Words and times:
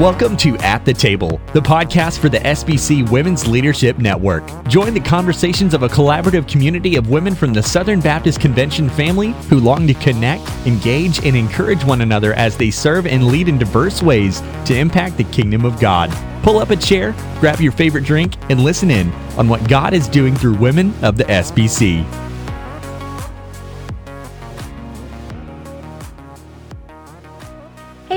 Welcome 0.00 0.38
to 0.38 0.56
At 0.60 0.86
the 0.86 0.94
Table, 0.94 1.38
the 1.52 1.60
podcast 1.60 2.20
for 2.20 2.30
the 2.30 2.38
SBC 2.38 3.10
Women's 3.10 3.46
Leadership 3.46 3.98
Network. 3.98 4.42
Join 4.66 4.94
the 4.94 5.00
conversations 5.00 5.74
of 5.74 5.82
a 5.82 5.88
collaborative 5.88 6.48
community 6.48 6.96
of 6.96 7.10
women 7.10 7.34
from 7.34 7.52
the 7.52 7.62
Southern 7.62 8.00
Baptist 8.00 8.40
Convention 8.40 8.88
family 8.88 9.32
who 9.50 9.60
long 9.60 9.86
to 9.86 9.92
connect, 9.92 10.48
engage, 10.66 11.22
and 11.26 11.36
encourage 11.36 11.84
one 11.84 12.00
another 12.00 12.32
as 12.32 12.56
they 12.56 12.70
serve 12.70 13.06
and 13.06 13.26
lead 13.26 13.46
in 13.46 13.58
diverse 13.58 14.02
ways 14.02 14.40
to 14.64 14.74
impact 14.74 15.18
the 15.18 15.24
kingdom 15.24 15.66
of 15.66 15.78
God. 15.78 16.10
Pull 16.42 16.60
up 16.60 16.70
a 16.70 16.76
chair, 16.76 17.14
grab 17.38 17.60
your 17.60 17.70
favorite 17.70 18.04
drink, 18.04 18.36
and 18.48 18.64
listen 18.64 18.90
in 18.90 19.12
on 19.36 19.50
what 19.50 19.68
God 19.68 19.92
is 19.92 20.08
doing 20.08 20.34
through 20.34 20.54
women 20.54 20.94
of 21.04 21.18
the 21.18 21.24
SBC. 21.24 22.29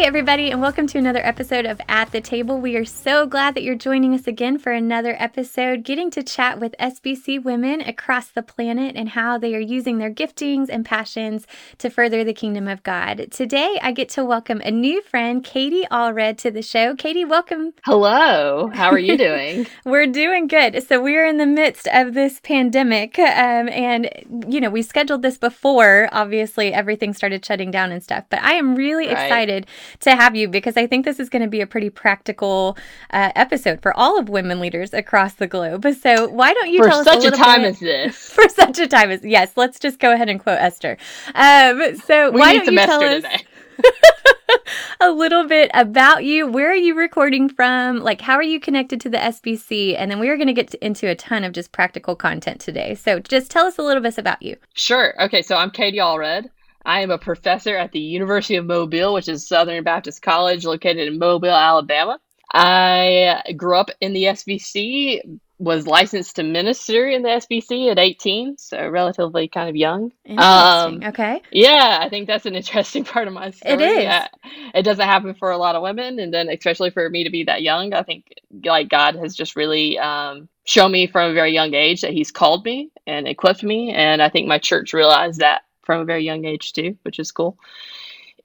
Hey, 0.03 0.07
everybody, 0.07 0.51
and 0.51 0.59
welcome 0.59 0.85
to 0.87 0.97
another 0.97 1.25
episode 1.25 1.65
of 1.65 1.79
At 1.87 2.11
the 2.11 2.19
Table. 2.19 2.59
We 2.59 2.75
are 2.75 2.83
so 2.83 3.25
glad 3.25 3.55
that 3.55 3.63
you're 3.63 3.73
joining 3.73 4.13
us 4.13 4.27
again 4.27 4.57
for 4.57 4.73
another 4.73 5.15
episode, 5.17 5.85
getting 5.85 6.11
to 6.11 6.21
chat 6.21 6.59
with 6.59 6.75
SBC 6.77 7.41
women 7.41 7.79
across 7.79 8.27
the 8.27 8.43
planet 8.43 8.97
and 8.97 9.07
how 9.07 9.37
they 9.37 9.55
are 9.55 9.61
using 9.61 9.99
their 9.99 10.11
giftings 10.11 10.67
and 10.67 10.83
passions 10.83 11.47
to 11.77 11.89
further 11.89 12.25
the 12.25 12.33
kingdom 12.33 12.67
of 12.67 12.83
God. 12.83 13.27
Today, 13.31 13.79
I 13.81 13.93
get 13.93 14.09
to 14.09 14.25
welcome 14.25 14.59
a 14.65 14.71
new 14.71 15.01
friend, 15.03 15.41
Katie 15.41 15.87
Allred, 15.89 16.37
to 16.39 16.51
the 16.51 16.61
show. 16.61 16.95
Katie, 16.97 17.23
welcome. 17.23 17.71
Hello. 17.85 18.71
How 18.73 18.89
are 18.89 18.99
you 18.99 19.17
doing? 19.29 19.67
We're 19.85 20.07
doing 20.07 20.47
good. 20.47 20.85
So, 20.85 21.01
we 21.01 21.15
are 21.15 21.25
in 21.25 21.37
the 21.37 21.45
midst 21.45 21.87
of 21.87 22.13
this 22.13 22.41
pandemic, 22.41 23.17
um, 23.19 23.69
and, 23.69 24.09
you 24.49 24.59
know, 24.59 24.69
we 24.69 24.81
scheduled 24.81 25.21
this 25.21 25.37
before, 25.37 26.09
obviously, 26.11 26.73
everything 26.73 27.13
started 27.13 27.45
shutting 27.45 27.71
down 27.71 27.93
and 27.93 28.03
stuff, 28.03 28.25
but 28.29 28.41
I 28.41 28.55
am 28.55 28.75
really 28.75 29.07
right. 29.07 29.13
excited 29.13 29.65
to 30.01 30.15
have 30.15 30.35
you 30.35 30.47
because 30.47 30.77
I 30.77 30.87
think 30.87 31.05
this 31.05 31.19
is 31.19 31.29
going 31.29 31.41
to 31.41 31.47
be 31.47 31.61
a 31.61 31.67
pretty 31.67 31.89
practical 31.89 32.77
uh, 33.11 33.31
episode 33.35 33.81
for 33.81 33.95
all 33.97 34.19
of 34.19 34.29
women 34.29 34.59
leaders 34.59 34.93
across 34.93 35.33
the 35.33 35.47
globe. 35.47 35.85
So 36.01 36.29
why 36.29 36.53
don't 36.53 36.69
you 36.69 36.83
for 36.83 36.89
tell 36.89 36.99
us 36.99 37.05
such 37.05 37.25
a, 37.25 37.27
a 37.29 37.31
time 37.31 37.61
bit, 37.61 37.69
as 37.69 37.79
this? 37.79 38.29
For 38.33 38.49
such 38.49 38.79
a 38.79 38.87
time 38.87 39.11
as 39.11 39.23
yes, 39.23 39.53
let's 39.55 39.79
just 39.79 39.99
go 39.99 40.13
ahead 40.13 40.29
and 40.29 40.39
quote 40.39 40.59
Esther. 40.59 40.97
Um, 41.35 41.97
so 41.97 42.31
we 42.31 42.39
why 42.39 42.53
don't 42.53 42.65
you 42.65 42.77
tell 42.77 43.03
us? 43.03 43.23
Today. 43.23 43.45
a 44.99 45.11
little 45.11 45.47
bit 45.47 45.71
about 45.73 46.23
you. 46.23 46.47
Where 46.47 46.71
are 46.71 46.75
you 46.75 46.95
recording 46.95 47.49
from? 47.49 47.99
Like, 47.99 48.21
how 48.21 48.35
are 48.35 48.43
you 48.43 48.59
connected 48.59 49.01
to 49.01 49.09
the 49.09 49.17
SBC? 49.17 49.95
And 49.97 50.09
then 50.09 50.19
we 50.19 50.29
are 50.29 50.37
going 50.37 50.47
to 50.47 50.53
get 50.53 50.73
into 50.75 51.07
a 51.07 51.15
ton 51.15 51.43
of 51.43 51.53
just 51.53 51.71
practical 51.71 52.15
content 52.15 52.61
today. 52.61 52.95
So, 52.95 53.19
just 53.19 53.51
tell 53.51 53.65
us 53.65 53.77
a 53.77 53.83
little 53.83 54.03
bit 54.03 54.17
about 54.17 54.41
you. 54.41 54.57
Sure. 54.73 55.19
Okay. 55.21 55.41
So, 55.41 55.57
I'm 55.57 55.71
Katie 55.71 55.97
Allred. 55.97 56.49
I 56.85 57.01
am 57.01 57.11
a 57.11 57.17
professor 57.17 57.75
at 57.75 57.91
the 57.91 57.99
University 57.99 58.55
of 58.55 58.65
Mobile, 58.65 59.13
which 59.13 59.29
is 59.29 59.47
Southern 59.47 59.83
Baptist 59.83 60.21
College 60.21 60.65
located 60.65 61.07
in 61.07 61.19
Mobile, 61.19 61.49
Alabama. 61.49 62.19
I 62.53 63.41
grew 63.55 63.77
up 63.77 63.89
in 63.99 64.13
the 64.13 64.25
SBC, 64.25 65.39
was 65.57 65.87
licensed 65.87 66.35
to 66.35 66.43
minister 66.43 67.07
in 67.07 67.23
the 67.23 67.29
SBC 67.29 67.89
at 67.89 67.97
18, 67.97 68.57
so 68.57 68.87
relatively 68.89 69.47
kind 69.47 69.69
of 69.69 69.75
young. 69.75 70.11
Interesting. 70.25 71.03
Um, 71.03 71.09
okay. 71.09 71.41
Yeah, 71.51 71.99
I 72.01 72.09
think 72.09 72.27
that's 72.27 72.45
an 72.45 72.55
interesting 72.55 73.03
part 73.05 73.27
of 73.27 73.33
my 73.33 73.51
story. 73.51 73.73
It 73.73 73.81
is. 73.81 74.27
It 74.75 74.83
doesn't 74.83 75.05
happen 75.05 75.33
for 75.35 75.51
a 75.51 75.57
lot 75.57 75.75
of 75.75 75.81
women, 75.81 76.19
and 76.19 76.33
then 76.33 76.49
especially 76.49 76.91
for 76.91 77.09
me 77.09 77.23
to 77.23 77.29
be 77.29 77.45
that 77.45 77.63
young, 77.63 77.93
I 77.93 78.03
think 78.03 78.33
like 78.63 78.89
God 78.89 79.15
has 79.15 79.35
just 79.35 79.55
really 79.55 79.97
um, 79.97 80.49
shown 80.65 80.91
me 80.91 81.07
from 81.07 81.31
a 81.31 81.33
very 81.33 81.53
young 81.53 81.73
age 81.73 82.01
that 82.01 82.11
He's 82.11 82.31
called 82.31 82.65
me 82.65 82.91
and 83.07 83.27
equipped 83.27 83.63
me, 83.63 83.93
and 83.93 84.21
I 84.21 84.29
think 84.29 84.47
my 84.47 84.59
church 84.59 84.93
realized 84.93 85.39
that 85.39 85.61
from 85.83 86.01
a 86.01 86.05
very 86.05 86.23
young 86.23 86.45
age 86.45 86.73
too, 86.73 86.97
which 87.03 87.19
is 87.19 87.31
cool. 87.31 87.57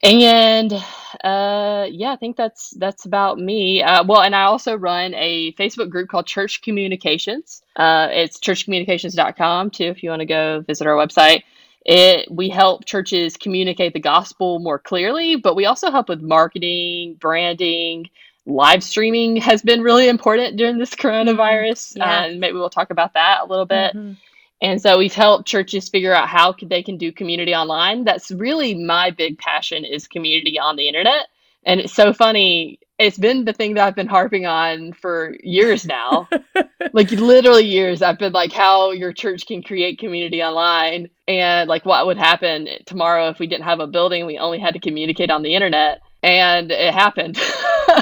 And 0.02 0.72
uh, 1.24 1.86
yeah, 1.90 2.12
I 2.12 2.16
think 2.16 2.36
that's 2.36 2.70
that's 2.70 3.04
about 3.04 3.38
me. 3.38 3.82
Uh, 3.82 4.04
well, 4.04 4.22
and 4.22 4.34
I 4.34 4.42
also 4.42 4.76
run 4.76 5.12
a 5.14 5.52
Facebook 5.54 5.90
group 5.90 6.08
called 6.08 6.26
Church 6.26 6.62
Communications. 6.62 7.62
Uh, 7.74 8.08
it's 8.10 8.38
churchcommunications.com 8.38 9.70
too, 9.70 9.84
if 9.84 10.02
you 10.02 10.10
want 10.10 10.20
to 10.20 10.26
go 10.26 10.60
visit 10.60 10.86
our 10.86 10.94
website. 10.94 11.42
It 11.84 12.30
we 12.30 12.48
help 12.48 12.84
churches 12.84 13.36
communicate 13.36 13.92
the 13.92 14.00
gospel 14.00 14.60
more 14.60 14.78
clearly, 14.78 15.36
but 15.36 15.56
we 15.56 15.66
also 15.66 15.90
help 15.90 16.08
with 16.08 16.20
marketing, 16.20 17.14
branding, 17.14 18.08
live 18.48 18.82
streaming 18.82 19.36
has 19.36 19.62
been 19.62 19.82
really 19.82 20.08
important 20.08 20.56
during 20.56 20.78
this 20.78 20.94
coronavirus. 20.94 21.96
Yeah. 21.96 22.24
and 22.24 22.40
maybe 22.40 22.58
we'll 22.58 22.70
talk 22.70 22.90
about 22.90 23.14
that 23.14 23.40
a 23.42 23.46
little 23.46 23.66
bit. 23.66 23.94
Mm-hmm. 23.94 24.12
And 24.60 24.80
so 24.82 24.98
we've 24.98 25.14
helped 25.14 25.46
churches 25.46 25.88
figure 25.88 26.12
out 26.12 26.28
how 26.28 26.54
they 26.60 26.82
can 26.82 26.96
do 26.96 27.12
community 27.12 27.54
online. 27.54 28.04
That's 28.04 28.30
really 28.30 28.74
my 28.74 29.10
big 29.10 29.38
passion 29.38 29.84
is 29.84 30.08
community 30.08 30.58
on 30.58 30.76
the 30.76 30.88
internet. 30.88 31.28
And 31.64 31.80
it's 31.80 31.92
so 31.92 32.12
funny. 32.12 32.80
It's 32.98 33.18
been 33.18 33.44
the 33.44 33.52
thing 33.52 33.74
that 33.74 33.86
I've 33.86 33.94
been 33.94 34.08
harping 34.08 34.46
on 34.46 34.92
for 34.94 35.36
years 35.44 35.86
now. 35.86 36.28
like 36.92 37.10
literally 37.12 37.66
years. 37.66 38.02
I've 38.02 38.18
been 38.18 38.32
like 38.32 38.52
how 38.52 38.90
your 38.90 39.12
church 39.12 39.46
can 39.46 39.62
create 39.62 40.00
community 40.00 40.42
online 40.42 41.08
and 41.28 41.68
like 41.68 41.84
what 41.84 42.06
would 42.06 42.18
happen 42.18 42.68
tomorrow 42.86 43.28
if 43.28 43.38
we 43.38 43.46
didn't 43.46 43.64
have 43.64 43.80
a 43.80 43.86
building, 43.86 44.26
we 44.26 44.38
only 44.38 44.58
had 44.58 44.74
to 44.74 44.80
communicate 44.80 45.30
on 45.30 45.42
the 45.42 45.54
internet 45.54 46.00
and 46.22 46.72
it 46.72 46.92
happened. 46.92 47.38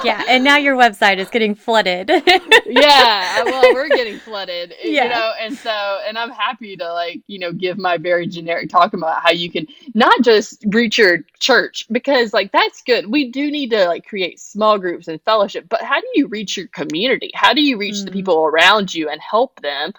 yeah, 0.04 0.22
and 0.28 0.42
now 0.42 0.56
your 0.56 0.76
website 0.76 1.18
is 1.18 1.28
getting 1.28 1.54
flooded. 1.54 2.08
yeah, 2.66 3.44
well, 3.44 3.74
we're 3.74 3.88
getting 3.88 4.18
flooded, 4.18 4.74
yeah. 4.82 5.04
you 5.04 5.10
know, 5.10 5.32
and 5.40 5.56
so 5.56 5.98
and 6.06 6.16
I'm 6.16 6.30
happy 6.30 6.76
to 6.76 6.92
like, 6.92 7.22
you 7.26 7.38
know, 7.38 7.52
give 7.52 7.78
my 7.78 7.98
very 7.98 8.26
generic 8.26 8.70
talk 8.70 8.94
about 8.94 9.22
how 9.22 9.30
you 9.30 9.50
can 9.50 9.66
not 9.94 10.22
just 10.22 10.64
reach 10.68 10.98
your 10.98 11.18
church 11.38 11.86
because 11.90 12.32
like 12.32 12.52
that's 12.52 12.82
good. 12.82 13.10
We 13.10 13.30
do 13.30 13.50
need 13.50 13.70
to 13.70 13.86
like 13.86 14.06
create 14.06 14.40
small 14.40 14.78
groups 14.78 15.08
and 15.08 15.20
fellowship, 15.22 15.66
but 15.68 15.82
how 15.82 16.00
do 16.00 16.06
you 16.14 16.26
reach 16.28 16.56
your 16.56 16.68
community? 16.68 17.30
How 17.34 17.52
do 17.52 17.62
you 17.62 17.76
reach 17.76 17.96
mm-hmm. 17.96 18.06
the 18.06 18.12
people 18.12 18.46
around 18.46 18.94
you 18.94 19.08
and 19.08 19.20
help 19.20 19.60
them? 19.60 19.92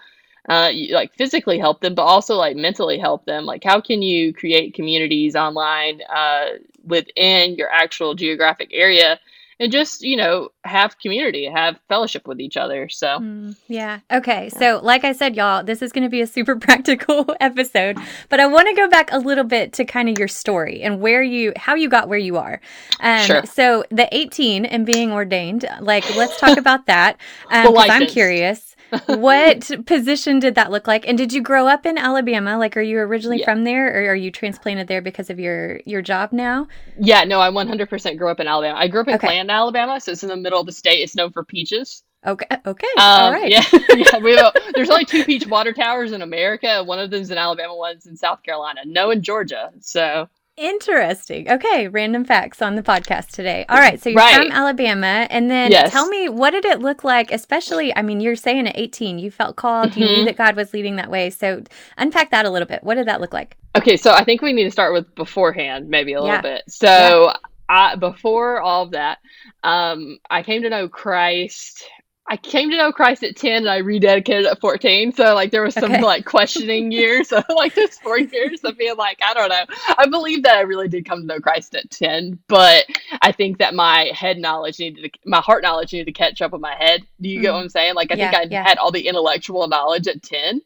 uh, 0.48 0.70
you, 0.72 0.94
like 0.94 1.14
physically 1.14 1.58
help 1.58 1.80
them, 1.80 1.94
but 1.94 2.02
also 2.02 2.36
like 2.36 2.56
mentally 2.56 2.98
help 2.98 3.24
them. 3.26 3.44
Like, 3.44 3.62
how 3.62 3.80
can 3.80 4.00
you 4.00 4.32
create 4.32 4.74
communities 4.74 5.36
online 5.36 6.00
uh, 6.08 6.46
within 6.88 7.54
your 7.54 7.70
actual 7.70 8.14
geographic 8.14 8.70
area? 8.72 9.18
and 9.60 9.72
just 9.72 10.02
you 10.02 10.16
know 10.16 10.50
have 10.64 10.98
community 10.98 11.46
have 11.46 11.78
fellowship 11.88 12.26
with 12.26 12.40
each 12.40 12.56
other. 12.56 12.88
So 12.88 13.18
mm, 13.18 13.56
yeah. 13.66 14.00
Okay. 14.10 14.48
So 14.50 14.80
like 14.82 15.04
i 15.04 15.12
said 15.12 15.36
y'all 15.36 15.62
this 15.62 15.82
is 15.82 15.92
going 15.92 16.04
to 16.04 16.10
be 16.10 16.20
a 16.20 16.26
super 16.26 16.56
practical 16.68 17.34
episode 17.40 17.98
but 18.28 18.40
i 18.40 18.46
want 18.46 18.68
to 18.68 18.74
go 18.74 18.88
back 18.88 19.10
a 19.12 19.18
little 19.18 19.44
bit 19.44 19.72
to 19.74 19.84
kind 19.84 20.08
of 20.08 20.18
your 20.18 20.28
story 20.28 20.82
and 20.82 21.00
where 21.00 21.22
you 21.22 21.52
how 21.56 21.74
you 21.74 21.88
got 21.88 22.08
where 22.08 22.18
you 22.18 22.36
are. 22.36 22.60
Um, 23.00 23.24
sure. 23.24 23.44
so 23.44 23.84
the 23.90 24.08
18 24.14 24.64
and 24.64 24.86
being 24.86 25.12
ordained 25.12 25.66
like 25.80 26.04
let's 26.16 26.38
talk 26.38 26.58
about 26.58 26.86
that 26.86 27.16
um, 27.50 27.76
i'm 27.76 28.06
curious 28.06 28.76
what 29.06 29.86
position 29.86 30.38
did 30.38 30.54
that 30.54 30.70
look 30.70 30.86
like? 30.86 31.06
And 31.06 31.18
did 31.18 31.32
you 31.32 31.42
grow 31.42 31.66
up 31.66 31.86
in 31.86 31.98
Alabama? 31.98 32.58
Like, 32.58 32.76
are 32.76 32.82
you 32.82 32.98
originally 32.98 33.40
yeah. 33.40 33.44
from 33.44 33.64
there, 33.64 33.88
or 33.88 34.12
are 34.12 34.16
you 34.16 34.30
transplanted 34.30 34.88
there 34.88 35.02
because 35.02 35.30
of 35.30 35.38
your 35.38 35.80
your 35.84 36.02
job 36.02 36.32
now? 36.32 36.68
Yeah, 36.98 37.24
no, 37.24 37.40
I 37.40 37.50
100% 37.50 38.18
grew 38.18 38.30
up 38.30 38.40
in 38.40 38.48
Alabama. 38.48 38.78
I 38.78 38.88
grew 38.88 39.00
up 39.00 39.08
in 39.08 39.14
okay. 39.14 39.38
Alabama, 39.38 40.00
so 40.00 40.12
it's 40.12 40.22
in 40.22 40.28
the 40.28 40.36
middle 40.36 40.60
of 40.60 40.66
the 40.66 40.72
state. 40.72 41.00
It's 41.00 41.14
known 41.14 41.32
for 41.32 41.44
peaches. 41.44 42.02
Okay. 42.26 42.46
Okay. 42.66 42.86
Um, 42.98 43.04
All 43.04 43.32
right. 43.32 43.50
Yeah. 43.50 43.64
yeah. 43.90 44.18
We 44.18 44.36
have, 44.36 44.52
there's 44.74 44.90
only 44.90 45.04
two 45.04 45.24
peach 45.24 45.46
water 45.46 45.72
towers 45.72 46.12
in 46.12 46.22
America. 46.22 46.82
One 46.84 46.98
of 46.98 47.10
them's 47.10 47.30
in 47.30 47.38
Alabama. 47.38 47.76
One's 47.76 48.06
in 48.06 48.16
South 48.16 48.42
Carolina. 48.42 48.80
No 48.84 49.10
in 49.10 49.22
Georgia. 49.22 49.70
So 49.80 50.28
Interesting. 50.58 51.48
Okay, 51.48 51.86
random 51.86 52.24
facts 52.24 52.60
on 52.60 52.74
the 52.74 52.82
podcast 52.82 53.28
today. 53.28 53.64
All 53.68 53.78
right, 53.78 54.02
so 54.02 54.10
you're 54.10 54.18
right. 54.18 54.42
from 54.42 54.50
Alabama, 54.50 55.28
and 55.30 55.48
then 55.48 55.70
yes. 55.70 55.92
tell 55.92 56.08
me 56.08 56.28
what 56.28 56.50
did 56.50 56.64
it 56.64 56.80
look 56.80 57.04
like? 57.04 57.30
Especially, 57.30 57.94
I 57.94 58.02
mean, 58.02 58.20
you're 58.20 58.34
saying 58.34 58.66
at 58.66 58.76
18, 58.76 59.20
you 59.20 59.30
felt 59.30 59.54
called, 59.54 59.90
mm-hmm. 59.90 60.00
you 60.00 60.06
knew 60.06 60.16
mm-hmm. 60.16 60.24
that 60.24 60.36
God 60.36 60.56
was 60.56 60.74
leading 60.74 60.96
that 60.96 61.10
way. 61.10 61.30
So 61.30 61.62
unpack 61.96 62.32
that 62.32 62.44
a 62.44 62.50
little 62.50 62.66
bit. 62.66 62.82
What 62.82 62.96
did 62.96 63.06
that 63.06 63.20
look 63.20 63.32
like? 63.32 63.56
Okay, 63.76 63.96
so 63.96 64.12
I 64.12 64.24
think 64.24 64.42
we 64.42 64.52
need 64.52 64.64
to 64.64 64.70
start 64.72 64.92
with 64.92 65.14
beforehand, 65.14 65.88
maybe 65.88 66.14
a 66.14 66.20
little 66.20 66.42
bit. 66.42 66.64
So 66.66 66.88
yeah. 66.88 67.34
I, 67.68 67.94
before 67.94 68.60
all 68.60 68.82
of 68.82 68.90
that, 68.90 69.18
um, 69.62 70.18
I 70.28 70.42
came 70.42 70.62
to 70.62 70.70
know 70.70 70.88
Christ 70.88 71.84
I 72.30 72.36
came 72.36 72.70
to 72.70 72.76
know 72.76 72.92
Christ 72.92 73.22
at 73.22 73.36
10 73.36 73.52
and 73.52 73.70
I 73.70 73.80
rededicated 73.80 74.44
at 74.44 74.60
14. 74.60 75.12
So 75.12 75.34
like 75.34 75.50
there 75.50 75.62
was 75.62 75.74
some 75.74 75.92
okay. 75.92 76.02
like 76.02 76.24
questioning 76.26 76.92
years, 76.92 77.28
so 77.28 77.42
like 77.48 77.74
those 77.74 77.94
four 77.94 78.18
years 78.18 78.62
of 78.64 78.76
being 78.76 78.96
like, 78.96 79.18
I 79.22 79.32
don't 79.34 79.48
know. 79.48 79.64
I 79.96 80.06
believe 80.06 80.42
that 80.42 80.56
I 80.56 80.60
really 80.60 80.88
did 80.88 81.06
come 81.06 81.20
to 81.20 81.26
know 81.26 81.40
Christ 81.40 81.74
at 81.74 81.90
10, 81.90 82.38
but 82.46 82.84
I 83.22 83.32
think 83.32 83.58
that 83.58 83.74
my 83.74 84.10
head 84.14 84.38
knowledge 84.38 84.78
needed 84.78 85.12
to, 85.12 85.18
my 85.24 85.40
heart 85.40 85.62
knowledge 85.62 85.92
needed 85.92 86.06
to 86.06 86.12
catch 86.12 86.42
up 86.42 86.52
with 86.52 86.60
my 86.60 86.74
head. 86.74 87.02
Do 87.20 87.28
you 87.28 87.38
mm. 87.38 87.42
get 87.42 87.52
what 87.52 87.60
I'm 87.60 87.68
saying? 87.70 87.94
Like 87.94 88.12
I 88.12 88.16
yeah, 88.16 88.30
think 88.30 88.42
I 88.42 88.46
yeah. 88.50 88.68
had 88.68 88.78
all 88.78 88.92
the 88.92 89.08
intellectual 89.08 89.66
knowledge 89.66 90.06
at 90.06 90.22
10, 90.22 90.60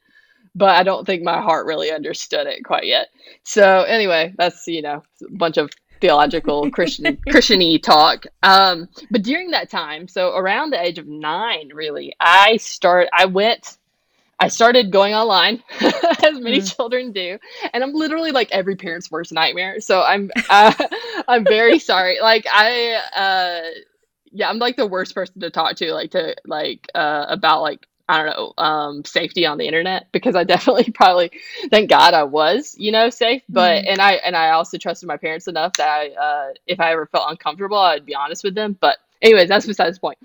but 0.55 0.71
I 0.71 0.83
don't 0.83 1.07
think 1.07 1.23
my 1.23 1.41
heart 1.41 1.67
really 1.67 1.93
understood 1.93 2.47
it 2.47 2.65
quite 2.65 2.87
yet. 2.87 3.09
So 3.45 3.83
anyway, 3.83 4.35
that's, 4.37 4.67
you 4.67 4.83
know, 4.83 5.03
a 5.23 5.31
bunch 5.31 5.59
of 5.59 5.71
theological 6.03 6.71
Christian 6.77 7.17
Christiany 7.29 7.83
talk. 7.83 8.27
Um, 8.43 8.89
but 9.11 9.23
during 9.23 9.53
that 9.53 9.71
time, 9.71 10.07
so 10.07 10.37
around 10.37 10.71
the 10.71 10.83
age 10.83 10.99
of 10.99 11.07
nine, 11.07 11.71
really, 11.73 12.15
I 12.21 12.59
start. 12.59 13.09
I 13.15 13.25
went. 13.25 13.79
I 14.39 14.49
started 14.49 14.91
going 14.91 15.15
online, 15.15 15.63
as 15.81 16.41
many 16.41 16.59
mm. 16.59 16.77
children 16.77 17.13
do, 17.13 17.39
and 17.73 17.83
I'm 17.83 17.95
literally 17.95 18.33
like 18.33 18.51
every 18.51 18.75
parent's 18.75 19.09
worst 19.11 19.33
nightmare. 19.33 19.81
So 19.81 20.03
I'm 20.03 20.31
uh, 20.51 20.75
I'm 21.29 21.45
very 21.45 21.79
sorry. 21.79 22.21
Like 22.21 22.47
I. 22.53 23.01
Uh, 23.17 23.81
yeah, 24.35 24.49
I'm 24.49 24.59
like 24.59 24.77
the 24.77 24.87
worst 24.87 25.15
person 25.15 25.41
to 25.43 25.51
talk 25.51 25.77
to, 25.77 25.93
like 25.93 26.11
to 26.13 26.35
like 26.47 26.89
uh 26.95 27.27
about 27.29 27.61
like 27.63 27.87
I 28.09 28.23
don't 28.23 28.37
know, 28.37 28.63
um, 28.63 29.05
safety 29.05 29.47
on 29.47 29.59
the 29.59 29.67
internet 29.67 30.07
because 30.13 30.35
I 30.37 30.45
definitely 30.55 30.91
probably, 30.93 31.31
thank 31.71 31.89
God 31.91 32.15
I 32.15 32.25
was, 32.25 32.75
you 32.79 32.93
know, 32.93 33.11
safe. 33.11 33.43
But 33.49 33.85
Mhm. 33.85 33.93
and 33.93 34.01
I 34.01 34.13
and 34.15 34.37
I 34.37 34.51
also 34.51 34.79
trusted 34.79 35.07
my 35.07 35.17
parents 35.17 35.49
enough 35.49 35.75
that 35.77 35.89
I, 35.89 36.09
uh, 36.11 36.53
if 36.67 36.81
I 36.81 36.93
ever 36.93 37.07
felt 37.07 37.31
uncomfortable, 37.31 37.79
I'd 37.79 38.05
be 38.07 38.15
honest 38.15 38.45
with 38.45 38.55
them. 38.55 38.77
But 38.81 38.99
anyways, 39.23 39.49
that's 39.49 39.67
besides 39.67 39.97
the 39.97 40.01
point. 40.01 40.19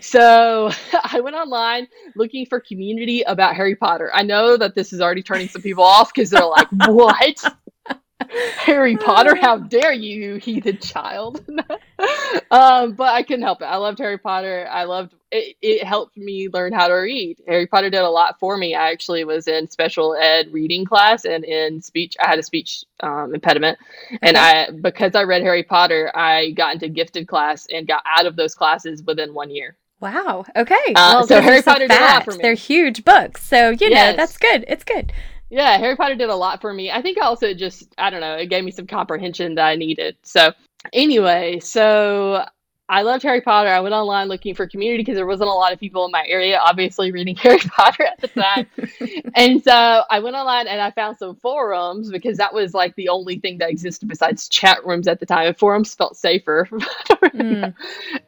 So 0.00 0.70
I 1.04 1.20
went 1.20 1.36
online 1.36 1.88
looking 2.16 2.46
for 2.46 2.60
community 2.60 3.22
about 3.22 3.56
Harry 3.56 3.74
Potter. 3.76 4.10
I 4.14 4.22
know 4.22 4.56
that 4.56 4.74
this 4.74 4.92
is 4.92 5.00
already 5.00 5.22
turning 5.22 5.48
some 5.48 5.62
people 5.62 5.84
off 5.84 6.12
because 6.14 6.30
they're 6.30 6.44
like, 6.46 6.68
"What? 6.86 7.44
Harry 8.56 8.96
Potter? 8.96 9.34
How 9.34 9.58
dare 9.58 9.92
you, 9.92 10.20
you 10.20 10.36
heathen 10.36 10.78
child!" 10.78 11.44
um, 12.50 12.92
but 12.94 13.14
I 13.14 13.22
couldn't 13.22 13.42
help 13.42 13.62
it. 13.62 13.66
I 13.66 13.76
loved 13.76 13.98
Harry 13.98 14.18
Potter. 14.18 14.66
I 14.70 14.84
loved 14.84 15.14
it. 15.30 15.56
It 15.62 15.84
helped 15.84 16.16
me 16.16 16.48
learn 16.48 16.72
how 16.72 16.88
to 16.88 16.94
read. 16.94 17.40
Harry 17.46 17.66
Potter 17.66 17.90
did 17.90 18.00
a 18.00 18.10
lot 18.10 18.38
for 18.38 18.56
me. 18.56 18.74
I 18.74 18.90
actually 18.90 19.24
was 19.24 19.48
in 19.48 19.68
special 19.68 20.14
ed 20.14 20.52
reading 20.52 20.84
class 20.84 21.24
and 21.24 21.44
in 21.44 21.80
speech. 21.80 22.16
I 22.20 22.26
had 22.26 22.38
a 22.38 22.42
speech 22.42 22.84
um, 23.00 23.34
impediment, 23.34 23.78
and 24.22 24.36
I 24.36 24.70
because 24.70 25.14
I 25.14 25.22
read 25.24 25.42
Harry 25.42 25.62
Potter, 25.62 26.10
I 26.14 26.50
got 26.52 26.74
into 26.74 26.88
gifted 26.88 27.28
class 27.28 27.66
and 27.72 27.86
got 27.86 28.02
out 28.06 28.26
of 28.26 28.36
those 28.36 28.54
classes 28.54 29.02
within 29.02 29.34
one 29.34 29.50
year. 29.50 29.76
Wow. 30.00 30.44
Okay. 30.54 30.74
Uh, 30.94 31.16
well, 31.16 31.26
so 31.26 31.40
Harry 31.40 31.62
Potter 31.62 31.88
did 31.88 31.98
a 31.98 32.00
lot 32.00 32.24
for 32.24 32.32
me. 32.32 32.38
They're 32.42 32.54
huge 32.54 33.04
books, 33.04 33.42
so 33.42 33.70
you 33.70 33.90
know 33.90 34.14
that's 34.14 34.36
good. 34.36 34.64
It's 34.68 34.84
good. 34.84 35.12
Yeah, 35.54 35.78
Harry 35.78 35.94
Potter 35.94 36.16
did 36.16 36.30
a 36.30 36.34
lot 36.34 36.60
for 36.60 36.74
me. 36.74 36.90
I 36.90 37.00
think 37.00 37.16
also 37.22 37.54
just, 37.54 37.94
I 37.96 38.10
don't 38.10 38.20
know, 38.20 38.34
it 38.34 38.46
gave 38.46 38.64
me 38.64 38.72
some 38.72 38.88
comprehension 38.88 39.54
that 39.54 39.64
I 39.64 39.76
needed. 39.76 40.16
So, 40.24 40.52
anyway, 40.92 41.60
so 41.60 42.44
I 42.86 43.00
loved 43.00 43.22
Harry 43.22 43.40
Potter. 43.40 43.70
I 43.70 43.80
went 43.80 43.94
online 43.94 44.28
looking 44.28 44.54
for 44.54 44.66
community 44.66 45.02
because 45.02 45.16
there 45.16 45.26
wasn't 45.26 45.48
a 45.48 45.52
lot 45.52 45.72
of 45.72 45.80
people 45.80 46.04
in 46.04 46.10
my 46.10 46.22
area, 46.28 46.60
obviously, 46.62 47.12
reading 47.12 47.34
Harry 47.42 47.58
Potter 47.58 48.04
at 48.04 48.20
the 48.20 48.28
time. 48.28 48.66
and 49.34 49.64
so 49.64 50.02
I 50.10 50.18
went 50.18 50.36
online 50.36 50.66
and 50.66 50.82
I 50.82 50.90
found 50.90 51.16
some 51.16 51.34
forums 51.36 52.10
because 52.10 52.36
that 52.36 52.52
was 52.52 52.74
like 52.74 52.94
the 52.96 53.08
only 53.08 53.38
thing 53.38 53.56
that 53.58 53.70
existed 53.70 54.06
besides 54.06 54.48
chat 54.50 54.84
rooms 54.84 55.08
at 55.08 55.18
the 55.18 55.24
time. 55.24 55.46
And 55.46 55.56
forums 55.56 55.94
felt 55.94 56.16
safer. 56.16 56.68
Mm. 57.34 57.74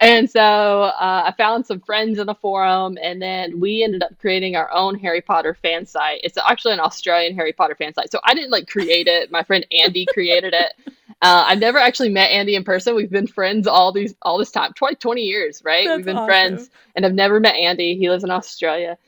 And 0.01 0.29
so 0.29 0.41
uh, 0.41 1.23
I 1.27 1.35
found 1.37 1.65
some 1.65 1.81
friends 1.81 2.19
in 2.19 2.29
a 2.29 2.35
forum, 2.35 2.99
and 3.01 3.23
then 3.23 3.61
we 3.61 3.85
ended 3.85 4.03
up 4.03 4.19
creating 4.19 4.57
our 4.57 4.73
own 4.73 4.99
Harry 4.99 5.21
Potter 5.21 5.55
fan 5.55 5.87
site. 5.87 6.21
It's 6.25 6.37
actually 6.39 6.73
an 6.73 6.81
Australian 6.81 7.35
Harry 7.37 7.53
Potter 7.53 7.77
fan 7.77 7.95
site. 7.95 8.11
So 8.11 8.19
I 8.25 8.35
didn't 8.35 8.51
like 8.51 8.69
create 8.69 9.07
it. 9.07 9.31
My 9.31 9.43
friend 9.45 9.65
Andy 9.71 10.07
created 10.13 10.55
it. 10.55 10.96
Uh, 11.23 11.45
I've 11.47 11.59
never 11.59 11.79
actually 11.79 12.11
met 12.11 12.31
Andy 12.31 12.55
in 12.57 12.65
person. 12.65 12.95
We've 12.95 13.11
been 13.11 13.27
friends 13.27 13.67
all 13.67 13.91
these 13.93 14.15
all 14.23 14.39
this 14.39 14.51
time, 14.51 14.73
20, 14.75 14.97
20 14.97 15.23
years, 15.23 15.63
right? 15.65 15.87
That's 15.87 15.97
We've 15.97 16.05
been 16.05 16.17
awesome. 16.17 16.27
friends, 16.27 16.71
and 16.95 17.07
I've 17.07 17.15
never 17.15 17.41
met 17.41 17.55
Andy. 17.55 17.97
He 17.97 18.11
lives 18.11 18.25
in 18.25 18.31
Australia. 18.31 18.99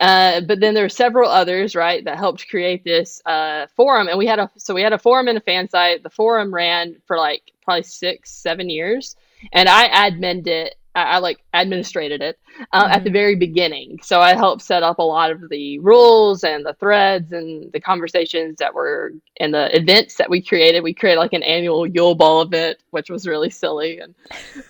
Uh, 0.00 0.40
but 0.40 0.60
then 0.60 0.74
there 0.74 0.84
were 0.84 0.88
several 0.88 1.30
others, 1.30 1.74
right, 1.74 2.04
that 2.04 2.18
helped 2.18 2.48
create 2.48 2.84
this 2.84 3.22
uh, 3.26 3.66
forum, 3.76 4.08
and 4.08 4.18
we 4.18 4.26
had 4.26 4.38
a 4.38 4.50
so 4.56 4.74
we 4.74 4.82
had 4.82 4.92
a 4.92 4.98
forum 4.98 5.28
and 5.28 5.38
a 5.38 5.40
fan 5.40 5.68
site. 5.68 6.02
The 6.02 6.10
forum 6.10 6.52
ran 6.52 6.96
for 7.06 7.16
like 7.16 7.52
probably 7.62 7.84
six, 7.84 8.30
seven 8.30 8.68
years, 8.68 9.16
and 9.52 9.68
I 9.68 9.88
admined 9.88 10.46
it. 10.46 10.74
I, 10.94 11.02
I 11.02 11.18
like 11.18 11.38
administrated 11.52 12.22
it 12.22 12.38
uh, 12.72 12.88
at 12.90 13.04
the 13.04 13.10
Mhm. 13.10 13.14
very 13.14 13.36
beginning. 13.36 13.98
So 14.02 14.20
I 14.20 14.34
helped 14.34 14.62
set 14.62 14.82
up 14.82 14.98
a 14.98 15.02
lot 15.02 15.30
of 15.30 15.48
the 15.48 15.78
rules 15.80 16.44
and 16.44 16.64
the 16.64 16.74
threads 16.74 17.32
and 17.32 17.72
the 17.72 17.80
conversations 17.80 18.56
that 18.58 18.74
were 18.74 19.12
and 19.40 19.52
the 19.52 19.74
events 19.76 20.16
that 20.16 20.30
we 20.30 20.42
created. 20.42 20.82
We 20.82 20.94
created 20.94 21.18
like 21.20 21.32
an 21.32 21.42
annual 21.42 21.86
Yule 21.86 22.14
Ball 22.14 22.42
event, 22.42 22.78
which 22.90 23.10
was 23.10 23.26
really 23.26 23.50
silly. 23.50 23.98
And 23.98 24.14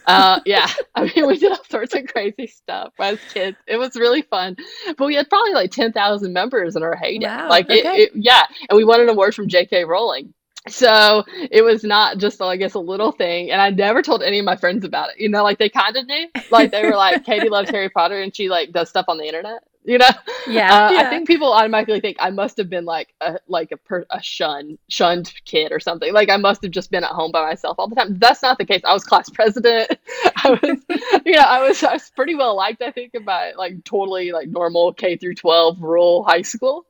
uh, 0.06 0.41
yeah, 0.47 0.69
I 0.94 1.05
mean, 1.15 1.26
we 1.26 1.38
did 1.38 1.53
all 1.53 1.65
sorts 1.69 1.94
of 1.94 2.06
crazy 2.06 2.47
stuff 2.47 2.93
as 2.99 3.19
kids. 3.32 3.56
It 3.67 3.76
was 3.76 3.97
really 3.97 4.23
fun. 4.23 4.56
But 4.97 5.06
we 5.06 5.15
had 5.17 5.29
probably 5.29 5.53
like 5.55 5.71
10,000 5.71 6.32
members 6.32 6.76
in 6.76 6.82
our 6.82 6.97
heyday. 6.97 7.26
Wow, 7.26 7.49
Like, 7.49 7.69
it, 7.71 7.85
it, 7.85 8.12
yeah. 8.15 8.43
And 8.69 8.76
we 8.76 8.85
won 8.85 9.00
an 9.00 9.09
award 9.09 9.35
from 9.35 9.49
J.K. 9.49 9.85
Rowling. 9.85 10.32
So 10.66 11.25
it 11.50 11.62
was 11.62 11.84
not 11.84 12.19
just, 12.19 12.40
I 12.40 12.56
guess, 12.56 12.75
a 12.75 12.78
little 12.78 13.12
thing. 13.12 13.50
And 13.50 13.61
I 13.61 13.70
never 13.70 14.02
told 14.02 14.22
any 14.22 14.38
of 14.38 14.44
my 14.44 14.56
friends 14.56 14.84
about 14.84 15.11
it. 15.11 15.16
You 15.19 15.28
know, 15.28 15.43
like 15.43 15.58
they 15.58 15.69
kind 15.69 15.96
of 15.96 16.06
knew. 16.06 16.28
Like 16.50 16.70
they 16.70 16.84
were 16.84 16.96
like, 16.96 17.25
Katie 17.25 17.49
loves 17.50 17.70
Harry 17.70 17.90
Potter 17.90 18.20
and 18.22 18.34
she 18.34 18.49
like 18.49 18.72
does 18.72 18.88
stuff 18.88 19.06
on 19.08 19.19
the 19.19 19.26
internet. 19.26 19.62
You 19.84 19.98
know, 19.98 20.08
Yeah, 20.46 20.86
uh, 20.86 20.92
yeah. 20.92 21.00
I 21.00 21.10
think 21.10 21.26
people 21.26 21.52
automatically 21.52 22.00
think 22.00 22.16
I 22.19 22.31
must 22.31 22.56
have 22.56 22.70
been 22.70 22.86
like 22.86 23.14
a 23.20 23.38
like 23.48 23.70
a 23.70 23.76
per, 23.76 24.06
a 24.10 24.22
shun 24.22 24.78
shunned 24.88 25.32
kid 25.44 25.72
or 25.72 25.81
something. 25.81 26.12
Like 26.12 26.31
I 26.31 26.38
must 26.38 26.62
have 26.62 26.72
just 26.72 26.90
been 26.90 27.04
at 27.04 27.10
home 27.10 27.32
by 27.32 27.42
myself 27.42 27.76
all 27.78 27.88
the 27.88 27.94
time. 27.94 28.19
That's 28.19 28.42
not 28.42 28.56
the 28.56 28.64
case. 28.64 28.81
I 28.84 28.94
was 28.94 29.04
class 29.04 29.28
president. 29.28 29.90
I 30.36 30.58
was, 30.62 30.78
you 31.26 31.32
know, 31.32 31.42
I 31.42 31.66
was 31.66 31.82
I 31.82 31.92
was 31.92 32.10
pretty 32.16 32.34
well 32.34 32.56
liked. 32.56 32.81
I 32.81 32.92
think 32.92 33.14
in 33.14 33.25
my 33.25 33.52
like 33.58 33.84
totally 33.84 34.32
like 34.32 34.48
normal 34.48 34.94
K 34.94 35.16
through 35.16 35.34
twelve 35.34 35.82
rural 35.82 36.25
high 36.25 36.42
school. 36.42 36.87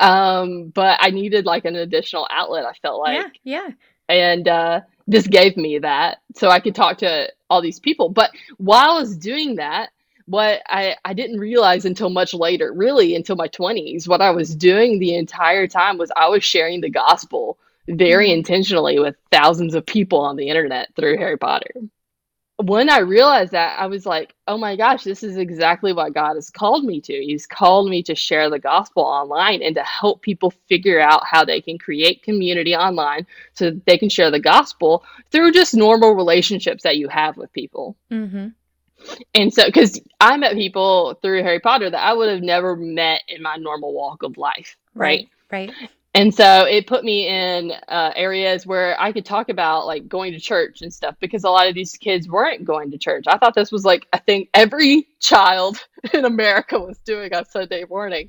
Um, 0.00 0.68
but 0.68 0.98
I 1.00 1.10
needed 1.10 1.46
like 1.46 1.64
an 1.64 1.76
additional 1.76 2.26
outlet. 2.30 2.64
I 2.64 2.72
felt 2.82 3.00
like 3.00 3.38
yeah, 3.44 3.68
yeah. 3.68 3.70
and 4.08 4.48
uh, 4.48 4.80
this 5.06 5.26
gave 5.26 5.56
me 5.56 5.78
that 5.78 6.18
so 6.34 6.48
i 6.48 6.60
could 6.60 6.74
talk 6.74 6.98
to 6.98 7.30
all 7.50 7.60
these 7.60 7.80
people 7.80 8.08
but 8.08 8.30
while 8.58 8.92
i 8.92 8.98
was 8.98 9.16
doing 9.16 9.56
that 9.56 9.90
what 10.32 10.62
I, 10.68 10.96
I 11.04 11.12
didn't 11.14 11.38
realize 11.38 11.84
until 11.84 12.10
much 12.10 12.32
later 12.32 12.72
really 12.72 13.14
until 13.14 13.36
my 13.36 13.48
20s 13.48 14.08
what 14.08 14.22
i 14.28 14.30
was 14.30 14.54
doing 14.54 14.98
the 14.98 15.14
entire 15.14 15.66
time 15.66 15.98
was 15.98 16.10
i 16.16 16.26
was 16.28 16.42
sharing 16.42 16.80
the 16.80 16.90
gospel 17.04 17.58
very 17.88 18.28
Mhm. 18.28 18.38
intentionally 18.38 18.98
with 18.98 19.16
thousands 19.30 19.74
of 19.74 19.84
people 19.96 20.20
on 20.20 20.36
the 20.36 20.48
internet 20.48 20.88
through 20.96 21.18
harry 21.18 21.36
potter 21.38 21.72
when 22.58 22.88
I 22.88 22.98
realized 22.98 23.52
that, 23.52 23.80
I 23.80 23.86
was 23.86 24.06
like, 24.06 24.34
oh 24.46 24.56
my 24.56 24.76
gosh, 24.76 25.02
this 25.02 25.22
is 25.24 25.36
exactly 25.36 25.92
what 25.92 26.14
God 26.14 26.34
has 26.34 26.50
called 26.50 26.84
me 26.84 27.00
to. 27.00 27.12
He's 27.12 27.46
called 27.46 27.88
me 27.88 28.02
to 28.04 28.14
share 28.14 28.50
the 28.50 28.58
gospel 28.58 29.02
online 29.02 29.62
and 29.62 29.74
to 29.74 29.82
help 29.82 30.22
people 30.22 30.52
figure 30.68 31.00
out 31.00 31.22
how 31.26 31.44
they 31.44 31.60
can 31.60 31.78
create 31.78 32.22
community 32.22 32.76
online 32.76 33.26
so 33.54 33.70
that 33.70 33.84
they 33.86 33.98
can 33.98 34.08
share 34.08 34.30
the 34.30 34.38
gospel 34.38 35.02
through 35.32 35.52
just 35.52 35.74
normal 35.74 36.12
relationships 36.14 36.84
that 36.84 36.98
you 36.98 37.08
have 37.08 37.36
with 37.36 37.52
people. 37.52 37.96
Mm-hmm. 38.12 38.48
And 39.34 39.52
so, 39.52 39.66
because 39.66 40.00
I 40.20 40.36
met 40.36 40.54
people 40.54 41.18
through 41.22 41.42
Harry 41.42 41.60
Potter 41.60 41.90
that 41.90 42.02
I 42.02 42.12
would 42.12 42.28
have 42.28 42.42
never 42.42 42.76
met 42.76 43.22
in 43.28 43.42
my 43.42 43.56
normal 43.56 43.92
walk 43.92 44.22
of 44.22 44.36
life, 44.36 44.76
right? 44.94 45.28
Right. 45.50 45.70
Right. 45.70 45.90
And 46.14 46.34
so 46.34 46.66
it 46.66 46.86
put 46.86 47.04
me 47.04 47.26
in 47.26 47.72
uh, 47.88 48.12
areas 48.14 48.66
where 48.66 49.00
I 49.00 49.12
could 49.12 49.24
talk 49.24 49.48
about 49.48 49.86
like 49.86 50.08
going 50.08 50.32
to 50.32 50.40
church 50.40 50.82
and 50.82 50.92
stuff 50.92 51.16
because 51.20 51.44
a 51.44 51.48
lot 51.48 51.68
of 51.68 51.74
these 51.74 51.96
kids 51.96 52.28
weren't 52.28 52.66
going 52.66 52.90
to 52.90 52.98
church. 52.98 53.24
I 53.26 53.38
thought 53.38 53.54
this 53.54 53.72
was 53.72 53.86
like 53.86 54.06
a 54.12 54.20
thing 54.20 54.48
every 54.52 55.08
child 55.20 55.82
in 56.12 56.26
America 56.26 56.78
was 56.78 56.98
doing 56.98 57.32
on 57.32 57.48
Sunday 57.48 57.84
morning. 57.88 58.28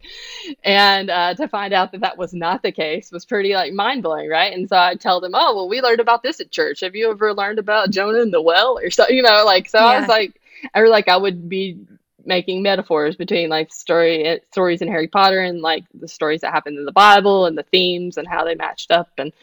And 0.64 1.10
uh, 1.10 1.34
to 1.36 1.50
find 1.50 1.74
out 1.74 1.92
that 1.92 2.02
that 2.02 2.18
was 2.18 2.34
not 2.34 2.64
the 2.64 2.72
case 2.72 3.12
was 3.12 3.26
pretty 3.26 3.54
like 3.54 3.74
mind 3.74 4.02
blowing, 4.02 4.30
right? 4.30 4.54
And 4.54 4.70
so 4.70 4.78
I'd 4.78 5.02
tell 5.02 5.20
them, 5.20 5.34
oh, 5.34 5.54
well, 5.54 5.68
we 5.68 5.82
learned 5.82 6.00
about 6.00 6.24
this 6.24 6.40
at 6.40 6.52
church. 6.52 6.80
Have 6.82 6.96
you 6.96 7.12
ever 7.12 7.34
learned 7.34 7.60
about 7.60 7.90
Jonah 7.90 8.22
and 8.22 8.34
the 8.34 8.42
well 8.42 8.80
or 8.80 8.92
something? 8.92 9.16
You 9.16 9.24
know, 9.24 9.44
like, 9.46 9.68
so 9.68 9.80
I 9.80 10.00
was 10.00 10.08
like, 10.08 10.40
I 10.74 10.82
was 10.82 10.92
like, 10.92 11.08
I 11.08 11.18
would 11.18 11.50
be 11.50 11.80
making 12.26 12.62
metaphors 12.64 13.16
between 13.16 13.50
like 13.50 13.74
story 13.74 14.40
stories 14.52 14.82
in 14.82 14.88
Harry 14.88 15.08
Potter 15.08 15.40
and 15.40 15.62
like 15.62 15.84
the 15.94 16.08
stories 16.08 16.42
that 16.42 16.54
happened 16.54 16.78
in 16.78 16.86
the 16.86 16.92
Bible 16.92 17.46
and 17.46 17.58
the 17.58 17.64
themes 17.64 18.18
and 18.18 18.28
how 18.28 18.46
they 18.46 18.56
matched 18.56 18.92
up 18.92 19.10
and 19.18 19.34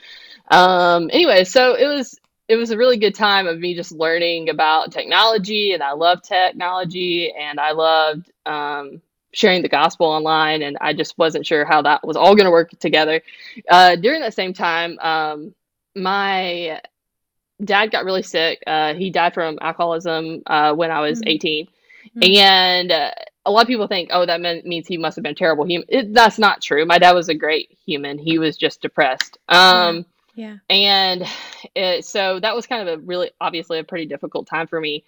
um 0.51 1.11
anyway 1.13 1.45
so 1.45 1.75
it 1.75 1.87
was 1.87 2.19
it 2.49 2.57
was 2.57 2.71
a 2.71 2.77
really 2.77 2.97
good 2.97 3.15
time 3.15 3.47
of 3.47 3.59
me 3.59 3.75
just 3.75 3.93
learning 3.93 4.49
about 4.49 4.93
technology 4.93 5.73
and 5.73 5.83
I 5.83 5.93
love 5.93 6.23
technology 6.23 7.33
and 7.39 7.61
I 7.61 7.73
loved 7.73 8.31
um 8.47 9.01
sharing 9.33 9.63
the 9.63 9.69
gospel 9.69 10.07
online 10.07 10.63
and 10.63 10.77
I 10.81 10.93
just 10.93 11.17
wasn't 11.17 11.47
sure 11.47 11.65
how 11.65 11.83
that 11.83 12.05
was 12.05 12.17
all 12.17 12.35
going 12.35 12.47
to 12.47 12.51
work 12.51 12.71
together. 12.81 13.23
Uh 13.69 13.95
during 13.97 14.21
that 14.23 14.35
same 14.35 14.55
time 14.55 14.99
um 15.01 15.55
my 15.95 16.81
dad 17.65 17.91
got 17.91 18.05
really 18.05 18.23
sick 18.23 18.63
uh 18.67 18.95
he 18.95 19.11
died 19.11 19.35
from 19.35 19.59
alcoholism 19.61 20.43
uh 20.47 20.73
when 20.75 20.91
I 20.91 21.01
was 21.01 21.21
Mm. 21.21 21.29
18 21.29 21.69
Mm. 22.17 22.37
and 22.39 22.93
uh, 22.93 23.11
a 23.47 23.51
lot 23.51 23.63
of 23.63 23.69
people 23.69 23.87
think, 23.87 24.11
oh, 24.13 24.27
that 24.27 24.41
mean, 24.41 24.63
means 24.65 24.87
he 24.87 24.97
must 24.99 25.17
have 25.17 25.23
been 25.23 25.35
terrible 25.35 25.65
human. 25.65 25.87
It, 25.89 26.13
that's 26.15 26.39
not 26.39 26.61
true. 26.63 26.85
My 26.85 26.99
dad 26.99 27.13
was 27.13 27.29
a 27.29 27.35
great 27.35 27.77
human. 27.87 28.19
He 28.19 28.39
was 28.39 28.57
just 28.57 28.83
depressed. 28.83 29.39
Um, 29.49 30.05
Yeah. 30.35 30.57
and 30.69 31.25
it, 31.75 32.05
so 32.05 32.41
that 32.41 32.55
was 32.55 32.67
kind 32.67 32.89
of 32.89 32.99
a 32.99 33.03
really, 33.03 33.31
obviously, 33.41 33.79
a 33.79 33.85
pretty 33.85 34.07
difficult 34.07 34.47
time 34.47 34.67
for 34.67 34.81
me. 34.81 35.05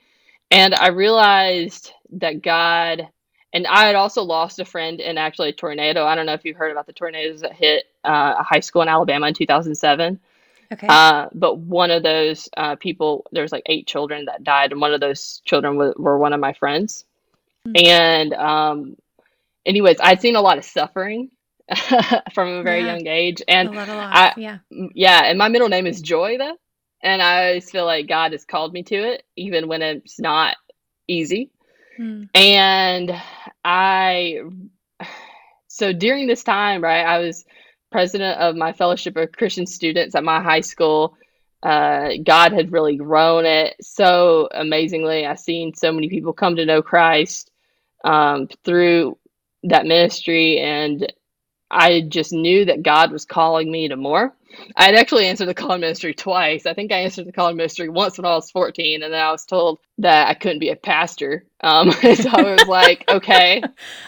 And 0.50 0.74
I 0.74 0.88
realized 0.88 1.92
that 2.12 2.42
God, 2.42 3.08
and 3.52 3.66
I 3.66 3.86
had 3.86 3.94
also 3.94 4.22
lost 4.22 4.60
a 4.60 4.64
friend 4.64 5.00
in 5.00 5.18
actually 5.18 5.48
a 5.50 5.52
tornado. 5.52 6.04
I 6.04 6.14
don't 6.14 6.26
know 6.26 6.34
if 6.34 6.44
you've 6.44 6.56
heard 6.56 6.72
about 6.72 6.86
the 6.86 6.92
tornadoes 6.92 7.40
that 7.40 7.54
hit 7.54 7.84
uh, 8.04 8.34
a 8.38 8.42
high 8.42 8.60
school 8.60 8.82
in 8.82 8.88
Alabama 8.88 9.28
in 9.28 9.34
2007. 9.34 10.20
Okay. 10.72 10.86
Uh, 10.88 11.28
but 11.34 11.58
one 11.58 11.90
of 11.90 12.02
those 12.02 12.48
uh, 12.56 12.76
people, 12.76 13.26
there 13.32 13.42
was 13.42 13.52
like 13.52 13.64
eight 13.66 13.86
children 13.86 14.24
that 14.26 14.42
died, 14.42 14.72
and 14.72 14.80
one 14.80 14.94
of 14.94 15.00
those 15.00 15.42
children 15.44 15.76
were, 15.76 15.94
were 15.96 16.18
one 16.18 16.32
of 16.32 16.40
my 16.40 16.52
friends. 16.54 17.04
Mm. 17.66 17.82
And 17.86 18.32
um, 18.34 18.96
anyways, 19.66 19.98
I'd 20.00 20.20
seen 20.20 20.36
a 20.36 20.40
lot 20.40 20.58
of 20.58 20.64
suffering 20.64 21.30
from 22.34 22.48
a 22.48 22.62
very 22.62 22.80
Yeah. 22.80 22.96
young 22.96 23.06
age, 23.06 23.40
a 23.42 23.50
and 23.50 23.74
lot 23.74 23.88
of 23.88 23.96
loss. 23.96 24.12
I- 24.14 24.34
yeah. 24.36 24.58
yeah, 24.94 25.22
and 25.24 25.38
my 25.38 25.48
middle 25.48 25.68
name 25.68 25.86
is 25.86 26.00
Joy 26.00 26.38
though, 26.38 26.56
and 27.02 27.20
I 27.22 27.48
always 27.48 27.70
feel 27.70 27.84
like 27.84 28.08
God 28.08 28.32
has 28.32 28.44
called 28.44 28.72
me 28.72 28.82
to 28.84 28.94
it, 28.94 29.24
even 29.36 29.68
when 29.68 29.82
it's 29.82 30.18
not 30.18 30.56
easy. 31.06 31.50
Mm. 32.00 32.28
And 32.34 33.12
I, 33.64 34.40
so 35.68 35.92
during 35.92 36.26
this 36.26 36.42
time, 36.42 36.82
right, 36.82 37.04
I 37.04 37.18
was 37.18 37.44
president 37.92 38.40
of 38.40 38.56
my 38.56 38.72
fellowship 38.72 39.16
of 39.16 39.32
Christian 39.32 39.66
students 39.66 40.14
at 40.14 40.24
my 40.24 40.40
high 40.42 40.62
school. 40.62 41.16
Uh, 41.62 42.14
God 42.24 42.52
had 42.52 42.72
really 42.72 42.96
grown 42.96 43.44
it 43.46 43.76
so 43.80 44.48
amazingly. 44.52 45.24
I've 45.24 45.38
seen 45.38 45.74
so 45.74 45.92
many 45.92 46.08
people 46.08 46.32
come 46.32 46.56
to 46.56 46.66
know 46.66 46.82
Christ 46.82 47.50
um, 48.04 48.48
through 48.64 49.16
that 49.64 49.86
ministry, 49.86 50.58
and 50.58 51.12
I 51.72 52.02
just 52.02 52.32
knew 52.34 52.66
that 52.66 52.82
God 52.82 53.10
was 53.10 53.24
calling 53.24 53.72
me 53.72 53.88
to 53.88 53.96
more. 53.96 54.34
I 54.76 54.84
had 54.84 54.94
actually 54.94 55.26
answered 55.26 55.46
the 55.46 55.54
call 55.54 55.78
ministry 55.78 56.12
twice. 56.12 56.66
I 56.66 56.74
think 56.74 56.92
I 56.92 56.98
answered 56.98 57.26
the 57.26 57.32
call 57.32 57.52
ministry 57.54 57.88
once 57.88 58.18
when 58.18 58.26
I 58.26 58.34
was 58.34 58.50
14, 58.50 59.02
and 59.02 59.10
then 59.10 59.20
I 59.20 59.32
was 59.32 59.46
told 59.46 59.78
that 59.96 60.28
I 60.28 60.34
couldn't 60.34 60.58
be 60.58 60.68
a 60.68 60.76
pastor. 60.76 61.46
Um, 61.62 61.90
so 61.92 62.28
I 62.28 62.42
was 62.42 62.68
like, 62.68 63.04
okay, 63.08 63.62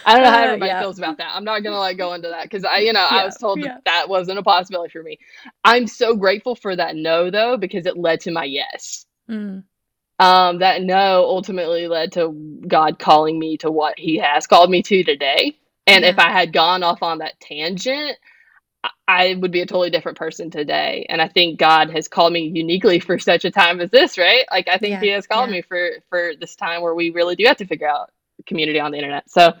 I 0.05 0.13
don't 0.13 0.23
know 0.23 0.29
how 0.29 0.41
uh, 0.41 0.45
everybody 0.45 0.71
uh, 0.71 0.75
yeah. 0.75 0.81
feels 0.81 0.99
about 0.99 1.17
that. 1.17 1.31
I'm 1.33 1.43
not 1.43 1.63
gonna 1.63 1.79
like 1.79 1.97
go 1.97 2.13
into 2.13 2.27
that 2.27 2.43
because 2.43 2.63
I, 2.63 2.77
you 2.77 2.93
know, 2.93 3.07
yeah, 3.11 3.17
I 3.17 3.25
was 3.25 3.37
told 3.37 3.59
yeah. 3.59 3.73
that 3.73 3.85
that 3.85 4.09
wasn't 4.09 4.37
a 4.37 4.43
possibility 4.43 4.91
for 4.91 5.01
me. 5.01 5.17
I'm 5.63 5.87
so 5.87 6.15
grateful 6.15 6.55
for 6.55 6.75
that 6.75 6.95
no 6.95 7.31
though 7.31 7.57
because 7.57 7.87
it 7.87 7.97
led 7.97 8.21
to 8.21 8.31
my 8.31 8.43
yes. 8.43 9.07
Mm. 9.27 9.63
Um, 10.17 10.59
that 10.59 10.83
no 10.83 11.25
ultimately 11.25 11.87
led 11.87 12.11
to 12.13 12.61
God 12.67 12.99
calling 12.99 13.39
me 13.39 13.57
to 13.57 13.71
what 13.71 13.97
He 13.97 14.17
has 14.17 14.45
called 14.45 14.69
me 14.69 14.83
to 14.83 15.03
today. 15.03 15.57
And 15.87 16.05
if 16.05 16.17
I 16.19 16.31
had 16.31 16.53
gone 16.53 16.83
off 16.83 17.03
on 17.03 17.19
that 17.19 17.39
tangent, 17.39 18.17
I 19.07 19.35
would 19.35 19.51
be 19.51 19.61
a 19.61 19.65
totally 19.65 19.89
different 19.89 20.17
person 20.17 20.49
today. 20.49 21.05
And 21.09 21.21
I 21.21 21.27
think 21.27 21.59
God 21.59 21.91
has 21.91 22.07
called 22.07 22.33
me 22.33 22.51
uniquely 22.53 22.99
for 22.99 23.19
such 23.19 23.45
a 23.45 23.51
time 23.51 23.79
as 23.81 23.91
this, 23.91 24.17
right? 24.17 24.45
Like 24.51 24.67
I 24.67 24.77
think 24.77 24.91
yeah, 24.93 24.99
He 25.01 25.09
has 25.09 25.27
called 25.27 25.49
yeah. 25.49 25.57
me 25.57 25.61
for 25.61 25.89
for 26.09 26.31
this 26.39 26.55
time 26.55 26.81
where 26.81 26.95
we 26.95 27.11
really 27.11 27.35
do 27.35 27.45
have 27.45 27.57
to 27.57 27.67
figure 27.67 27.87
out 27.87 28.11
community 28.47 28.79
on 28.79 28.91
the 28.91 28.97
internet. 28.97 29.29
So 29.29 29.53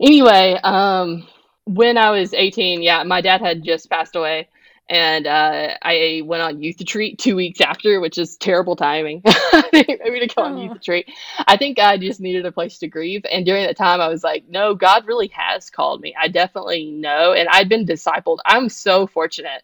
anyway, 0.00 0.58
um 0.62 1.26
when 1.64 1.98
I 1.98 2.10
was 2.10 2.32
18, 2.32 2.82
yeah, 2.82 3.02
my 3.02 3.20
dad 3.20 3.42
had 3.42 3.62
just 3.62 3.90
passed 3.90 4.16
away 4.16 4.48
and 4.88 5.26
uh, 5.26 5.74
I 5.82 6.22
went 6.24 6.42
on 6.42 6.62
youth 6.62 6.76
retreat 6.80 7.18
two 7.18 7.36
weeks 7.36 7.60
after, 7.60 8.00
which 8.00 8.16
is 8.16 8.36
terrible 8.36 8.74
timing. 8.74 9.22
Maybe 9.72 10.20
to 10.20 10.32
go 10.34 10.42
on 10.42 10.58
youth 10.58 10.72
retreat. 10.72 11.10
I 11.46 11.56
think 11.56 11.78
I 11.78 11.98
just 11.98 12.20
needed 12.20 12.46
a 12.46 12.52
place 12.52 12.78
to 12.78 12.88
grieve, 12.88 13.24
and 13.30 13.44
during 13.44 13.66
that 13.66 13.76
time, 13.76 14.00
I 14.00 14.08
was 14.08 14.24
like, 14.24 14.48
"No, 14.48 14.74
God 14.74 15.06
really 15.06 15.28
has 15.34 15.68
called 15.68 16.00
me. 16.00 16.14
I 16.18 16.28
definitely 16.28 16.86
know." 16.86 17.32
And 17.32 17.48
I'd 17.50 17.68
been 17.68 17.86
discipled. 17.86 18.38
I'm 18.44 18.68
so 18.68 19.06
fortunate. 19.06 19.62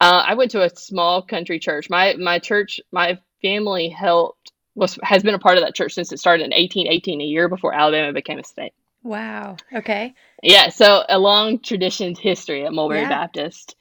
Uh, 0.00 0.22
I 0.26 0.34
went 0.34 0.52
to 0.52 0.62
a 0.62 0.70
small 0.70 1.22
country 1.22 1.58
church. 1.58 1.90
My 1.90 2.14
my 2.14 2.38
church, 2.38 2.80
my 2.92 3.18
family 3.40 3.88
helped 3.88 4.52
was 4.74 4.98
has 5.02 5.22
been 5.22 5.34
a 5.34 5.38
part 5.38 5.58
of 5.58 5.64
that 5.64 5.74
church 5.74 5.94
since 5.94 6.12
it 6.12 6.18
started 6.18 6.44
in 6.44 6.50
1818, 6.50 7.20
a 7.20 7.24
year 7.24 7.48
before 7.48 7.74
Alabama 7.74 8.12
became 8.12 8.38
a 8.38 8.44
state. 8.44 8.72
Wow. 9.02 9.56
Okay. 9.74 10.14
Yeah. 10.42 10.68
So 10.68 11.02
a 11.08 11.18
long 11.18 11.58
tradition's 11.58 12.20
history 12.20 12.64
at 12.64 12.72
Mulberry 12.72 13.02
yeah. 13.02 13.08
Baptist 13.08 13.74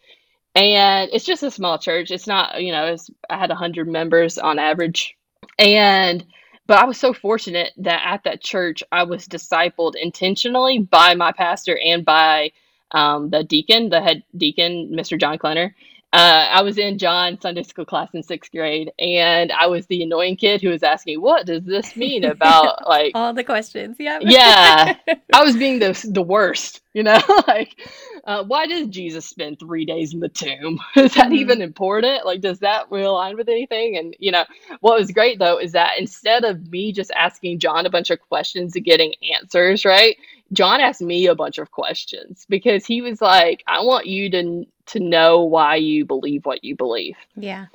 and 0.56 1.10
it's 1.14 1.26
just 1.26 1.44
a 1.44 1.52
small 1.52 1.78
church. 1.78 2.12
It's 2.12 2.28
not, 2.28 2.62
you 2.62 2.72
know, 2.72 2.88
it's, 2.88 3.10
I 3.30 3.38
had 3.38 3.50
100 3.50 3.88
members 3.88 4.38
on 4.38 4.60
average. 4.60 5.16
And, 5.58 6.26
but 6.68 6.80
I 6.80 6.86
was 6.86 6.98
so 6.98 7.14
fortunate 7.14 7.72
that 7.78 8.02
at 8.06 8.24
that 8.26 8.42
church, 8.42 8.84
I 8.92 9.04
was 9.04 9.28
discipled 9.28 9.94
intentionally 9.96 10.80
by 10.80 11.16
my 11.16 11.32
pastor 11.32 11.78
and 11.84 12.04
by 12.06 12.52
um, 12.92 13.30
the 13.30 13.44
deacon, 13.44 13.90
the 13.90 14.02
head 14.02 14.24
deacon, 14.36 14.92
Mr. 14.94 15.20
John 15.20 15.38
Klenner. 15.38 15.74
Uh, 16.14 16.46
I 16.52 16.62
was 16.62 16.78
in 16.78 16.98
John 16.98 17.40
Sunday 17.40 17.64
school 17.64 17.86
class 17.86 18.10
in 18.14 18.22
sixth 18.22 18.52
grade, 18.52 18.92
and 19.00 19.50
I 19.50 19.68
was 19.68 19.86
the 19.86 20.04
annoying 20.04 20.36
kid 20.36 20.62
who 20.62 20.68
was 20.68 20.84
asking, 20.84 21.22
"What 21.22 21.46
does 21.46 21.64
this 21.64 21.96
mean 21.96 22.26
about 22.26 22.86
like 22.86 23.14
all 23.16 23.34
the 23.34 23.46
questions?" 23.46 23.96
Yeah, 23.98 24.20
yeah. 24.22 24.96
I 25.34 25.44
was 25.44 25.56
being 25.56 25.80
the 25.80 25.98
the 26.12 26.22
worst, 26.22 26.82
you 26.94 27.04
know. 27.04 27.22
like, 27.48 27.80
uh, 28.26 28.44
why 28.44 28.68
does 28.68 28.88
Jesus 28.88 29.26
spend 29.26 29.60
three 29.60 29.86
days 29.86 30.14
in 30.14 30.20
the 30.20 30.28
tomb? 30.28 30.80
is 30.98 31.14
that 31.14 31.28
mm-hmm. 31.28 31.34
even 31.36 31.62
important? 31.62 32.26
Like, 32.26 32.42
does 32.42 32.60
that 32.60 32.92
align 32.92 33.38
with 33.38 33.48
anything? 33.48 33.96
And 33.96 34.14
you 34.20 34.34
know, 34.34 34.44
what 34.82 35.00
was 35.00 35.12
great 35.12 35.40
though 35.40 35.58
is 35.60 35.72
that 35.72 35.94
instead 35.98 36.44
of 36.44 36.70
me 36.70 36.92
just 36.92 37.12
asking 37.12 37.60
John 37.60 37.86
a 37.86 37.90
bunch 37.90 38.10
of 38.10 38.20
questions 38.20 38.76
and 38.76 38.84
getting 38.84 39.14
answers, 39.40 39.86
right? 39.86 40.18
John 40.54 40.82
asked 40.82 41.02
me 41.02 41.28
a 41.28 41.36
bunch 41.36 41.58
of 41.58 41.72
questions 41.72 42.46
because 42.50 42.86
he 42.86 43.02
was 43.02 43.22
like, 43.22 43.64
"I 43.68 43.82
want 43.82 44.06
you 44.06 44.30
to 44.32 44.66
to 44.88 45.00
know 45.00 45.44
why 45.44 45.76
you 45.78 46.06
believe 46.06 46.46
what 46.46 46.64
you 46.64 46.76
believe." 46.76 47.16
Yeah. 47.36 47.68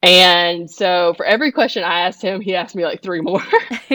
And 0.00 0.70
so 0.70 1.14
for 1.14 1.26
every 1.26 1.50
question 1.50 1.82
I 1.82 2.02
asked 2.02 2.22
him, 2.22 2.40
he 2.40 2.54
asked 2.54 2.76
me 2.76 2.84
like 2.84 3.02
three 3.02 3.20
more. 3.20 3.42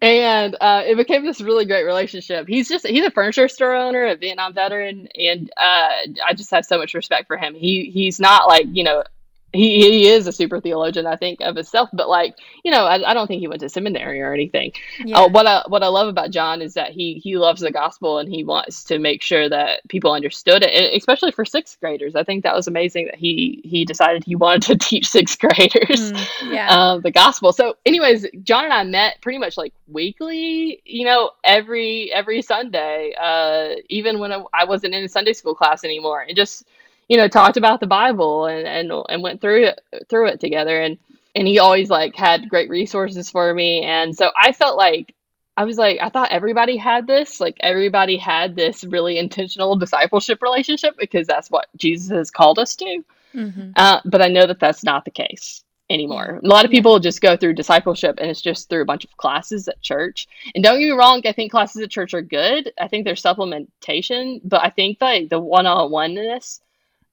and 0.00 0.56
uh, 0.58 0.84
it 0.86 0.96
became 0.96 1.24
this 1.24 1.42
really 1.42 1.66
great 1.66 1.84
relationship. 1.84 2.48
He's 2.48 2.66
just, 2.66 2.86
he's 2.86 3.04
a 3.04 3.10
furniture 3.10 3.46
store 3.48 3.74
owner, 3.74 4.06
a 4.06 4.16
Vietnam 4.16 4.54
veteran. 4.54 5.06
And 5.14 5.50
uh, 5.58 5.90
I 6.26 6.32
just 6.34 6.50
have 6.50 6.64
so 6.64 6.78
much 6.78 6.94
respect 6.94 7.26
for 7.26 7.36
him. 7.36 7.54
He 7.54 7.90
He's 7.90 8.18
not 8.18 8.48
like, 8.48 8.66
you 8.72 8.84
know, 8.84 9.04
he, 9.52 9.80
he 9.80 10.08
is 10.08 10.26
a 10.26 10.32
super 10.32 10.60
theologian, 10.60 11.06
I 11.06 11.16
think, 11.16 11.40
of 11.40 11.56
himself. 11.56 11.88
But 11.92 12.08
like, 12.08 12.36
you 12.64 12.70
know, 12.70 12.84
I, 12.84 13.10
I 13.10 13.14
don't 13.14 13.26
think 13.26 13.40
he 13.40 13.48
went 13.48 13.60
to 13.60 13.68
seminary 13.68 14.20
or 14.20 14.34
anything. 14.34 14.72
Yeah. 15.02 15.20
Uh, 15.20 15.28
what 15.28 15.46
I 15.46 15.62
what 15.68 15.82
I 15.82 15.88
love 15.88 16.08
about 16.08 16.30
John 16.30 16.60
is 16.60 16.74
that 16.74 16.90
he 16.90 17.14
he 17.14 17.36
loves 17.36 17.62
the 17.62 17.70
gospel 17.70 18.18
and 18.18 18.28
he 18.28 18.44
wants 18.44 18.84
to 18.84 18.98
make 18.98 19.22
sure 19.22 19.48
that 19.48 19.80
people 19.88 20.12
understood 20.12 20.62
it, 20.62 20.74
and 20.74 20.94
especially 20.94 21.32
for 21.32 21.44
sixth 21.44 21.80
graders. 21.80 22.14
I 22.14 22.24
think 22.24 22.44
that 22.44 22.54
was 22.54 22.66
amazing 22.66 23.06
that 23.06 23.14
he 23.14 23.62
he 23.64 23.84
decided 23.84 24.22
he 24.24 24.36
wanted 24.36 24.62
to 24.62 24.76
teach 24.88 25.08
sixth 25.08 25.38
graders 25.38 26.12
mm, 26.12 26.52
yeah. 26.52 26.68
uh, 26.76 26.98
the 26.98 27.10
gospel. 27.10 27.52
So, 27.52 27.76
anyways, 27.86 28.26
John 28.42 28.64
and 28.64 28.72
I 28.72 28.84
met 28.84 29.20
pretty 29.22 29.38
much 29.38 29.56
like 29.56 29.72
weekly. 29.86 30.82
You 30.84 31.06
know, 31.06 31.30
every 31.42 32.12
every 32.12 32.42
Sunday, 32.42 33.14
uh, 33.18 33.80
even 33.88 34.18
when 34.18 34.32
I 34.52 34.64
wasn't 34.64 34.94
in 34.94 35.04
a 35.04 35.08
Sunday 35.08 35.32
school 35.32 35.54
class 35.54 35.84
anymore, 35.84 36.20
and 36.20 36.36
just 36.36 36.64
you 37.08 37.16
know, 37.16 37.28
talked 37.28 37.56
about 37.56 37.80
the 37.80 37.86
Bible 37.86 38.46
and 38.46 38.66
and 38.66 38.92
and 39.08 39.22
went 39.22 39.40
through 39.40 39.66
it 39.66 39.80
through 40.08 40.28
it 40.28 40.40
together 40.40 40.80
and 40.80 40.98
and 41.34 41.46
he 41.46 41.58
always 41.58 41.90
like 41.90 42.14
had 42.16 42.48
great 42.48 42.70
resources 42.70 43.30
for 43.30 43.52
me 43.52 43.82
and 43.82 44.16
so 44.16 44.30
I 44.40 44.52
felt 44.52 44.76
like 44.76 45.14
I 45.56 45.64
was 45.64 45.78
like 45.78 45.98
I 46.00 46.08
thought 46.08 46.30
everybody 46.30 46.76
had 46.76 47.06
this 47.06 47.40
like 47.40 47.56
everybody 47.60 48.16
had 48.16 48.54
this 48.54 48.84
really 48.84 49.18
intentional 49.18 49.76
discipleship 49.76 50.42
relationship 50.42 50.94
because 50.98 51.26
that's 51.26 51.50
what 51.50 51.66
Jesus 51.76 52.10
has 52.10 52.30
called 52.30 52.58
us 52.58 52.76
to. 52.76 53.04
Mm-hmm. 53.34 53.70
Uh, 53.76 54.00
but 54.04 54.22
I 54.22 54.28
know 54.28 54.46
that 54.46 54.60
that's 54.60 54.84
not 54.84 55.04
the 55.04 55.10
case 55.10 55.64
anymore. 55.90 56.40
A 56.42 56.46
lot 56.46 56.64
of 56.64 56.70
people 56.70 56.98
just 56.98 57.20
go 57.20 57.36
through 57.36 57.54
discipleship 57.54 58.18
and 58.20 58.30
it's 58.30 58.40
just 58.40 58.68
through 58.68 58.82
a 58.82 58.86
bunch 58.86 59.04
of 59.04 59.16
classes 59.16 59.68
at 59.68 59.80
church. 59.80 60.28
And 60.54 60.62
don't 60.62 60.78
get 60.78 60.86
me 60.86 60.92
wrong, 60.92 61.22
I 61.24 61.32
think 61.32 61.50
classes 61.50 61.82
at 61.82 61.90
church 61.90 62.14
are 62.14 62.22
good. 62.22 62.72
I 62.78 62.88
think 62.88 63.04
they're 63.04 63.14
supplementation, 63.14 64.40
but 64.44 64.62
I 64.62 64.70
think 64.70 64.98
like 65.00 65.30
the 65.30 65.40
one-on-oneness 65.40 66.60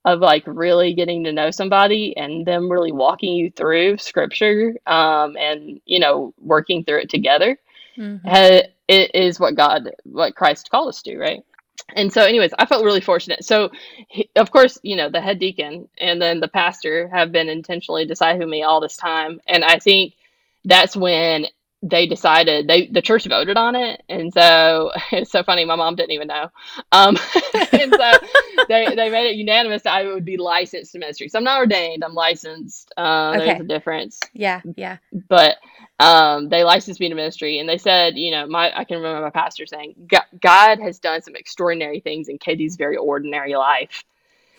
of 0.05 0.19
like 0.19 0.43
really 0.45 0.93
getting 0.93 1.23
to 1.23 1.33
know 1.33 1.51
somebody 1.51 2.15
and 2.15 2.45
them 2.45 2.71
really 2.71 2.91
walking 2.91 3.33
you 3.33 3.51
through 3.51 3.97
scripture 3.97 4.73
um, 4.87 5.35
and 5.37 5.81
you 5.85 5.99
know 5.99 6.33
working 6.39 6.83
through 6.83 6.99
it 6.99 7.09
together 7.09 7.57
mm-hmm. 7.97 8.25
it 8.87 9.15
is 9.15 9.39
what 9.39 9.55
god 9.55 9.89
what 10.03 10.35
christ 10.35 10.69
called 10.69 10.87
us 10.87 11.01
to 11.01 11.17
right? 11.17 11.43
And 11.95 12.11
so 12.11 12.23
anyways 12.23 12.53
i 12.57 12.65
felt 12.65 12.85
really 12.85 13.01
fortunate. 13.01 13.43
So 13.43 13.69
he, 14.07 14.29
of 14.35 14.51
course 14.51 14.77
you 14.83 14.95
know 14.95 15.09
the 15.09 15.21
head 15.21 15.39
deacon 15.39 15.89
and 15.97 16.21
then 16.21 16.39
the 16.39 16.47
pastor 16.47 17.07
have 17.09 17.31
been 17.31 17.49
intentionally 17.49 18.05
deciding 18.05 18.49
me 18.49 18.63
all 18.63 18.79
this 18.79 18.97
time. 18.97 19.41
And 19.47 19.65
i 19.65 19.79
think 19.79 20.13
that's 20.65 20.95
when 20.95 21.45
they 21.87 22.07
decided 22.07 22.67
they 22.67 22.87
the 22.87 23.01
church 23.01 23.25
voted 23.27 23.57
on 23.57 23.75
it. 23.75 24.01
And 24.09 24.33
so 24.33 24.91
it's 25.11 25.31
so 25.31 25.43
funny 25.43 25.65
my 25.65 25.75
mom 25.75 25.95
didn't 25.95 26.11
even 26.11 26.27
know. 26.27 26.49
Um 26.91 27.15
and 27.71 27.93
so 27.93 28.11
they 28.67 28.87
they 28.95 29.09
made 29.09 29.29
it 29.29 29.35
unanimous 29.35 29.83
that 29.83 29.93
i 29.93 30.03
would 30.03 30.25
be 30.25 30.37
licensed 30.37 30.93
to 30.93 30.99
ministry. 30.99 31.29
So 31.29 31.37
i'm 31.37 31.43
not 31.43 31.59
ordained 31.59 32.03
i'm 32.03 32.15
licensed. 32.15 32.91
Um 32.97 33.35
okay. 33.35 33.45
there's 33.45 33.61
a 33.61 33.65
difference. 33.65 34.19
Yeah 34.33 34.61
yeah. 34.75 34.97
But 35.29 35.57
um 35.99 36.49
they 36.49 36.63
licensed 36.63 36.99
me 36.99 37.09
to 37.09 37.15
ministry 37.15 37.59
and 37.59 37.69
they 37.69 37.77
said 37.77 38.17
you 38.17 38.31
know 38.31 38.47
my 38.47 38.71
i 38.75 38.83
can 38.83 38.97
remember 38.97 39.21
my 39.21 39.29
pastor 39.29 39.65
saying 39.65 39.95
god 40.41 40.79
has 40.79 40.99
done 40.99 41.21
some 41.21 41.35
extraordinary 41.35 42.01
things 42.01 42.27
in 42.27 42.37
katie's 42.37 42.75
very 42.75 42.97
ordinary 42.97 43.55
life. 43.55 44.03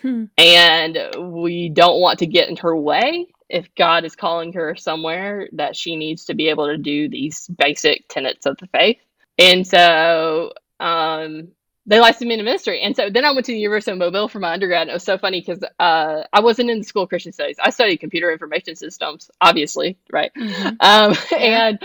Hmm. 0.02 0.24
and 0.36 0.98
we 1.32 1.70
don't 1.70 2.00
want 2.00 2.18
to 2.18 2.26
get 2.26 2.50
in 2.50 2.56
her 2.56 2.76
way 2.76 3.26
if 3.48 3.74
God 3.74 4.04
is 4.04 4.16
calling 4.16 4.52
her 4.54 4.74
somewhere, 4.76 5.48
that 5.52 5.76
she 5.76 5.96
needs 5.96 6.26
to 6.26 6.34
be 6.34 6.48
able 6.48 6.66
to 6.66 6.76
do 6.76 7.08
these 7.08 7.46
basic 7.48 8.08
tenets 8.08 8.46
of 8.46 8.56
the 8.58 8.66
faith. 8.68 8.98
And 9.38 9.66
so 9.66 10.52
um, 10.80 11.48
they 11.86 12.00
licensed 12.00 12.26
me 12.26 12.34
in 12.34 12.44
ministry. 12.44 12.80
And 12.80 12.96
so 12.96 13.10
then 13.10 13.24
I 13.24 13.32
went 13.32 13.46
to 13.46 13.52
the 13.52 13.58
University 13.58 13.92
of 13.92 13.98
Mobile 13.98 14.28
for 14.28 14.40
my 14.40 14.52
undergrad. 14.52 14.82
And 14.82 14.90
it 14.90 14.94
was 14.94 15.04
so 15.04 15.18
funny 15.18 15.40
because 15.40 15.62
uh, 15.78 16.24
I 16.32 16.40
wasn't 16.40 16.70
in 16.70 16.78
the 16.78 16.84
School 16.84 17.04
of 17.04 17.08
Christian 17.08 17.32
Studies. 17.32 17.56
I 17.62 17.70
studied 17.70 17.98
computer 17.98 18.32
information 18.32 18.74
systems, 18.74 19.30
obviously, 19.40 19.96
right? 20.10 20.32
Mm-hmm. 20.36 20.76
Um, 20.80 21.16
and 21.38 21.78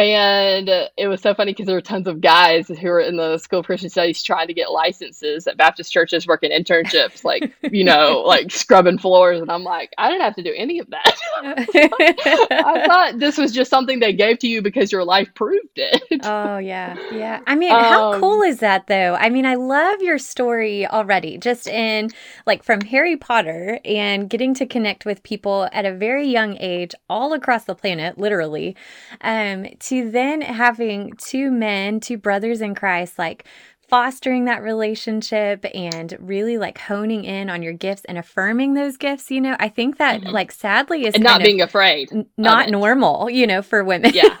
And 0.00 0.68
it 0.96 1.06
was 1.08 1.20
so 1.20 1.34
funny 1.34 1.52
because 1.52 1.66
there 1.66 1.76
were 1.76 1.80
tons 1.80 2.06
of 2.06 2.20
guys 2.20 2.68
who 2.68 2.88
were 2.88 3.00
in 3.00 3.16
the 3.16 3.38
School 3.38 3.60
of 3.60 3.66
Christian 3.66 3.90
Studies 3.90 4.22
trying 4.22 4.46
to 4.48 4.54
get 4.54 4.70
licenses 4.70 5.46
at 5.46 5.56
Baptist 5.56 5.92
churches, 5.92 6.26
working 6.26 6.50
internships, 6.50 7.24
like, 7.24 7.52
you 7.62 7.84
know, 7.84 8.20
like 8.26 8.50
scrubbing 8.50 8.98
floors. 8.98 9.40
And 9.40 9.50
I'm 9.50 9.62
like, 9.64 9.92
I 9.98 10.10
didn't 10.10 10.22
have 10.22 10.36
to 10.36 10.42
do 10.42 10.54
any 10.56 10.78
of 10.78 10.88
that. 10.90 11.16
I 11.44 12.84
thought 12.86 13.18
this 13.18 13.36
was 13.38 13.52
just 13.52 13.70
something 13.70 14.00
they 14.00 14.12
gave 14.12 14.38
to 14.40 14.48
you 14.48 14.62
because 14.62 14.92
your 14.92 15.04
life 15.04 15.28
proved 15.34 15.76
it. 15.76 16.02
oh, 16.24 16.58
yeah. 16.58 16.96
Yeah. 17.12 17.40
I 17.46 17.54
mean, 17.54 17.70
how 17.70 18.12
Um, 18.14 18.20
cool 18.20 18.42
is 18.42 18.58
that, 18.58 18.86
though? 18.86 19.16
I 19.18 19.28
mean, 19.30 19.46
I 19.46 19.54
love 19.54 20.02
your 20.02 20.18
story 20.18 20.86
already, 20.86 21.38
just 21.38 21.66
in 21.66 22.10
like 22.46 22.62
from 22.62 22.80
Harry 22.82 23.16
Potter 23.16 23.80
and 23.84 24.28
getting 24.28 24.54
to 24.54 24.66
connect 24.66 25.04
with 25.04 25.22
people 25.22 25.68
at 25.72 25.84
a 25.84 25.94
very 25.94 26.26
young 26.26 26.56
age 26.58 26.94
all 27.08 27.32
across 27.32 27.64
the 27.64 27.74
planet, 27.74 28.18
literally, 28.18 28.76
um, 29.22 29.66
to 29.90 30.08
then 30.08 30.40
having 30.40 31.12
two 31.18 31.50
men, 31.50 31.98
two 31.98 32.16
brothers 32.16 32.60
in 32.60 32.76
Christ, 32.76 33.18
like 33.18 33.44
fostering 33.90 34.44
that 34.44 34.62
relationship 34.62 35.66
and 35.74 36.16
really 36.20 36.56
like 36.58 36.78
honing 36.78 37.24
in 37.24 37.50
on 37.50 37.60
your 37.62 37.72
gifts 37.72 38.04
and 38.06 38.16
affirming 38.16 38.74
those 38.74 38.96
gifts. 38.96 39.30
You 39.30 39.40
know, 39.40 39.56
I 39.58 39.68
think 39.68 39.98
that 39.98 40.20
Mhm. 40.22 40.32
like 40.32 40.52
sadly 40.52 41.06
is 41.06 41.18
not 41.18 41.42
being 41.42 41.60
afraid. 41.60 42.08
n- 42.12 42.26
not 42.38 42.70
normal, 42.70 43.28
you 43.28 43.46
know, 43.46 43.62
for 43.62 43.82
women. 43.84 44.12
Yeah. 44.14 44.28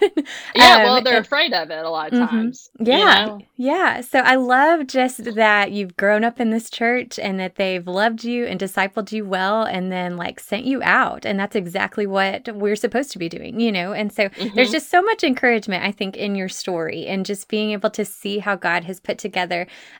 Yeah, 0.54 0.84
well, 0.84 0.96
Um, 0.96 1.04
they're 1.04 1.18
afraid 1.20 1.52
of 1.52 1.70
it 1.70 1.84
a 1.84 1.88
lot 1.90 2.12
of 2.12 2.18
Mhm. 2.18 2.28
times. 2.30 2.70
you 2.78 2.92
Yeah. 2.92 3.24
know? 3.26 3.40
Yeah. 3.56 4.00
So 4.00 4.20
I 4.20 4.34
love 4.36 4.86
just 4.86 5.34
that 5.34 5.72
you've 5.72 5.96
grown 5.96 6.22
up 6.24 6.38
in 6.40 6.50
this 6.50 6.70
church 6.70 7.18
and 7.18 7.38
that 7.40 7.56
they've 7.56 7.86
loved 7.86 8.24
you 8.24 8.44
and 8.46 8.60
discipled 8.60 9.10
you 9.12 9.24
well 9.24 9.62
and 9.64 9.90
then 9.90 10.16
like 10.16 10.38
sent 10.40 10.64
you 10.64 10.80
out. 10.82 11.24
And 11.24 11.38
that's 11.38 11.56
exactly 11.56 12.06
what 12.06 12.48
we're 12.54 12.76
supposed 12.76 13.10
to 13.12 13.18
be 13.18 13.28
doing, 13.28 13.58
you 13.60 13.72
know? 13.72 13.92
And 13.92 14.12
so 14.12 14.28
there's 14.54 14.68
Mhm. 14.70 14.72
just 14.72 14.90
so 14.90 15.02
much 15.02 15.24
encouragement, 15.24 15.84
I 15.84 15.90
think, 15.92 16.16
in 16.16 16.34
your 16.34 16.48
story 16.48 17.06
and 17.06 17.24
just 17.26 17.48
being 17.48 17.70
able 17.72 17.90
to 17.90 18.04
see 18.04 18.38
how 18.38 18.54
God 18.56 18.84
has 18.84 19.00
put 19.00 19.18
together 19.18 19.39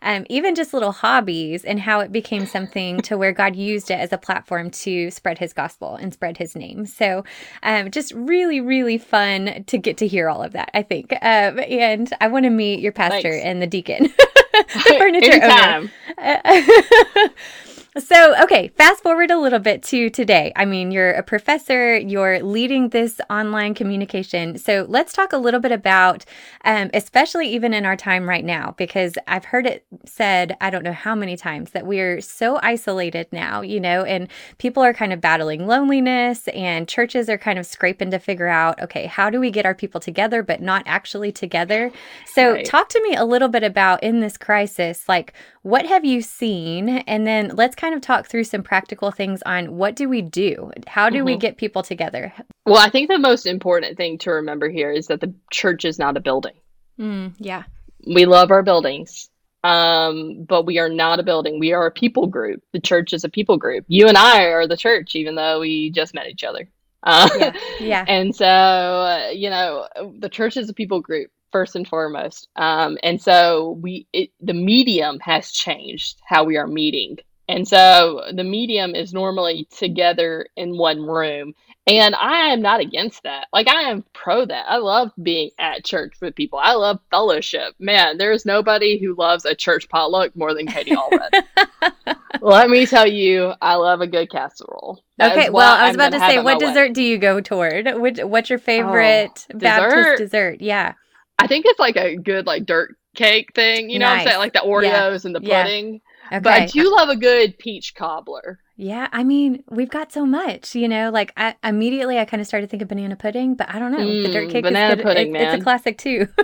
um, 0.03 0.27
even 0.29 0.55
just 0.55 0.73
little 0.75 0.93
hobbies 0.93 1.65
and 1.65 1.81
how 1.81 2.01
it 2.01 2.13
became 2.13 2.47
something 2.47 3.01
to 3.03 3.17
where 3.17 3.33
God 3.33 3.57
used 3.57 3.91
it 3.91 3.99
as 3.99 4.13
a 4.13 4.19
platform 4.19 4.71
to 4.71 5.11
spread 5.11 5.39
his 5.39 5.53
gospel 5.53 5.97
and 5.97 6.13
spread 6.13 6.39
his 6.39 6.57
name. 6.57 6.87
So 6.87 7.25
um, 7.63 7.91
just 7.91 8.13
really, 8.13 8.61
really 8.61 8.99
fun 8.99 9.65
to 9.67 9.79
get 9.79 9.97
to 9.99 10.07
hear 10.07 10.29
all 10.29 10.43
of 10.43 10.53
that, 10.53 10.71
I 10.75 10.83
think. 10.83 11.13
Um, 11.13 11.61
and 11.61 12.13
I 12.21 12.29
want 12.29 12.45
to 12.45 12.51
meet 12.51 12.81
your 12.81 12.93
pastor 12.93 13.31
Thanks. 13.31 13.45
and 13.45 13.63
the 13.63 13.67
deacon, 13.67 14.05
the 14.53 14.95
furniture 14.99 15.41
owner. 15.43 15.91
So, 18.01 18.35
okay, 18.43 18.69
fast 18.77 19.03
forward 19.03 19.31
a 19.31 19.39
little 19.39 19.59
bit 19.59 19.83
to 19.85 20.11
today. 20.11 20.53
I 20.57 20.65
mean, 20.65 20.91
you're 20.91 21.13
a 21.13 21.23
professor, 21.23 21.97
you're 21.97 22.43
leading 22.43 22.89
this 22.89 23.21
online 23.29 23.75
communication. 23.75 24.59
So, 24.59 24.87
let's 24.89 25.13
talk 25.13 25.33
a 25.33 25.37
little 25.37 25.61
bit 25.61 25.73
about, 25.73 26.25
um, 26.65 26.91
especially 26.95 27.49
even 27.49 27.75
in 27.75 27.85
our 27.85 27.97
time 27.97 28.29
right 28.29 28.45
now, 28.45 28.75
because 28.79 29.15
I've 29.27 29.45
heard 29.45 29.67
it 29.67 29.85
said, 30.07 30.57
I 30.61 30.71
don't 30.71 30.83
know 30.83 30.93
how 30.93 31.15
many 31.15 31.37
times, 31.37 31.71
that 31.73 31.87
we're 31.87 32.21
so 32.21 32.59
isolated 32.63 33.29
now, 33.33 33.61
you 33.61 33.81
know, 33.81 34.05
and 34.05 34.29
people 34.59 34.83
are 34.83 34.95
kind 34.95 35.13
of 35.13 35.21
battling 35.21 35.67
loneliness, 35.67 36.49
and 36.49 36.89
churches 36.89 37.29
are 37.29 37.39
kind 37.39 37.59
of 37.59 37.67
scraping 37.67 38.11
to 38.13 38.19
figure 38.19 38.49
out, 38.49 38.81
okay, 38.83 39.07
how 39.07 39.31
do 39.31 39.39
we 39.39 39.51
get 39.51 39.67
our 39.67 39.75
people 39.75 40.01
together, 40.01 40.43
but 40.43 40.63
not 40.63 40.83
actually 40.87 41.33
together? 41.33 41.93
So, 42.27 42.53
Right. 42.53 42.65
talk 42.65 42.89
to 42.91 43.03
me 43.03 43.15
a 43.15 43.25
little 43.25 43.49
bit 43.49 43.63
about 43.63 44.03
in 44.03 44.21
this 44.21 44.39
crisis, 44.39 45.09
like 45.09 45.35
what 45.63 45.85
have 45.85 46.07
you 46.07 46.23
seen? 46.23 46.89
And 46.89 47.27
then 47.27 47.51
let's 47.55 47.77
kind 47.77 47.90
of 47.95 48.01
talk 48.01 48.27
through 48.29 48.45
some 48.45 48.63
practical 48.63 49.11
things 49.11 49.43
on 49.45 49.77
what 49.77 49.97
do 49.97 50.09
we 50.09 50.23
do? 50.23 50.71
How 50.87 51.11
do 51.11 51.25
we 51.25 51.35
Mhm. 51.37 51.41
get 51.41 51.57
people 51.57 51.83
together? 51.83 52.33
Well, 52.67 52.79
I 52.79 52.91
think 52.91 53.09
the 53.09 53.19
most 53.19 53.47
important 53.47 53.97
thing 53.97 54.19
to 54.19 54.31
remember 54.33 54.69
here 54.69 54.91
is 54.93 55.07
that 55.09 55.21
the 55.21 55.35
church 55.51 55.85
is 55.85 55.99
not 55.99 56.17
a 56.17 56.21
building. 56.21 56.55
Mm, 56.99 57.35
yeah. 57.39 57.65
We 58.07 58.25
love 58.27 58.51
our 58.51 58.63
buildings, 58.63 59.29
um, 59.65 60.45
but 60.45 60.67
we 60.67 60.79
are 60.79 60.89
not 60.89 61.21
a 61.21 61.23
building. 61.23 61.59
We 61.59 61.73
are 61.73 61.87
a 61.87 61.91
people 61.91 62.27
group. 62.27 62.63
The 62.73 62.81
church 62.81 63.13
is 63.13 63.25
a 63.25 63.29
people 63.29 63.57
group. 63.57 63.85
You 63.89 64.09
and 64.09 64.17
I 64.17 64.45
are 64.45 64.67
the 64.67 64.77
church, 64.77 65.15
even 65.15 65.35
though 65.35 65.61
we 65.61 65.91
just 65.91 66.15
met 66.15 66.29
each 66.29 66.45
other. 66.45 66.69
Uh, 67.03 67.29
Yeah. 67.39 67.53
Yeah. 67.81 68.05
And 68.09 68.35
so, 68.35 68.47
uh, 68.47 69.31
you 69.33 69.51
know, 69.51 69.87
the 70.19 70.29
church 70.29 70.57
is 70.57 70.69
a 70.69 70.75
people 70.75 71.01
group 71.01 71.31
first 71.53 71.75
and 71.75 71.87
foremost. 71.89 72.49
Um, 72.57 72.97
and 73.03 73.21
so 73.21 73.79
we, 73.83 74.07
it, 74.13 74.31
the 74.41 74.55
medium 74.55 75.19
has 75.21 75.51
changed 75.51 76.21
how 76.25 76.45
we 76.45 76.57
are 76.57 76.67
meeting. 76.67 77.19
And 77.51 77.67
so 77.67 78.23
the 78.33 78.45
medium 78.45 78.95
is 78.95 79.13
normally 79.13 79.67
together 79.77 80.47
in 80.57 80.79
one 80.79 81.03
room. 81.03 81.53
And 81.85 82.15
I 82.15 82.53
am 82.53 82.63
not 82.63 82.79
against 82.79 83.25
that. 83.25 83.49
Like 83.53 83.67
I 83.67 83.91
am 83.91 84.05
pro 84.13 84.45
that. 84.47 84.67
I 84.69 84.77
love 84.77 85.11
being 85.21 85.51
at 85.59 85.85
church 85.85 86.15
with 86.21 86.37
people. 86.37 86.61
I 86.63 86.75
love 86.75 87.01
fellowship. 87.11 87.75
Man, 87.81 88.19
there's 88.19 88.47
nobody 88.47 89.01
who 89.01 89.17
loves 89.17 89.45
a 89.45 89.57
church 89.57 89.89
potluck 89.89 90.37
more 90.37 90.55
than 90.55 90.69
Katie 90.69 90.95
Allred. 90.95 92.17
Let 92.41 92.71
me 92.71 92.87
tell 92.87 93.09
you, 93.09 93.53
I 93.61 93.75
love 93.75 94.01
a 94.01 94.07
good 94.07 94.31
casserole. 94.31 95.03
That 95.19 95.33
okay. 95.33 95.51
Well, 95.51 95.75
I 95.75 95.89
was 95.89 95.89
I'm 95.89 95.95
about 95.97 96.13
to 96.13 96.21
say, 96.21 96.41
what 96.41 96.61
dessert 96.61 96.75
wedding. 96.75 96.93
do 96.93 97.03
you 97.03 97.19
go 97.19 97.41
toward? 97.41 97.93
Which, 97.97 98.21
what's 98.21 98.49
your 98.49 98.61
oh, 98.61 98.63
favorite 98.63 99.47
Baptist 99.53 99.97
dessert? 99.97 100.19
dessert? 100.19 100.61
Yeah. 100.61 100.95
I 101.37 101.49
think 101.49 101.67
it's 101.67 101.81
like 101.81 101.97
a 101.97 102.15
good 102.15 102.47
like 102.47 102.65
dirt 102.65 102.97
cake 103.17 103.57
thing. 103.57 103.91
You 103.91 103.99
know 103.99 104.07
what 104.07 104.21
I'm 104.21 104.27
saying? 104.27 104.39
Like 104.39 104.53
the 104.53 104.61
Oreos 104.61 105.25
and 105.25 105.35
the 105.35 105.41
Yeah. 105.43 106.01
Okay. 106.33 106.39
But 106.41 106.53
I 106.53 106.67
do 106.67 106.95
love 106.97 107.09
a 107.09 107.17
good 107.17 107.59
peach 107.59 107.95
cobbler. 107.95 108.61
Yeah, 108.77 109.09
I 109.13 109.25
mean, 109.25 109.63
we've 109.69 109.91
got 109.91 110.13
so 110.13 110.25
much, 110.25 110.75
you 110.75 110.89
know. 110.89 111.11
Like, 111.11 111.33
I 111.37 111.55
immediately 111.63 112.19
I 112.19 112.25
kind 112.25 112.41
of 112.41 112.47
started 112.47 112.71
thinking 112.71 112.85
of 112.85 112.89
banana 112.89 113.17
pudding, 113.17 113.55
but 113.55 113.69
I 113.69 113.79
don't 113.79 113.93
know. 113.93 113.99
the 114.23 114.29
dirt 114.33 114.49
Mm, 114.49 114.53
cake 114.53 114.63
banana 114.65 114.93
is 114.93 114.97
good. 114.97 115.03
pudding, 115.03 115.35
It- 115.37 115.43
it's 115.43 115.55
a 115.61 115.63
classic 115.63 115.99
too. 115.99 116.29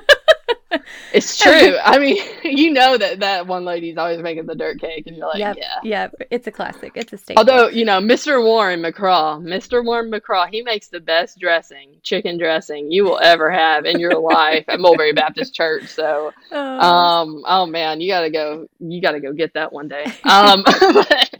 It's 1.12 1.38
true. 1.42 1.76
I 1.82 1.98
mean, 1.98 2.16
you 2.44 2.72
know 2.72 2.96
that 2.96 3.20
that 3.20 3.46
one 3.46 3.64
lady's 3.64 3.96
always 3.96 4.20
making 4.20 4.46
the 4.46 4.54
dirt 4.54 4.80
cake, 4.80 5.06
and 5.06 5.16
you're 5.16 5.26
like, 5.28 5.38
yep, 5.38 5.56
yeah. 5.58 5.78
yep. 5.82 6.14
It's 6.30 6.46
a 6.46 6.50
classic. 6.50 6.92
It's 6.94 7.12
a 7.12 7.18
staple. 7.18 7.38
Although, 7.40 7.68
you 7.68 7.84
know, 7.84 8.00
Mr. 8.00 8.42
Warren 8.42 8.82
McCraw, 8.82 9.40
Mr. 9.42 9.84
Warren 9.84 10.10
McCraw, 10.10 10.48
he 10.48 10.62
makes 10.62 10.88
the 10.88 11.00
best 11.00 11.38
dressing, 11.38 11.96
chicken 12.02 12.38
dressing 12.38 12.90
you 12.90 13.04
will 13.04 13.18
ever 13.20 13.50
have 13.50 13.84
in 13.84 14.00
your 14.00 14.18
life 14.18 14.64
at 14.68 14.80
Mulberry 14.80 15.12
Baptist 15.12 15.54
Church. 15.54 15.86
So, 15.88 16.32
Oh. 16.52 16.58
um, 16.80 17.44
oh 17.46 17.66
man, 17.66 18.00
you 18.00 18.08
gotta 18.08 18.30
go, 18.30 18.66
you 18.80 19.00
gotta 19.00 19.20
go 19.20 19.32
get 19.32 19.54
that 19.54 19.72
one 19.72 19.88
day. 19.88 20.04
Um, 20.24 20.62
but, 20.64 21.34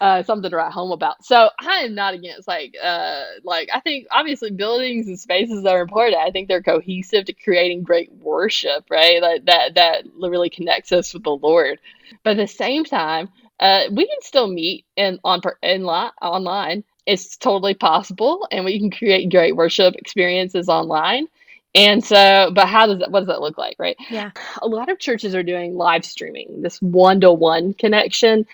uh, 0.00 0.22
something 0.22 0.50
to 0.50 0.56
write 0.56 0.72
home 0.72 0.92
about. 0.92 1.24
So 1.24 1.50
I 1.58 1.80
am 1.80 1.94
not 1.94 2.14
against 2.14 2.48
like, 2.48 2.74
uh, 2.82 3.22
like 3.42 3.68
I 3.72 3.80
think 3.80 4.06
obviously 4.10 4.50
buildings 4.50 5.06
and 5.06 5.18
spaces 5.18 5.64
are 5.64 5.80
important. 5.80 6.16
I 6.16 6.30
think 6.30 6.48
they're 6.48 6.62
cohesive 6.62 7.26
to 7.26 7.32
creating 7.32 7.82
great 7.82 8.12
worship, 8.12 8.84
right? 8.90 9.20
Like 9.20 9.44
that, 9.46 9.74
that 9.74 10.04
really 10.20 10.50
connects 10.50 10.92
us 10.92 11.14
with 11.14 11.24
the 11.24 11.36
Lord. 11.36 11.78
But 12.22 12.32
at 12.32 12.36
the 12.36 12.46
same 12.46 12.84
time, 12.84 13.28
uh, 13.60 13.84
we 13.90 14.06
can 14.06 14.20
still 14.20 14.48
meet 14.48 14.84
in 14.96 15.18
on 15.24 15.40
in 15.62 15.84
li- 15.84 16.10
online. 16.20 16.84
It's 17.06 17.36
totally 17.36 17.74
possible, 17.74 18.48
and 18.50 18.64
we 18.64 18.78
can 18.78 18.90
create 18.90 19.30
great 19.30 19.54
worship 19.54 19.94
experiences 19.96 20.68
online. 20.68 21.28
And 21.74 22.04
so, 22.04 22.50
but 22.54 22.68
how 22.68 22.86
does 22.86 23.00
that? 23.00 23.10
What 23.10 23.20
does 23.20 23.28
that 23.28 23.40
look 23.40 23.58
like, 23.58 23.76
right? 23.78 23.96
yeah. 24.10 24.30
a 24.62 24.66
lot 24.66 24.88
of 24.88 24.98
churches 24.98 25.34
are 25.34 25.42
doing 25.42 25.76
live 25.76 26.04
streaming, 26.04 26.62
this 26.62 26.80
one 26.80 27.20
to 27.20 27.32
one 27.32 27.74
connection. 27.74 28.46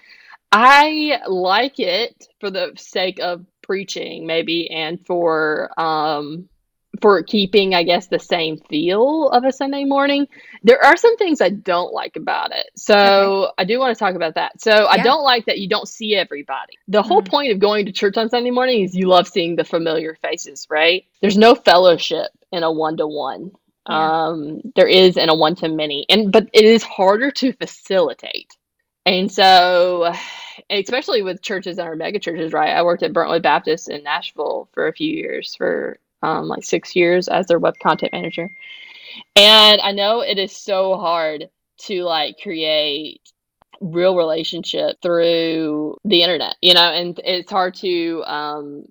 I 0.52 1.20
like 1.28 1.78
it 1.78 2.26
for 2.40 2.50
the 2.50 2.72
sake 2.76 3.20
of 3.20 3.44
preaching, 3.62 4.26
maybe, 4.26 4.70
and 4.70 5.04
for 5.06 5.70
um 5.80 6.48
for 7.00 7.22
keeping, 7.22 7.72
I 7.74 7.84
guess, 7.84 8.08
the 8.08 8.18
same 8.18 8.58
feel 8.68 9.28
of 9.30 9.44
a 9.44 9.52
Sunday 9.52 9.84
morning. 9.84 10.26
There 10.64 10.84
are 10.84 10.96
some 10.96 11.16
things 11.16 11.40
I 11.40 11.48
don't 11.50 11.94
like 11.94 12.16
about 12.16 12.50
it. 12.50 12.66
So 12.76 13.52
I 13.56 13.64
do 13.64 13.78
want 13.78 13.96
to 13.96 13.98
talk 13.98 14.16
about 14.16 14.34
that. 14.34 14.60
So 14.60 14.86
I 14.86 14.98
don't 14.98 15.22
like 15.22 15.46
that 15.46 15.58
you 15.58 15.68
don't 15.68 15.88
see 15.88 16.16
everybody. 16.16 16.74
The 16.88 17.02
whole 17.02 17.22
Mhm. 17.22 17.30
point 17.30 17.52
of 17.52 17.58
going 17.60 17.86
to 17.86 17.92
church 17.92 18.16
on 18.18 18.28
Sunday 18.28 18.50
morning 18.50 18.82
is 18.82 18.94
you 18.94 19.06
love 19.06 19.28
seeing 19.28 19.56
the 19.56 19.64
familiar 19.64 20.16
faces, 20.16 20.66
right? 20.68 21.04
There's 21.22 21.38
no 21.38 21.54
fellowship 21.54 22.28
in 22.52 22.64
a 22.64 22.72
one 22.72 22.96
to 22.98 23.06
one 23.06 23.52
um 23.86 24.60
there 24.76 24.86
is 24.86 25.16
in 25.16 25.30
a 25.30 25.34
one 25.34 25.54
to 25.54 25.66
many 25.68 26.04
and 26.10 26.30
but 26.30 26.46
it 26.52 26.64
is 26.66 26.82
harder 26.82 27.30
to 27.30 27.50
facilitate 27.54 28.54
and 29.06 29.30
so 29.30 30.12
especially 30.68 31.22
with 31.22 31.42
churches 31.42 31.76
that 31.76 31.86
are 31.86 31.96
mega 31.96 32.18
churches 32.18 32.52
right? 32.52 32.70
I 32.70 32.82
worked 32.82 33.02
at 33.02 33.12
brentwood 33.12 33.42
baptist 33.42 33.88
in 33.88 34.02
nashville 34.02 34.68
for 34.72 34.88
a 34.88 34.92
few 34.92 35.14
years 35.14 35.54
for 35.54 35.98
um 36.22 36.48
like 36.48 36.64
six 36.64 36.94
years 36.94 37.28
as 37.28 37.46
their 37.46 37.58
web 37.58 37.74
content 37.82 38.12
manager. 38.12 38.50
And 39.36 39.80
i 39.80 39.92
know 39.92 40.20
it 40.20 40.38
is 40.38 40.56
so 40.56 40.96
hard 40.96 41.48
to 41.78 42.02
like 42.02 42.36
create 42.42 43.20
real 43.80 44.16
relationship 44.16 45.00
through 45.00 45.96
the 46.04 46.22
internet 46.22 46.56
you 46.60 46.74
know 46.74 46.82
and 46.82 47.18
it's 47.24 47.50
hard 47.50 47.74
to 47.74 48.22
um 48.26 48.84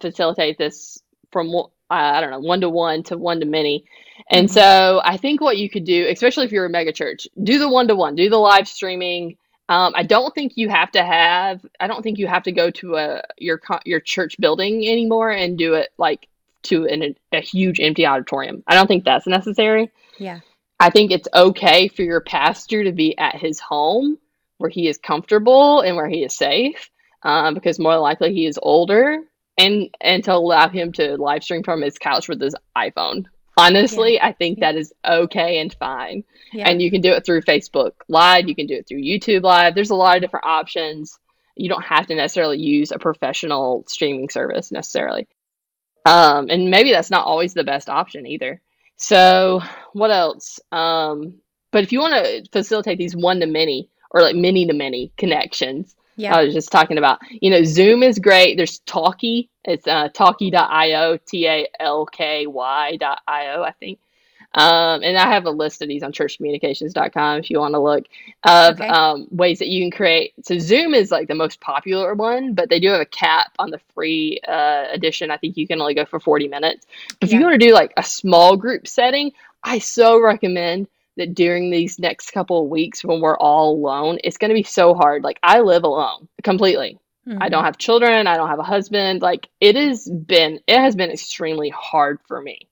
facilitate 0.00 0.58
this 0.58 1.00
from 1.30 1.52
I 1.90 2.20
don't 2.20 2.30
know 2.30 2.40
one 2.40 2.60
to 2.60 2.68
one 2.68 3.02
to 3.04 3.16
one 3.16 3.40
to 3.40 3.46
many. 3.46 3.84
And 4.30 4.48
Mhm. 4.48 4.52
so 4.52 5.00
I 5.04 5.16
think 5.16 5.40
what 5.40 5.58
you 5.58 5.70
could 5.70 5.84
do, 5.84 6.06
especially 6.08 6.44
if 6.44 6.52
you're 6.52 6.66
a 6.66 6.70
mega 6.70 6.92
church, 6.92 7.26
do 7.42 7.58
the 7.58 7.68
one 7.68 7.88
to 7.88 7.96
one, 7.96 8.14
do 8.14 8.28
the 8.28 8.38
live 8.38 8.68
streaming. 8.68 9.36
Um, 9.70 9.92
I 9.94 10.02
don't 10.02 10.34
think 10.34 10.52
you 10.56 10.68
have 10.68 10.90
to 10.92 11.02
have. 11.02 11.64
I 11.78 11.86
don't 11.86 12.02
think 12.02 12.18
you 12.18 12.26
have 12.26 12.42
to 12.44 12.52
go 12.52 12.70
to 12.70 12.96
a 12.96 13.22
your 13.38 13.60
your 13.84 14.00
church 14.00 14.36
building 14.38 14.88
anymore 14.88 15.30
and 15.30 15.58
do 15.58 15.74
it 15.74 15.90
like 15.98 16.28
to 16.64 16.86
an, 16.86 17.14
a 17.32 17.40
huge 17.40 17.80
empty 17.80 18.06
auditorium. 18.06 18.62
I 18.66 18.74
don't 18.74 18.86
think 18.86 19.04
that's 19.04 19.26
necessary. 19.26 19.90
Yeah. 20.18 20.40
I 20.80 20.90
think 20.90 21.10
it's 21.10 21.28
okay 21.34 21.88
for 21.88 22.02
your 22.02 22.20
pastor 22.20 22.84
to 22.84 22.92
be 22.92 23.16
at 23.18 23.36
his 23.36 23.60
home 23.60 24.18
where 24.58 24.70
he 24.70 24.88
is 24.88 24.98
comfortable 24.98 25.80
and 25.80 25.96
where 25.96 26.08
he 26.08 26.24
is 26.24 26.34
safe, 26.36 26.90
um, 27.22 27.54
because 27.54 27.78
more 27.78 27.96
likely 27.98 28.32
he 28.34 28.46
is 28.46 28.58
older, 28.60 29.20
and 29.58 29.94
and 30.00 30.24
to 30.24 30.32
allow 30.32 30.68
him 30.68 30.92
to 30.92 31.16
live 31.16 31.42
stream 31.42 31.62
from 31.62 31.82
his 31.82 31.98
couch 31.98 32.28
with 32.28 32.40
his 32.40 32.54
iPhone. 32.76 33.26
Honestly, 33.58 34.14
yeah. 34.14 34.26
I 34.26 34.32
think 34.32 34.60
that 34.60 34.76
is 34.76 34.94
okay 35.04 35.58
and 35.58 35.74
fine. 35.74 36.22
Yeah. 36.52 36.68
And 36.68 36.80
you 36.80 36.92
can 36.92 37.00
do 37.00 37.12
it 37.12 37.26
through 37.26 37.42
Facebook 37.42 37.92
Live, 38.08 38.48
you 38.48 38.54
can 38.54 38.66
do 38.66 38.74
it 38.74 38.86
through 38.86 39.02
YouTube 39.02 39.42
Live. 39.42 39.74
There's 39.74 39.90
a 39.90 39.96
lot 39.96 40.16
of 40.16 40.22
different 40.22 40.46
options. 40.46 41.18
You 41.56 41.68
don't 41.68 41.84
have 41.84 42.06
to 42.06 42.14
necessarily 42.14 42.58
use 42.58 42.92
a 42.92 43.00
professional 43.00 43.84
streaming 43.88 44.28
service 44.28 44.70
necessarily. 44.70 45.26
Um, 46.06 46.48
and 46.48 46.70
maybe 46.70 46.92
that's 46.92 47.10
not 47.10 47.26
always 47.26 47.52
the 47.52 47.64
best 47.64 47.88
option 47.88 48.26
either. 48.26 48.62
So, 48.96 49.60
what 49.92 50.12
else? 50.12 50.60
Um, 50.70 51.40
but 51.72 51.82
if 51.82 51.92
you 51.92 51.98
want 51.98 52.14
to 52.14 52.48
facilitate 52.52 52.98
these 52.98 53.16
one 53.16 53.40
to 53.40 53.46
many 53.46 53.90
or 54.10 54.22
like 54.22 54.36
many 54.36 54.66
to 54.66 54.72
many 54.72 55.12
connections, 55.16 55.94
yeah. 56.18 56.36
I 56.36 56.44
was 56.44 56.54
just 56.54 56.70
talking 56.70 56.98
about, 56.98 57.20
you 57.30 57.50
know, 57.50 57.64
Zoom 57.64 58.02
is 58.02 58.18
great. 58.18 58.56
There's 58.56 58.80
Talky. 58.80 59.48
It's 59.64 59.86
uh, 59.86 60.08
talky.io, 60.08 61.18
T 61.18 61.46
A 61.46 61.68
L 61.78 62.06
K 62.06 62.46
Y.io, 62.46 63.62
I 63.62 63.72
think. 63.78 63.98
Um, 64.54 65.02
and 65.02 65.16
I 65.18 65.30
have 65.30 65.44
a 65.44 65.50
list 65.50 65.82
of 65.82 65.88
these 65.88 66.02
on 66.02 66.10
churchcommunications.com 66.12 67.38
if 67.38 67.50
you 67.50 67.58
want 67.58 67.74
to 67.74 67.80
look 67.80 68.06
of 68.44 68.80
okay. 68.80 68.88
um, 68.88 69.28
ways 69.30 69.58
that 69.58 69.68
you 69.68 69.82
can 69.82 69.90
create. 69.90 70.32
So 70.42 70.58
Zoom 70.58 70.94
is 70.94 71.10
like 71.10 71.28
the 71.28 71.34
most 71.34 71.60
popular 71.60 72.14
one, 72.14 72.54
but 72.54 72.70
they 72.70 72.80
do 72.80 72.88
have 72.88 73.00
a 73.00 73.06
cap 73.06 73.52
on 73.58 73.70
the 73.70 73.80
free 73.94 74.40
uh, 74.48 74.86
edition. 74.90 75.30
I 75.30 75.36
think 75.36 75.56
you 75.56 75.66
can 75.66 75.80
only 75.80 75.94
go 75.94 76.06
for 76.06 76.18
40 76.18 76.48
minutes. 76.48 76.86
But 77.20 77.28
if 77.28 77.32
yeah. 77.32 77.38
you 77.38 77.44
want 77.44 77.60
to 77.60 77.66
do 77.66 77.74
like 77.74 77.92
a 77.96 78.02
small 78.02 78.56
group 78.56 78.88
setting, 78.88 79.32
I 79.62 79.80
so 79.80 80.20
recommend 80.20 80.88
that 81.18 81.34
during 81.34 81.70
these 81.70 81.98
next 81.98 82.30
couple 82.30 82.62
of 82.62 82.70
weeks 82.70 83.04
when 83.04 83.20
we're 83.20 83.36
all 83.36 83.74
alone, 83.74 84.18
it's 84.24 84.38
going 84.38 84.48
to 84.48 84.54
be 84.54 84.62
so 84.62 84.94
hard. 84.94 85.22
Like 85.22 85.38
I 85.42 85.60
live 85.60 85.84
alone 85.84 86.28
completely. 86.42 86.98
Mm-hmm. 87.28 87.42
I 87.42 87.48
don't 87.48 87.64
have 87.64 87.76
children. 87.78 88.26
I 88.26 88.36
don't 88.36 88.48
have 88.48 88.58
a 88.58 88.64
husband. 88.64 89.20
Like 89.20 89.48
it 89.60 89.76
has 89.76 90.08
been, 90.08 90.60
it 90.66 90.78
has 90.78 90.96
been 90.96 91.10
extremely 91.10 91.68
hard 91.68 92.18
for 92.26 92.40
me. 92.40 92.68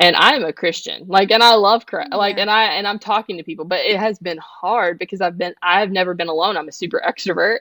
And 0.00 0.14
I'm 0.14 0.44
a 0.44 0.52
Christian, 0.52 1.06
like, 1.08 1.32
and 1.32 1.42
I 1.42 1.54
love 1.54 1.84
Christ, 1.84 2.12
like, 2.12 2.36
yeah. 2.36 2.42
and 2.42 2.50
I 2.50 2.64
and 2.74 2.86
I'm 2.86 3.00
talking 3.00 3.38
to 3.38 3.42
people, 3.42 3.64
but 3.64 3.80
it 3.80 3.98
has 3.98 4.16
been 4.20 4.38
hard 4.38 4.96
because 4.96 5.20
I've 5.20 5.36
been, 5.36 5.54
I've 5.60 5.90
never 5.90 6.14
been 6.14 6.28
alone. 6.28 6.56
I'm 6.56 6.68
a 6.68 6.72
super 6.72 7.02
extrovert. 7.04 7.58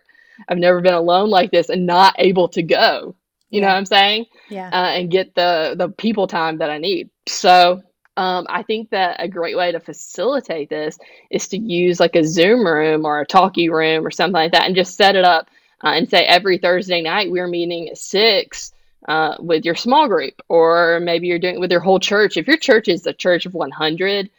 I've 0.47 0.59
never 0.59 0.79
been 0.81 0.93
alone 0.93 1.31
like 1.31 1.49
this 1.49 1.69
and 1.69 1.87
not 1.87 2.13
able 2.19 2.49
to 2.49 2.61
go. 2.61 3.15
You 3.49 3.59
yeah. 3.59 3.61
know 3.61 3.73
what 3.73 3.77
I'm 3.77 3.85
saying? 3.87 4.25
Yeah. 4.49 4.69
Uh, 4.69 4.91
and 4.91 5.09
get 5.09 5.33
the 5.33 5.73
the 5.75 5.89
people 5.89 6.27
time 6.27 6.59
that 6.59 6.69
I 6.69 6.77
need. 6.77 7.09
So 7.27 7.81
um, 8.17 8.47
I 8.49 8.63
think 8.63 8.89
that 8.89 9.17
a 9.23 9.27
great 9.27 9.55
way 9.55 9.71
to 9.71 9.79
facilitate 9.79 10.69
this 10.69 10.97
is 11.29 11.47
to 11.49 11.57
use 11.57 11.99
like 11.99 12.15
a 12.15 12.25
Zoom 12.25 12.65
room 12.65 13.05
or 13.05 13.21
a 13.21 13.25
Talky 13.25 13.69
room 13.69 14.05
or 14.05 14.11
something 14.11 14.33
like 14.33 14.51
that 14.53 14.65
and 14.65 14.75
just 14.75 14.97
set 14.97 15.15
it 15.15 15.23
up 15.23 15.49
uh, 15.83 15.89
and 15.89 16.09
say 16.09 16.25
every 16.25 16.57
Thursday 16.57 17.01
night 17.01 17.31
we're 17.31 17.47
meeting 17.47 17.89
at 17.89 17.97
six 17.97 18.73
uh, 19.07 19.35
with 19.39 19.63
your 19.63 19.75
small 19.75 20.07
group, 20.07 20.41
or 20.49 20.99
maybe 20.99 21.27
you're 21.27 21.39
doing 21.39 21.55
it 21.55 21.59
with 21.59 21.71
your 21.71 21.79
whole 21.79 21.99
church. 21.99 22.35
If 22.35 22.47
your 22.47 22.57
church 22.57 22.87
is 22.87 23.05
a 23.05 23.13
church 23.13 23.45
of 23.45 23.53
100 23.53 24.29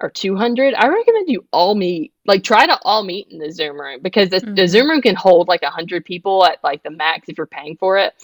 or 0.00 0.10
200, 0.10 0.74
I 0.74 0.88
recommend 0.88 1.28
you 1.28 1.46
all 1.52 1.74
meet, 1.74 2.12
like 2.26 2.42
try 2.42 2.66
to 2.66 2.78
all 2.82 3.04
meet 3.04 3.28
in 3.30 3.38
the 3.38 3.52
Zoom 3.52 3.80
room 3.80 4.00
because 4.02 4.30
the, 4.30 4.38
mm-hmm. 4.38 4.54
the 4.54 4.68
Zoom 4.68 4.90
room 4.90 5.00
can 5.00 5.14
hold 5.14 5.48
like 5.48 5.62
100 5.62 6.04
people 6.04 6.44
at 6.44 6.62
like 6.62 6.82
the 6.82 6.90
max 6.90 7.28
if 7.28 7.38
you're 7.38 7.46
paying 7.46 7.76
for 7.76 7.98
it 7.98 8.14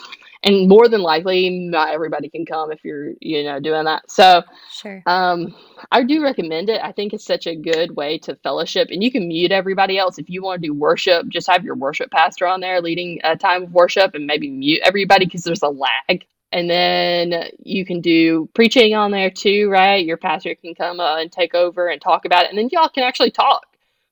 and 0.45 0.69
more 0.69 0.89
than 0.89 1.01
likely 1.01 1.49
not 1.51 1.93
everybody 1.93 2.29
can 2.29 2.45
come 2.47 2.71
if 2.71 2.85
you're 2.85 3.13
you 3.21 3.43
know 3.43 3.59
doing 3.59 3.85
that. 3.85 4.09
So 4.11 4.43
sure. 4.71 5.03
um 5.07 5.55
i 5.91 6.03
do 6.03 6.23
recommend 6.23 6.69
it. 6.69 6.81
I 6.83 6.93
think 6.93 7.13
it's 7.13 7.25
such 7.25 7.47
a 7.47 7.57
good 7.57 7.97
way 7.97 8.19
to 8.19 8.37
fellowship 8.37 8.89
and 8.91 9.03
you 9.03 9.11
can 9.11 9.27
mute 9.27 9.51
everybody 9.51 9.99
else 9.99 10.19
if 10.19 10.31
you 10.31 10.43
want 10.43 10.63
to 10.63 10.69
do 10.69 10.75
worship. 10.75 11.27
Just 11.29 11.49
have 11.49 11.65
your 11.65 11.75
worship 11.75 12.11
pastor 12.11 12.47
on 12.47 12.61
there 12.61 12.81
leading 12.81 13.21
a 13.25 13.37
time 13.37 13.65
of 13.65 13.73
worship 13.73 14.15
and 14.15 14.27
maybe 14.27 14.51
mute 14.51 14.83
everybody 14.85 15.25
because 15.25 15.43
there's 15.43 15.63
a 15.63 15.69
lag. 15.69 16.27
And 16.53 16.71
then 16.71 17.51
you 17.65 17.85
can 17.85 18.01
do 18.01 18.49
preaching 18.55 18.95
on 18.95 19.11
there 19.11 19.31
too 19.31 19.69
right? 19.71 20.05
Your 20.05 20.19
pastor 20.19 20.55
can 20.55 20.75
come 20.75 21.01
uh, 21.01 21.21
and 21.21 21.33
take 21.33 21.55
over 21.55 21.89
and 21.89 22.01
talk 22.01 22.27
about 22.27 22.45
it 22.45 22.51
and 22.51 22.59
then 22.59 22.69
y'all 22.71 22.89
can 22.89 23.05
actually 23.05 23.31
talk 23.31 23.67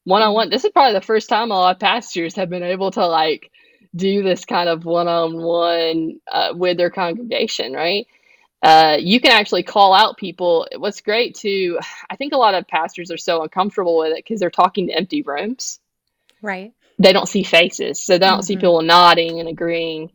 one-on-one. 0.04 0.50
This 0.50 0.64
is 0.64 0.72
probably 0.72 0.94
the 0.94 1.06
first 1.06 1.28
time 1.28 1.52
a 1.52 1.54
lot 1.54 1.76
of 1.76 1.80
pastors 1.80 2.34
have 2.34 2.50
been 2.50 2.64
able 2.64 2.90
to 2.92 3.06
like 3.06 3.51
do 3.94 4.22
this 4.22 4.44
kind 4.44 4.68
of 4.68 4.84
one-on-one 4.84 6.20
uh, 6.30 6.52
with 6.54 6.76
their 6.76 6.90
congregation 6.90 7.72
right? 7.72 8.06
Uh, 8.62 8.96
you 9.00 9.20
can 9.20 9.32
actually 9.32 9.64
call 9.64 9.92
out 9.92 10.16
people. 10.16 10.68
What's 10.76 11.00
great 11.00 11.34
too 11.34 11.78
i 12.08 12.16
think 12.16 12.32
a 12.32 12.36
lot 12.36 12.54
of 12.54 12.68
pastors 12.68 13.10
are 13.10 13.16
so 13.16 13.42
uncomfortable 13.42 13.98
with 13.98 14.12
it 14.12 14.24
because 14.24 14.40
they're 14.40 14.50
talking 14.50 14.88
to 14.88 14.94
empty 14.94 15.22
rooms. 15.22 15.80
Right. 16.40 16.72
They 16.98 17.12
don't 17.12 17.28
see 17.28 17.42
faces 17.42 18.04
so 18.04 18.14
they 18.14 18.26
don't 18.26 18.38
mm-hmm. 18.38 18.42
see 18.42 18.56
people 18.56 18.82
nodding 18.82 19.40
and 19.40 19.48
agreeing 19.48 20.10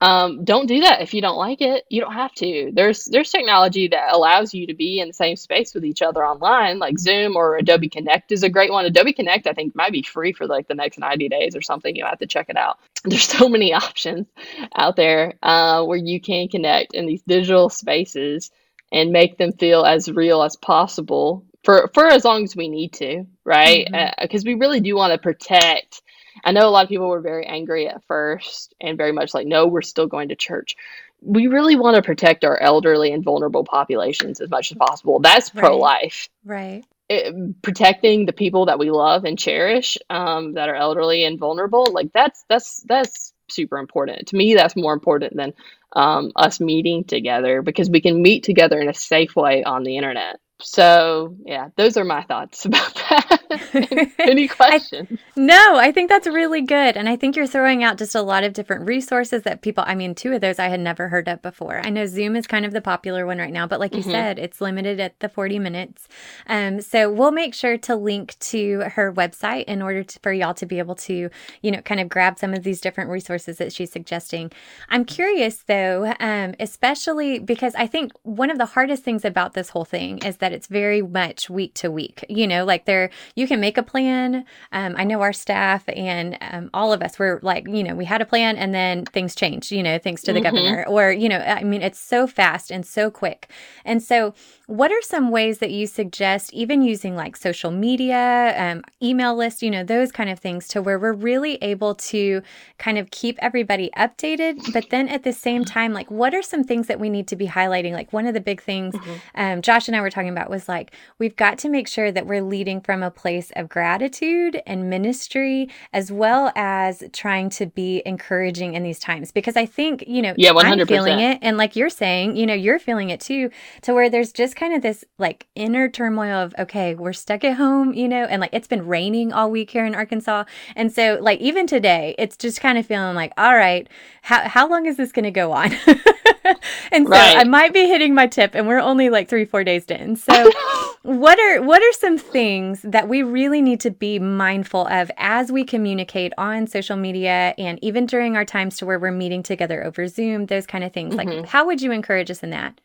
um, 0.00 0.44
don't 0.44 0.66
do 0.66 0.80
that 0.80 1.00
if 1.00 1.14
you 1.14 1.22
don't 1.22 1.38
like 1.38 1.62
it. 1.62 1.84
You 1.88 2.02
don't 2.02 2.12
have 2.12 2.32
to. 2.34 2.70
There's 2.72 3.06
there's 3.06 3.30
technology 3.30 3.88
that 3.88 4.12
allows 4.12 4.52
you 4.52 4.66
to 4.66 4.74
be 4.74 5.00
in 5.00 5.08
the 5.08 5.14
same 5.14 5.36
space 5.36 5.74
with 5.74 5.84
each 5.84 6.02
other 6.02 6.24
online 6.24 6.78
like 6.78 6.98
zoom 6.98 7.34
or 7.34 7.56
adobe 7.56 7.88
connect 7.88 8.30
is 8.30 8.42
a 8.42 8.50
great 8.50 8.70
one. 8.70 8.84
Adobe 8.84 9.14
connect 9.14 9.46
i 9.46 9.52
think 9.52 9.74
might 9.74 9.92
be 9.92 10.02
free 10.02 10.32
for 10.32 10.46
like 10.46 10.68
the 10.68 10.74
next 10.74 10.98
90 10.98 11.28
days 11.28 11.56
or 11.56 11.62
something. 11.62 11.96
You 11.96 12.04
have 12.04 12.18
to 12.18 12.26
check 12.26 12.50
it 12.50 12.56
out. 12.56 12.78
There's 13.04 13.22
so 13.22 13.48
many 13.48 13.72
options 13.74 14.26
out 14.74 14.96
there 14.96 15.34
uh, 15.42 15.84
where 15.84 15.98
you 15.98 16.20
can 16.20 16.48
connect 16.48 16.94
in 16.94 17.06
these 17.06 17.22
digital 17.22 17.70
spaces 17.70 18.50
and 18.92 19.12
make 19.12 19.38
them 19.38 19.52
feel 19.52 19.84
as 19.84 20.10
real 20.10 20.42
as 20.42 20.56
possible 20.56 21.44
for 21.64 21.90
for 21.94 22.06
as 22.06 22.24
long 22.24 22.44
as 22.44 22.54
we 22.54 22.68
need 22.68 22.92
to 22.94 23.26
right? 23.46 23.86
Because 24.20 24.42
mm-hmm. 24.42 24.48
uh, 24.48 24.52
we 24.52 24.60
really 24.60 24.80
do 24.80 24.94
want 24.96 25.12
to 25.12 25.18
protect 25.18 26.02
I 26.44 26.52
know 26.52 26.68
a 26.68 26.70
lot 26.70 26.84
of 26.84 26.88
people 26.88 27.08
were 27.08 27.20
very 27.20 27.46
angry 27.46 27.88
at 27.88 28.04
first 28.04 28.74
and 28.80 28.96
very 28.96 29.12
much 29.12 29.34
like, 29.34 29.46
no, 29.46 29.66
we're 29.66 29.82
still 29.82 30.06
going 30.06 30.28
to 30.28 30.36
church. 30.36 30.76
We 31.22 31.46
really 31.46 31.76
want 31.76 31.96
to 31.96 32.02
protect 32.02 32.44
our 32.44 32.60
elderly 32.60 33.12
and 33.12 33.24
vulnerable 33.24 33.64
populations 33.64 34.40
as 34.40 34.50
much 34.50 34.70
as 34.70 34.78
possible. 34.78 35.20
That's 35.20 35.50
pro 35.50 35.78
life. 35.78 36.28
Right. 36.44 36.84
It, 37.08 37.62
protecting 37.62 38.26
the 38.26 38.32
people 38.32 38.66
that 38.66 38.78
we 38.78 38.90
love 38.90 39.24
and 39.24 39.38
cherish 39.38 39.96
um, 40.10 40.54
that 40.54 40.68
are 40.68 40.74
elderly 40.74 41.22
and 41.24 41.38
vulnerable 41.38 41.86
like 41.92 42.12
that's 42.12 42.44
that's 42.48 42.82
that's 42.88 43.32
super 43.48 43.78
important 43.78 44.26
to 44.26 44.36
me 44.36 44.54
that's 44.54 44.74
more 44.74 44.92
important 44.92 45.36
than 45.36 45.54
um, 45.92 46.32
us 46.34 46.58
meeting 46.58 47.04
together 47.04 47.62
because 47.62 47.88
we 47.88 48.00
can 48.00 48.20
meet 48.20 48.42
together 48.42 48.80
in 48.80 48.88
a 48.88 48.94
safe 48.94 49.36
way 49.36 49.62
on 49.62 49.84
the 49.84 49.96
internet 49.96 50.40
so 50.60 51.36
yeah 51.44 51.68
those 51.76 51.96
are 51.96 52.04
my 52.04 52.22
thoughts 52.22 52.64
about 52.66 52.94
that. 52.94 54.12
Any 54.18 54.48
questions 54.48 55.08
I, 55.10 55.40
no 55.40 55.76
i 55.76 55.92
think 55.92 56.08
that's 56.08 56.26
really 56.26 56.62
good 56.62 56.96
and 56.96 57.08
i 57.08 57.16
think 57.16 57.36
you're 57.36 57.46
throwing 57.46 57.84
out 57.84 57.98
just 57.98 58.14
a 58.14 58.22
lot 58.22 58.44
of 58.44 58.52
different 58.52 58.86
resources 58.86 59.42
that 59.42 59.62
people 59.62 59.84
i 59.86 59.94
mean 59.94 60.14
two 60.14 60.32
of 60.32 60.40
those 60.40 60.58
i 60.58 60.68
had 60.68 60.80
never 60.80 61.08
heard 61.08 61.28
of 61.28 61.42
before. 61.42 61.80
I 61.84 61.90
know 61.90 62.06
zoom 62.06 62.36
is 62.36 62.46
kind 62.46 62.64
of 62.64 62.72
the 62.72 62.80
popular 62.80 63.26
one 63.26 63.38
right 63.38 63.52
now 63.52 63.66
but 63.66 63.80
like 63.80 63.94
you 63.94 64.00
mm-hmm. 64.00 64.10
said 64.10 64.38
it's 64.38 64.60
limited 64.60 65.00
at 65.00 65.18
the 65.20 65.28
40 65.28 65.58
minutes. 65.58 66.08
Um, 66.46 66.80
so 66.80 67.10
we'll 67.10 67.32
make 67.32 67.54
sure 67.54 67.76
to 67.78 67.96
link 67.96 68.38
to 68.38 68.80
her 68.94 69.12
website 69.12 69.64
in 69.64 69.82
order 69.82 70.02
to, 70.02 70.18
for 70.20 70.32
y'all 70.32 70.54
to 70.54 70.66
be 70.66 70.78
able 70.78 70.94
to 70.94 71.30
you 71.62 71.70
know 71.70 71.82
kind 71.82 72.00
of 72.00 72.08
grab 72.08 72.38
some 72.38 72.54
of 72.54 72.62
these 72.62 72.80
different 72.80 73.10
resources 73.10 73.58
that 73.58 73.72
she's 73.72 73.92
suggesting. 73.92 74.50
I'm 74.88 75.04
curious 75.04 75.58
though 75.66 76.14
um, 76.20 76.54
especially 76.60 77.38
because 77.38 77.74
i 77.74 77.86
think 77.86 78.12
one 78.22 78.50
of 78.50 78.58
the 78.58 78.66
hardest 78.66 79.02
things 79.02 79.24
about 79.24 79.54
this 79.54 79.68
whole 79.70 79.84
thing 79.84 80.18
is 80.18 80.38
that 80.38 80.45
that 80.46 80.52
it's 80.52 80.68
very 80.68 81.02
much 81.02 81.50
week 81.50 81.74
to 81.74 81.90
week. 81.90 82.24
You 82.28 82.46
know, 82.46 82.64
like 82.64 82.84
there, 82.84 83.10
you 83.34 83.48
can 83.48 83.58
make 83.58 83.76
a 83.76 83.82
plan. 83.82 84.44
Um, 84.70 84.94
I 84.96 85.02
know 85.02 85.20
our 85.20 85.32
staff 85.32 85.82
and 85.88 86.38
um, 86.40 86.70
all 86.72 86.92
of 86.92 87.02
us 87.02 87.18
were 87.18 87.40
like, 87.42 87.66
you 87.66 87.82
know, 87.82 87.96
we 87.96 88.04
had 88.04 88.22
a 88.22 88.24
plan 88.24 88.56
and 88.56 88.72
then 88.72 89.04
things 89.06 89.34
changed, 89.34 89.72
you 89.72 89.82
know, 89.82 89.98
thanks 89.98 90.22
to 90.22 90.32
the 90.32 90.40
mm-hmm. 90.40 90.56
governor. 90.56 90.84
Or, 90.86 91.10
you 91.10 91.28
know, 91.28 91.38
I 91.38 91.64
mean, 91.64 91.82
it's 91.82 91.98
so 91.98 92.28
fast 92.28 92.70
and 92.70 92.86
so 92.86 93.10
quick. 93.10 93.50
And 93.84 94.00
so, 94.00 94.34
what 94.66 94.90
are 94.90 95.02
some 95.02 95.30
ways 95.30 95.58
that 95.58 95.70
you 95.70 95.86
suggest, 95.86 96.52
even 96.52 96.82
using 96.82 97.14
like 97.14 97.36
social 97.36 97.70
media, 97.70 98.52
um, 98.56 98.82
email 99.00 99.36
lists, 99.36 99.62
you 99.62 99.70
know, 99.70 99.84
those 99.84 100.10
kind 100.10 100.28
of 100.28 100.40
things, 100.40 100.66
to 100.68 100.82
where 100.82 100.98
we're 100.98 101.12
really 101.12 101.54
able 101.62 101.94
to 101.94 102.42
kind 102.78 102.98
of 102.98 103.10
keep 103.12 103.38
everybody 103.40 103.90
updated, 103.96 104.72
but 104.72 104.90
then 104.90 105.08
at 105.08 105.22
the 105.22 105.32
same 105.32 105.64
time, 105.64 105.92
like, 105.92 106.10
what 106.10 106.34
are 106.34 106.42
some 106.42 106.64
things 106.64 106.88
that 106.88 106.98
we 106.98 107.08
need 107.08 107.28
to 107.28 107.36
be 107.36 107.46
highlighting? 107.46 107.92
Like, 107.92 108.12
one 108.12 108.26
of 108.26 108.34
the 108.34 108.40
big 108.40 108.60
things, 108.60 108.94
mm-hmm. 108.94 109.40
um, 109.40 109.62
Josh 109.62 109.86
and 109.86 109.96
I 109.96 110.00
were 110.00 110.10
talking 110.10 110.30
about 110.36 110.50
was 110.50 110.68
like, 110.68 110.92
we've 111.18 111.36
got 111.36 111.58
to 111.58 111.68
make 111.68 111.88
sure 111.88 112.12
that 112.12 112.26
we're 112.26 112.42
leading 112.42 112.80
from 112.80 113.02
a 113.02 113.10
place 113.10 113.50
of 113.56 113.68
gratitude 113.68 114.60
and 114.66 114.90
ministry, 114.90 115.68
as 115.92 116.12
well 116.12 116.52
as 116.54 117.02
trying 117.12 117.50
to 117.50 117.66
be 117.66 118.02
encouraging 118.04 118.74
in 118.74 118.82
these 118.82 118.98
times. 118.98 119.32
Because 119.32 119.56
I 119.56 119.66
think, 119.66 120.04
you 120.06 120.22
know, 120.22 120.34
Yeah, 120.36 120.52
I'm 120.66 120.86
feeling 120.86 121.18
it. 121.20 121.38
And 121.42 121.56
like 121.56 121.76
you're 121.76 121.90
saying, 121.90 122.36
you 122.36 122.46
know, 122.46 122.54
you're 122.54 122.78
feeling 122.78 123.10
it 123.10 123.20
too, 123.20 123.50
to 123.82 123.94
where 123.94 124.10
there's 124.10 124.32
just 124.32 124.56
kind 124.56 124.74
of 124.74 124.82
this 124.82 125.04
like 125.18 125.46
inner 125.54 125.88
turmoil 125.88 126.36
of, 126.36 126.54
okay, 126.58 126.94
we're 126.94 127.12
stuck 127.12 127.44
at 127.44 127.56
home, 127.56 127.94
you 127.94 128.08
know, 128.08 128.24
and 128.24 128.40
like 128.40 128.50
it's 128.52 128.68
been 128.68 128.86
raining 128.86 129.32
all 129.32 129.50
week 129.50 129.70
here 129.70 129.86
in 129.86 129.94
Arkansas. 129.94 130.44
And 130.74 130.92
so, 130.92 131.18
like, 131.20 131.40
even 131.40 131.66
today, 131.66 132.14
it's 132.18 132.36
just 132.36 132.60
kind 132.60 132.78
of 132.78 132.86
feeling 132.86 133.14
like, 133.14 133.32
all 133.38 133.54
right, 133.54 133.88
how, 134.22 134.48
how 134.48 134.68
long 134.68 134.86
is 134.86 134.96
this 134.96 135.12
going 135.12 135.24
to 135.24 135.30
go 135.30 135.52
on? 135.52 135.72
and 136.92 137.06
so 137.06 137.12
Right. 137.12 137.36
I 137.38 137.44
might 137.44 137.72
be 137.72 137.86
hitting 137.86 138.14
my 138.14 138.26
tip, 138.26 138.54
and 138.54 138.66
we're 138.66 138.78
only 138.80 139.10
like 139.10 139.28
three, 139.28 139.44
four 139.44 139.64
days 139.64 139.84
in. 139.86 140.16
So, 140.28 140.50
what 141.02 141.38
are 141.38 141.62
what 141.62 141.82
are 141.82 141.92
some 141.92 142.18
things 142.18 142.82
that 142.82 143.08
we 143.08 143.22
really 143.22 143.62
need 143.62 143.80
to 143.80 143.90
be 143.90 144.18
mindful 144.18 144.86
of 144.88 145.10
as 145.16 145.52
we 145.52 145.64
communicate 145.64 146.32
on 146.36 146.66
social 146.66 146.96
media 146.96 147.54
and 147.58 147.78
even 147.82 148.06
during 148.06 148.36
our 148.36 148.44
times 148.44 148.78
to 148.78 148.86
where 148.86 148.98
we're 148.98 149.12
meeting 149.12 149.42
together 149.42 149.84
over 149.84 150.08
Zoom, 150.08 150.46
those 150.46 150.66
kind 150.66 150.84
of 150.84 150.92
things? 150.92 151.14
Like, 151.14 151.28
Mhm. 151.28 151.46
how 151.46 151.66
would 151.66 151.80
you 151.80 151.92
encourage 151.92 152.30
us 152.30 152.42
in 152.42 152.50
that? 152.50 152.80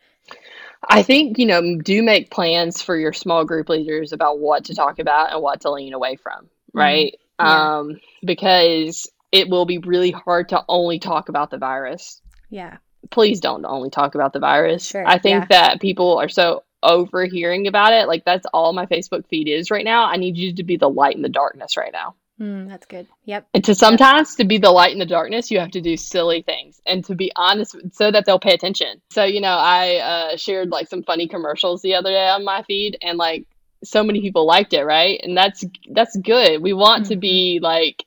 I 0.89 1.03
think, 1.03 1.37
you 1.37 1.45
know, 1.45 1.77
do 1.77 2.01
make 2.01 2.31
plans 2.31 2.81
for 2.81 2.95
your 2.95 3.13
small 3.13 3.45
group 3.45 3.69
leaders 3.69 4.13
about 4.13 4.39
what 4.39 4.65
to 4.65 4.75
talk 4.75 4.99
about 4.99 5.31
and 5.31 5.41
what 5.41 5.61
to 5.61 5.71
lean 5.71 5.93
away 5.93 6.15
from, 6.15 6.49
right? 6.73 7.15
Yeah. 7.39 7.77
Um, 7.77 7.99
because 8.23 9.09
it 9.31 9.49
will 9.49 9.65
be 9.65 9.77
really 9.77 10.11
hard 10.11 10.49
to 10.49 10.63
only 10.67 10.99
talk 10.99 11.29
about 11.29 11.51
the 11.51 11.57
virus. 11.57 12.21
Yeah. 12.49 12.77
Please 13.09 13.39
don't 13.39 13.65
only 13.65 13.89
talk 13.89 14.15
about 14.15 14.33
the 14.33 14.39
virus. 14.39 14.85
Sure, 14.85 15.07
I 15.07 15.17
think 15.17 15.41
yeah. 15.49 15.69
that 15.69 15.81
people 15.81 16.19
are 16.19 16.29
so 16.29 16.63
overhearing 16.83 17.67
about 17.67 17.93
it. 17.93 18.07
Like 18.07 18.25
that's 18.25 18.45
all 18.53 18.73
my 18.73 18.85
Facebook 18.85 19.27
feed 19.27 19.47
is 19.47 19.71
right 19.71 19.85
now. 19.85 20.05
I 20.05 20.17
need 20.17 20.37
you 20.37 20.55
to 20.55 20.63
be 20.63 20.77
the 20.77 20.89
light 20.89 21.15
in 21.15 21.21
the 21.21 21.29
darkness 21.29 21.77
right 21.77 21.93
now. 21.93 22.15
Mm, 22.39 22.67
that's 22.67 22.87
good. 22.87 23.07
Yep. 23.25 23.47
And 23.53 23.63
to 23.65 23.75
sometimes 23.75 24.35
to 24.35 24.45
be 24.45 24.57
the 24.57 24.71
light 24.71 24.93
in 24.93 24.99
the 24.99 25.05
darkness, 25.05 25.51
you 25.51 25.59
have 25.59 25.71
to 25.71 25.81
do 25.81 25.95
silly 25.95 26.41
things. 26.41 26.81
And 26.87 27.05
to 27.05 27.13
be 27.13 27.31
honest, 27.35 27.75
so 27.93 28.09
that 28.09 28.25
they'll 28.25 28.39
pay 28.39 28.53
attention. 28.53 29.01
So, 29.11 29.23
you 29.23 29.41
know, 29.41 29.55
I 29.55 29.97
uh, 29.97 30.37
shared 30.37 30.69
like 30.69 30.87
some 30.87 31.03
funny 31.03 31.27
commercials 31.27 31.83
the 31.83 31.93
other 31.95 32.09
day 32.09 32.27
on 32.27 32.43
my 32.43 32.63
feed 32.63 32.97
and 33.01 33.19
like 33.19 33.45
so 33.83 34.03
many 34.03 34.21
people 34.21 34.47
liked 34.47 34.73
it, 34.73 34.83
right? 34.83 35.19
And 35.23 35.37
that's 35.37 35.63
that's 35.91 36.15
good. 36.17 36.61
We 36.61 36.73
want 36.73 37.07
to 37.07 37.15
be 37.15 37.59
like 37.61 38.05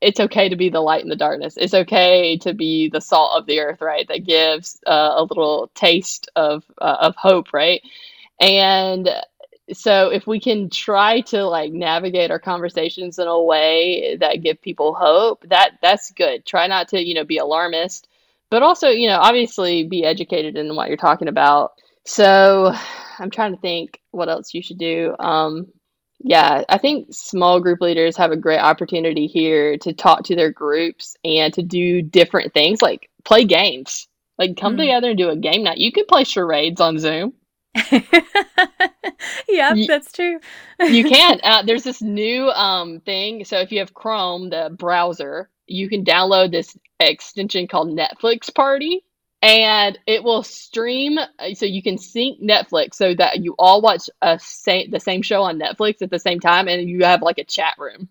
it's 0.00 0.20
okay 0.20 0.48
to 0.48 0.56
be 0.56 0.68
the 0.68 0.80
light 0.80 1.02
in 1.02 1.08
the 1.08 1.16
darkness. 1.16 1.54
It's 1.56 1.74
okay 1.74 2.36
to 2.38 2.54
be 2.54 2.88
the 2.88 3.00
salt 3.00 3.38
of 3.38 3.46
the 3.46 3.60
earth, 3.60 3.80
right? 3.80 4.06
That 4.08 4.26
gives 4.26 4.80
uh, 4.86 5.14
a 5.16 5.22
little 5.22 5.70
taste 5.74 6.28
of 6.34 6.64
uh, 6.80 6.98
of 7.00 7.16
hope, 7.16 7.52
right? 7.52 7.82
And 8.42 9.08
so 9.72 10.10
if 10.10 10.26
we 10.26 10.40
can 10.40 10.68
try 10.68 11.20
to 11.22 11.44
like 11.44 11.72
navigate 11.72 12.30
our 12.32 12.40
conversations 12.40 13.18
in 13.18 13.28
a 13.28 13.42
way 13.42 14.16
that 14.20 14.42
give 14.42 14.60
people 14.60 14.94
hope, 14.94 15.44
that 15.48 15.78
that's 15.80 16.10
good. 16.10 16.44
Try 16.44 16.66
not 16.66 16.88
to, 16.88 17.00
you 17.00 17.14
know, 17.14 17.24
be 17.24 17.38
alarmist, 17.38 18.08
but 18.50 18.62
also, 18.62 18.88
you 18.88 19.08
know, 19.08 19.18
obviously 19.18 19.84
be 19.84 20.04
educated 20.04 20.56
in 20.56 20.74
what 20.74 20.88
you're 20.88 20.96
talking 20.96 21.28
about. 21.28 21.72
So 22.04 22.74
I'm 23.18 23.30
trying 23.30 23.54
to 23.54 23.60
think 23.60 24.00
what 24.10 24.28
else 24.28 24.52
you 24.52 24.60
should 24.62 24.78
do. 24.78 25.14
Um, 25.20 25.68
yeah, 26.18 26.64
I 26.68 26.78
think 26.78 27.08
small 27.10 27.60
group 27.60 27.80
leaders 27.80 28.16
have 28.16 28.32
a 28.32 28.36
great 28.36 28.60
opportunity 28.60 29.26
here 29.28 29.78
to 29.78 29.92
talk 29.92 30.24
to 30.24 30.36
their 30.36 30.50
groups 30.50 31.16
and 31.24 31.54
to 31.54 31.62
do 31.62 32.02
different 32.02 32.52
things 32.52 32.82
like 32.82 33.08
play 33.24 33.44
games. 33.44 34.08
Like 34.38 34.56
come 34.56 34.74
Mm. 34.74 34.78
together 34.78 35.08
and 35.10 35.18
do 35.18 35.30
a 35.30 35.36
game 35.36 35.62
night. 35.62 35.78
You 35.78 35.92
can 35.92 36.06
play 36.06 36.24
charades 36.24 36.80
on 36.80 36.98
Zoom. 36.98 37.34
yep, 39.48 39.80
Ye- 39.80 39.86
that's 39.86 40.12
true. 40.12 40.40
You 40.86 41.04
can. 41.04 41.40
Uh, 41.42 41.62
there's 41.64 41.84
this 41.84 42.02
new 42.02 42.48
um 42.50 43.00
thing. 43.00 43.44
So 43.44 43.58
if 43.60 43.72
you 43.72 43.80
have 43.80 43.94
Chrome, 43.94 44.50
the 44.50 44.74
browser, 44.76 45.48
you 45.66 45.88
can 45.88 46.04
download 46.04 46.52
this 46.52 46.76
extension 47.00 47.68
called 47.68 47.88
Netflix 47.96 48.54
Party, 48.54 49.04
and 49.42 49.98
it 50.06 50.24
will 50.24 50.42
stream. 50.42 51.18
uh, 51.18 51.28
So 51.54 51.66
you 51.66 51.82
can 51.82 51.98
sync 51.98 52.40
Netflix 52.42 52.94
so 52.94 53.14
that 53.14 53.40
you 53.44 53.54
all 53.58 53.82
watch 53.82 54.10
a 54.22 54.38
same 54.40 54.90
the 54.90 55.00
same 55.00 55.22
show 55.22 55.42
on 55.42 55.58
Netflix 55.60 56.02
at 56.02 56.10
the 56.10 56.18
same 56.18 56.40
time, 56.40 56.68
and 56.68 56.88
you 56.88 57.04
have 57.04 57.22
like 57.22 57.38
a 57.38 57.44
chat 57.44 57.74
room. 57.78 58.08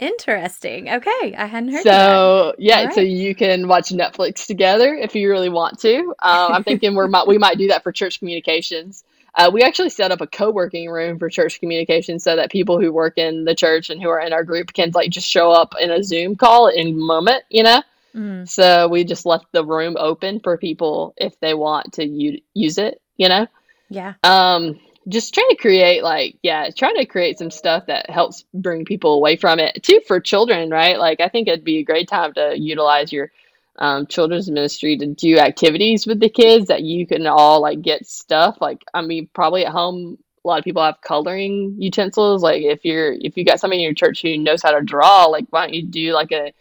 Interesting. 0.00 0.88
Okay, 0.88 1.34
I 1.36 1.46
hadn't 1.46 1.72
heard. 1.72 1.82
So 1.82 2.54
yeah, 2.58 2.88
All 2.88 2.92
so 2.92 3.00
you 3.00 3.34
can 3.34 3.68
watch 3.68 3.90
Netflix 3.90 4.46
together 4.46 4.94
if 4.94 5.14
you 5.14 5.28
really 5.28 5.50
want 5.50 5.78
to. 5.80 5.98
Um, 5.98 6.52
I'm 6.52 6.64
thinking 6.64 6.96
we 6.96 7.06
might 7.06 7.26
we 7.26 7.38
might 7.38 7.58
do 7.58 7.68
that 7.68 7.82
for 7.82 7.92
church 7.92 8.18
communications. 8.18 9.04
Uh, 9.34 9.50
we 9.52 9.62
actually 9.62 9.90
set 9.90 10.10
up 10.10 10.20
a 10.20 10.26
co-working 10.26 10.90
room 10.90 11.18
for 11.18 11.28
church 11.28 11.60
communications 11.60 12.24
so 12.24 12.34
that 12.34 12.50
people 12.50 12.80
who 12.80 12.92
work 12.92 13.16
in 13.16 13.44
the 13.44 13.54
church 13.54 13.88
and 13.90 14.02
who 14.02 14.08
are 14.08 14.20
in 14.20 14.32
our 14.32 14.42
group 14.42 14.72
can 14.72 14.90
like 14.92 15.10
just 15.10 15.28
show 15.28 15.52
up 15.52 15.74
in 15.80 15.90
a 15.90 16.02
Zoom 16.02 16.34
call 16.34 16.66
in 16.66 16.88
a 16.88 16.92
moment, 16.92 17.44
you 17.48 17.62
know. 17.62 17.82
Mm, 18.16 18.48
So 18.48 18.88
we 18.88 19.04
just 19.04 19.26
left 19.26 19.46
the 19.52 19.64
room 19.64 19.96
open 19.98 20.40
for 20.40 20.56
people 20.58 21.14
if 21.16 21.38
they 21.40 21.54
want 21.54 21.92
to 21.94 22.04
u- 22.04 22.40
use 22.54 22.78
it, 22.78 23.00
you 23.16 23.28
know. 23.28 23.46
yeah. 23.88 24.14
Um, 24.24 24.80
just 25.10 25.34
trying 25.34 25.48
to 25.50 25.56
create 25.56 26.02
like 26.02 26.36
yeah, 26.42 26.70
trying 26.76 26.96
to 26.96 27.06
create 27.06 27.38
some 27.38 27.50
stuff 27.50 27.86
that 27.86 28.08
helps 28.10 28.44
bring 28.54 28.84
people 28.84 29.14
away 29.14 29.36
from 29.36 29.58
it 29.58 29.82
too 29.82 30.00
for 30.06 30.20
children, 30.20 30.70
right? 30.70 30.98
Like 30.98 31.20
I 31.20 31.28
think 31.28 31.48
it'd 31.48 31.64
be 31.64 31.78
a 31.78 31.84
great 31.84 32.08
time 32.08 32.32
to 32.34 32.54
utilize 32.58 33.12
your 33.12 33.30
um, 33.78 34.06
children's 34.06 34.50
ministry 34.50 34.96
to 34.98 35.06
do 35.06 35.38
activities 35.38 36.06
with 36.06 36.20
the 36.20 36.28
kids 36.28 36.68
that 36.68 36.82
you 36.82 37.06
can 37.06 37.26
all 37.26 37.60
like 37.62 37.82
get 37.82 38.06
stuff. 38.06 38.58
Like 38.60 38.82
I 38.94 39.02
mean, 39.02 39.28
probably 39.34 39.66
at 39.66 39.72
home, 39.72 40.18
a 40.44 40.48
lot 40.48 40.58
of 40.58 40.64
people 40.64 40.82
have 40.82 41.00
coloring 41.02 41.76
utensils. 41.78 42.42
Like 42.42 42.62
if 42.62 42.84
you're 42.84 43.12
if 43.12 43.36
you 43.36 43.44
got 43.44 43.60
somebody 43.60 43.82
in 43.82 43.84
your 43.84 43.94
church 43.94 44.22
who 44.22 44.38
knows 44.38 44.62
how 44.62 44.72
to 44.72 44.82
draw, 44.82 45.26
like 45.26 45.46
why 45.50 45.66
don't 45.66 45.74
you 45.74 45.86
do 45.86 46.12
like 46.12 46.32
a 46.32 46.52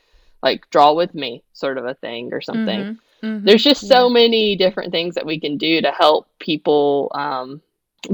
like 0.44 0.70
draw 0.70 0.94
with 0.94 1.14
me 1.14 1.44
sort 1.54 1.78
of 1.78 1.86
a 1.86 1.94
thing 1.96 2.34
or 2.34 2.42
something 2.42 2.82
Mhm, 2.82 2.98
mhm. 3.24 3.44
there's 3.44 3.64
just 3.64 3.88
so 3.88 4.08
Yeah. 4.08 4.14
many 4.14 4.56
different 4.56 4.92
things 4.92 5.16
that 5.16 5.26
we 5.26 5.40
can 5.40 5.58
do 5.58 5.82
to 5.82 5.92
help 5.92 6.28
people 6.40 7.12
um, 7.14 7.62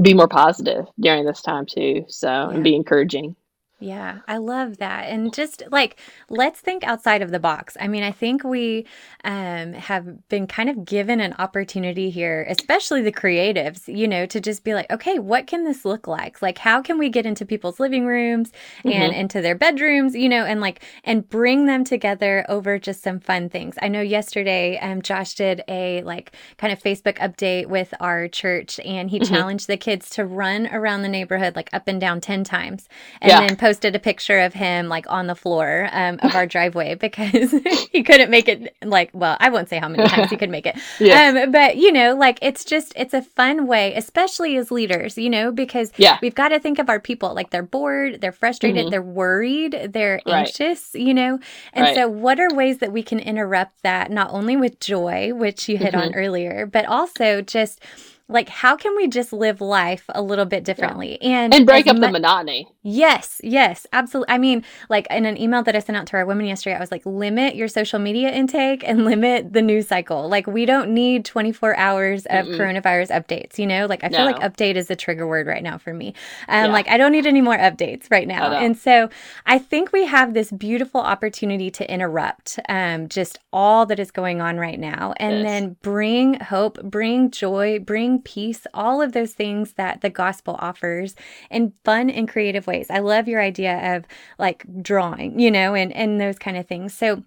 be 0.00 0.14
more 0.14 0.28
positive 0.28 0.86
during 1.00 1.24
this 1.24 1.42
time 1.42 1.66
too 1.66 2.04
so 2.08 2.48
and 2.48 2.64
be 2.64 2.74
encouraging 2.74 3.36
Yeah, 3.78 4.20
I 4.26 4.38
love 4.38 4.78
that. 4.78 5.02
And 5.10 5.34
just 5.34 5.62
like, 5.70 6.00
let's 6.30 6.60
think 6.60 6.82
outside 6.82 7.20
of 7.20 7.30
the 7.30 7.38
box. 7.38 7.76
I 7.78 7.88
mean, 7.88 8.02
I 8.04 8.10
think 8.10 8.42
we 8.42 8.86
um, 9.22 9.74
have 9.74 10.26
been 10.30 10.46
kind 10.46 10.70
of 10.70 10.86
given 10.86 11.20
an 11.20 11.34
opportunity 11.38 12.08
here, 12.08 12.46
especially 12.48 13.02
the 13.02 13.12
creatives, 13.12 13.86
you 13.94 14.08
know, 14.08 14.24
to 14.24 14.40
just 14.40 14.64
be 14.64 14.72
like, 14.72 14.90
okay, 14.90 15.18
what 15.18 15.46
can 15.46 15.64
this 15.64 15.84
look 15.84 16.06
like? 16.06 16.40
Like, 16.40 16.56
how 16.56 16.80
can 16.80 16.96
we 16.98 17.10
get 17.10 17.26
into 17.26 17.44
people's 17.44 17.78
living 17.78 18.06
rooms 18.06 18.50
and 18.86 19.12
Mhm. 19.12 19.18
into 19.20 19.42
their 19.42 19.54
bedrooms, 19.54 20.14
you 20.14 20.30
know, 20.30 20.46
and 20.46 20.62
like, 20.62 20.82
and 21.04 21.28
bring 21.28 21.66
them 21.66 21.84
together 21.84 22.46
over 22.48 22.78
just 22.78 23.02
some 23.02 23.20
fun 23.20 23.50
things. 23.50 23.76
I 23.82 23.88
know 23.88 24.00
yesterday, 24.00 24.78
um, 24.78 25.02
Josh 25.02 25.34
did 25.34 25.62
a 25.68 26.02
like 26.02 26.32
kind 26.56 26.72
of 26.72 26.82
Facebook 26.82 27.18
update 27.18 27.66
with 27.66 27.92
our 28.00 28.26
church 28.26 28.80
and 28.86 29.10
he 29.10 29.20
Mhm. 29.20 29.28
challenged 29.28 29.66
the 29.66 29.76
kids 29.76 30.08
to 30.10 30.24
run 30.24 30.66
around 30.68 31.02
the 31.02 31.08
neighborhood 31.10 31.56
like 31.56 31.68
up 31.74 31.88
and 31.88 32.00
down 32.00 32.22
10 32.22 32.42
times 32.42 32.88
and 33.20 33.28
Yeah. 33.28 33.40
then 33.40 33.56
posted 33.66 33.96
a 33.96 33.98
picture 33.98 34.38
of 34.38 34.54
him 34.54 34.88
like 34.88 35.06
on 35.10 35.26
the 35.26 35.34
floor 35.34 35.88
um, 35.90 36.20
of 36.22 36.36
our 36.36 36.46
driveway 36.46 36.94
because 37.06 37.50
he 37.90 38.02
couldn't 38.04 38.30
make 38.30 38.46
it 38.48 38.76
like 38.84 39.10
well 39.12 39.36
i 39.40 39.48
won't 39.48 39.68
say 39.68 39.78
how 39.80 39.88
many 39.88 40.06
times 40.08 40.30
he 40.30 40.36
could 40.36 40.50
make 40.50 40.66
it 40.66 40.76
Yes. 41.00 41.34
um, 41.36 41.50
but 41.50 41.76
you 41.76 41.90
know 41.90 42.14
like 42.14 42.38
it's 42.42 42.64
just 42.64 42.92
it's 42.94 43.12
a 43.12 43.22
fun 43.22 43.66
way 43.66 43.92
especially 43.94 44.56
as 44.56 44.70
leaders 44.70 45.18
you 45.18 45.28
know 45.28 45.50
because 45.50 45.90
yeah 45.96 46.18
we've 46.22 46.34
got 46.34 46.50
to 46.50 46.60
think 46.60 46.78
of 46.78 46.88
our 46.88 47.00
people 47.00 47.34
like 47.34 47.50
they're 47.50 47.62
bored 47.64 48.20
they're 48.20 48.30
frustrated 48.30 48.86
Mhm. 48.86 48.90
they're 48.90 49.02
worried 49.02 49.90
they're 49.92 50.20
Right. 50.26 50.38
anxious 50.46 50.94
you 50.94 51.12
know 51.12 51.40
and 51.72 51.86
Right. 51.86 51.94
so 51.96 52.08
what 52.08 52.38
are 52.38 52.54
ways 52.54 52.78
that 52.78 52.92
we 52.92 53.02
can 53.02 53.18
interrupt 53.18 53.82
that 53.82 54.10
not 54.12 54.30
only 54.32 54.56
with 54.56 54.78
joy 54.78 55.32
which 55.34 55.68
you 55.68 55.76
hit 55.76 55.94
on 55.94 56.10
Mm-hmm. 56.10 56.18
earlier 56.18 56.66
but 56.66 56.84
also 56.86 57.42
just 57.42 57.80
like 58.28 58.48
how 58.48 58.76
can 58.76 58.96
we 58.96 59.06
just 59.08 59.32
live 59.32 59.60
life 59.60 60.04
a 60.14 60.20
little 60.22 60.44
bit 60.44 60.64
differently 60.64 61.20
and 61.22 61.54
and 61.54 61.64
break 61.66 61.86
up 61.86 61.96
the 61.96 62.10
monotony 62.10 62.68
Yes, 62.88 63.40
yes, 63.42 63.84
absolutely. 63.92 64.32
I 64.32 64.38
mean, 64.38 64.62
like 64.88 65.08
in 65.10 65.26
an 65.26 65.36
email 65.40 65.60
that 65.64 65.74
I 65.74 65.80
sent 65.80 65.96
out 65.96 66.06
to 66.06 66.16
our 66.18 66.24
women 66.24 66.46
yesterday, 66.46 66.76
I 66.76 66.78
was 66.78 66.92
like, 66.92 67.04
limit 67.04 67.56
your 67.56 67.66
social 67.66 67.98
media 67.98 68.30
intake 68.30 68.84
and 68.86 69.04
limit 69.04 69.52
the 69.52 69.60
news 69.60 69.88
cycle. 69.88 70.28
Like, 70.28 70.46
we 70.46 70.66
don't 70.66 70.90
need 70.90 71.24
24 71.24 71.76
hours 71.76 72.26
of 72.26 72.46
Mm-mm. 72.46 72.56
coronavirus 72.56 73.10
updates, 73.10 73.58
you 73.58 73.66
know? 73.66 73.86
Like, 73.86 74.04
I 74.04 74.08
feel 74.08 74.24
like 74.24 74.38
update 74.38 74.76
is 74.76 74.88
a 74.88 74.94
trigger 74.94 75.26
word 75.26 75.48
right 75.48 75.64
now 75.64 75.78
for 75.78 75.92
me. 75.92 76.14
Um, 76.48 76.66
Yeah. 76.66 76.72
Like, 76.72 76.88
I 76.88 76.96
don't 76.96 77.10
need 77.10 77.26
any 77.26 77.40
more 77.40 77.56
updates 77.58 78.08
right 78.08 78.28
now. 78.28 78.52
And 78.52 78.78
so 78.78 79.10
I 79.46 79.58
think 79.58 79.92
we 79.92 80.06
have 80.06 80.32
this 80.34 80.52
beautiful 80.52 81.00
opportunity 81.00 81.72
to 81.72 81.92
interrupt 81.92 82.60
um, 82.68 83.08
just 83.08 83.40
all 83.52 83.84
that 83.86 83.98
is 83.98 84.12
going 84.12 84.40
on 84.40 84.58
right 84.58 84.78
now 84.78 85.12
and 85.18 85.38
Yes. 85.38 85.44
then 85.44 85.76
bring 85.82 86.34
hope, 86.38 86.80
bring 86.84 87.32
joy, 87.32 87.80
bring 87.80 88.15
peace, 88.22 88.66
all 88.74 89.02
of 89.02 89.12
those 89.12 89.32
things 89.34 89.74
that 89.74 90.00
the 90.02 90.10
gospel 90.10 90.56
offers 90.60 91.14
in 91.50 91.72
fun 91.84 92.10
and 92.10 92.28
creative 92.28 92.66
ways. 92.66 92.88
I 92.90 93.00
love 93.00 93.28
your 93.28 93.40
idea 93.42 93.96
of 93.96 94.04
like 94.38 94.64
drawing, 94.82 95.38
you 95.40 95.50
know, 95.50 95.74
and 95.74 95.92
and 95.92 96.20
those 96.20 96.38
kind 96.38 96.56
of 96.56 96.66
things. 96.66 96.94
So 96.94 97.24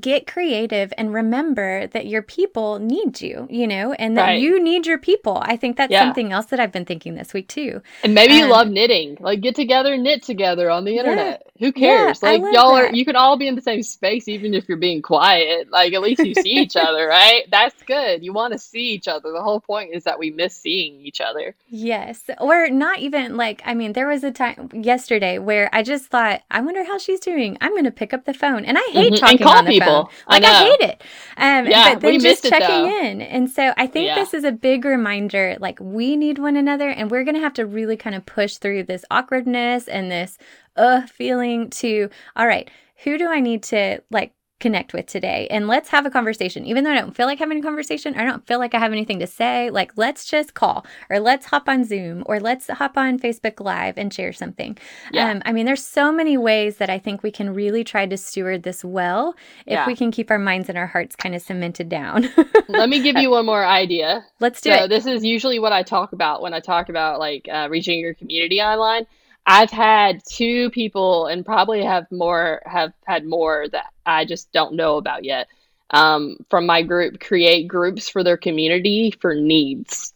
get 0.00 0.26
creative 0.26 0.92
and 0.98 1.12
remember 1.14 1.86
that 1.88 2.06
your 2.06 2.22
people 2.22 2.78
need 2.78 3.20
you, 3.20 3.46
you 3.50 3.66
know, 3.66 3.92
and 3.94 4.16
that 4.16 4.26
Right. 4.26 4.40
you 4.40 4.62
need 4.62 4.86
your 4.86 4.98
people. 4.98 5.38
I 5.44 5.56
think 5.56 5.76
that's 5.76 5.92
Yeah. 5.92 6.04
something 6.04 6.32
else 6.32 6.46
that 6.46 6.60
I've 6.60 6.72
been 6.72 6.86
thinking 6.86 7.14
this 7.14 7.34
week 7.34 7.48
too. 7.48 7.82
And 8.02 8.14
maybe 8.14 8.34
you 8.34 8.44
Um, 8.44 8.50
love 8.50 8.68
knitting. 8.68 9.16
Like 9.20 9.40
get 9.40 9.54
together, 9.54 9.96
knit 9.96 10.22
together 10.22 10.70
on 10.70 10.84
the 10.84 10.92
Yeah. 11.04 11.36
Who 11.60 11.72
cares? 11.72 12.22
I 12.22 12.32
Like 12.32 12.42
y'all 12.52 12.74
are 12.76 12.90
you 12.92 13.04
can 13.04 13.14
all 13.16 13.36
be 13.36 13.46
in 13.46 13.54
the 13.54 13.62
same 13.62 13.82
space 13.82 14.26
even 14.28 14.54
if 14.54 14.68
you're 14.68 14.76
being 14.78 15.02
quiet. 15.02 15.70
Like 15.70 15.92
at 15.94 16.02
least 16.02 16.24
you 16.24 16.34
see 16.34 16.50
each 16.62 16.76
other, 16.76 17.06
right? 17.08 17.44
That's 17.50 17.80
good. 17.82 18.24
You 18.24 18.32
want 18.32 18.52
to 18.54 18.58
see 18.58 18.90
each 18.90 19.06
other. 19.08 19.30
The 19.32 19.42
whole 19.42 19.60
point 19.60 19.90
is 19.94 20.04
that 20.04 20.18
we 20.18 20.30
miss 20.30 20.56
seeing 20.60 21.00
each 21.00 21.20
other. 21.20 21.54
Yes. 21.68 22.22
Or 22.40 22.68
not 22.70 22.98
even 23.00 23.36
like, 23.36 23.62
I 23.64 23.74
mean, 23.74 23.92
there 23.94 24.08
was 24.08 24.24
a 24.24 24.30
time 24.32 24.68
yesterday 24.72 25.38
where 25.38 25.70
I 25.72 25.82
just 25.82 26.06
thought, 26.06 26.42
I 26.50 26.60
wonder 26.60 26.84
how 26.84 26.98
she's 26.98 27.20
doing. 27.20 27.56
I'm 27.60 27.72
going 27.72 27.84
to 27.84 27.90
pick 27.90 28.12
up 28.12 28.24
the 28.26 28.34
phone. 28.34 28.64
And 28.64 28.76
I 28.78 28.82
hate 28.92 29.08
Mhm, 29.08 29.08
and 29.12 29.20
talking 29.20 29.38
call 29.38 29.56
on 29.58 29.64
the 29.64 29.70
people. 29.72 30.04
phone. 30.04 30.08
I 30.28 30.38
Like, 30.40 30.44
I, 30.44 30.52
know. 30.52 30.76
hate 30.78 30.90
it. 30.90 31.02
Um, 31.36 31.66
Yeah, 31.66 31.94
but 31.94 32.00
then 32.00 32.12
we 32.12 32.18
just 32.18 32.42
missed 32.42 32.44
it, 32.44 32.50
checking 32.50 32.86
in. 32.86 33.22
And 33.22 33.50
so 33.50 33.72
I 33.76 33.86
think 33.86 34.06
Yeah. 34.06 34.14
this 34.16 34.34
is 34.34 34.44
a 34.44 34.52
big 34.52 34.84
reminder 34.84 35.56
like, 35.60 35.78
we 35.80 36.16
need 36.16 36.38
one 36.38 36.56
another 36.56 36.88
and 36.90 37.10
we're 37.10 37.24
going 37.24 37.34
to 37.36 37.40
have 37.40 37.54
to 37.54 37.66
really 37.66 37.96
kind 37.96 38.14
of 38.14 38.26
push 38.26 38.56
through 38.56 38.84
this 38.84 39.04
awkwardness 39.10 39.88
and 39.88 40.10
this 40.10 40.38
uh 40.76 41.06
feeling 41.06 41.70
to, 41.70 42.08
all 42.36 42.46
right, 42.46 42.70
who 43.04 43.18
do 43.18 43.28
I 43.30 43.40
need 43.40 43.62
to 43.64 44.00
like, 44.10 44.32
connect 44.60 44.94
with 44.94 45.04
today 45.06 45.46
and 45.50 45.66
let's 45.66 45.90
have 45.90 46.06
a 46.06 46.10
conversation 46.10 46.64
even 46.64 46.84
though 46.84 46.92
i 46.92 46.94
don't 46.98 47.14
feel 47.14 47.26
like 47.26 47.40
having 47.40 47.58
a 47.58 47.62
conversation 47.62 48.14
i 48.14 48.24
don't 48.24 48.46
feel 48.46 48.58
like 48.58 48.72
i 48.72 48.78
have 48.78 48.92
anything 48.92 49.18
to 49.18 49.26
say 49.26 49.68
like 49.68 49.92
let's 49.96 50.24
just 50.24 50.54
call 50.54 50.86
or 51.10 51.18
let's 51.20 51.44
hop 51.46 51.68
on 51.68 51.84
zoom 51.84 52.22
or 52.26 52.38
let's 52.40 52.68
hop 52.70 52.96
on 52.96 53.18
facebook 53.18 53.60
live 53.60 53.98
and 53.98 54.14
share 54.14 54.32
something 54.32 54.78
Yeah. 55.10 55.32
um, 55.32 55.42
i 55.44 55.52
mean 55.52 55.66
there's 55.66 55.84
so 55.84 56.10
many 56.10 56.38
ways 56.38 56.76
that 56.78 56.88
i 56.88 56.98
think 56.98 57.22
we 57.22 57.32
can 57.32 57.52
really 57.52 57.84
try 57.84 58.06
to 58.06 58.16
steward 58.16 58.62
this 58.62 58.82
well 58.84 59.34
if 59.66 59.72
Yeah. 59.72 59.86
we 59.86 59.96
can 59.96 60.10
keep 60.10 60.30
our 60.30 60.38
minds 60.38 60.68
and 60.70 60.78
our 60.78 60.86
hearts 60.86 61.14
kind 61.16 61.34
of 61.34 61.42
cemented 61.42 61.88
down 61.90 62.28
Let 62.68 62.88
me 62.88 63.02
give 63.02 63.16
you 63.16 63.30
one 63.30 63.44
more 63.44 63.66
idea. 63.66 64.24
let's 64.40 64.62
do 64.62 64.70
so 64.70 64.84
it 64.84 64.88
this 64.88 65.04
is 65.04 65.24
usually 65.24 65.58
what 65.58 65.72
I 65.72 65.82
talk 65.82 66.12
about 66.12 66.40
when 66.40 66.54
I 66.54 66.60
talk 66.60 66.88
about 66.88 67.18
like 67.18 67.46
uh, 67.52 67.66
reaching 67.70 67.98
your 68.00 68.14
community 68.14 68.62
online. 68.62 69.06
I've 69.46 69.70
had 69.70 70.22
two 70.24 70.70
people, 70.70 71.26
and 71.26 71.44
probably 71.44 71.84
have 71.84 72.10
more, 72.10 72.62
have 72.64 72.92
had 73.06 73.26
more 73.26 73.66
that 73.68 73.92
I 74.06 74.24
just 74.24 74.52
don't 74.52 74.74
know 74.74 74.96
about 74.96 75.24
yet. 75.24 75.48
Um, 75.90 76.38
from 76.48 76.66
my 76.66 76.82
group, 76.82 77.20
create 77.20 77.68
groups 77.68 78.08
for 78.08 78.24
their 78.24 78.38
community 78.38 79.12
for 79.20 79.34
needs, 79.34 80.14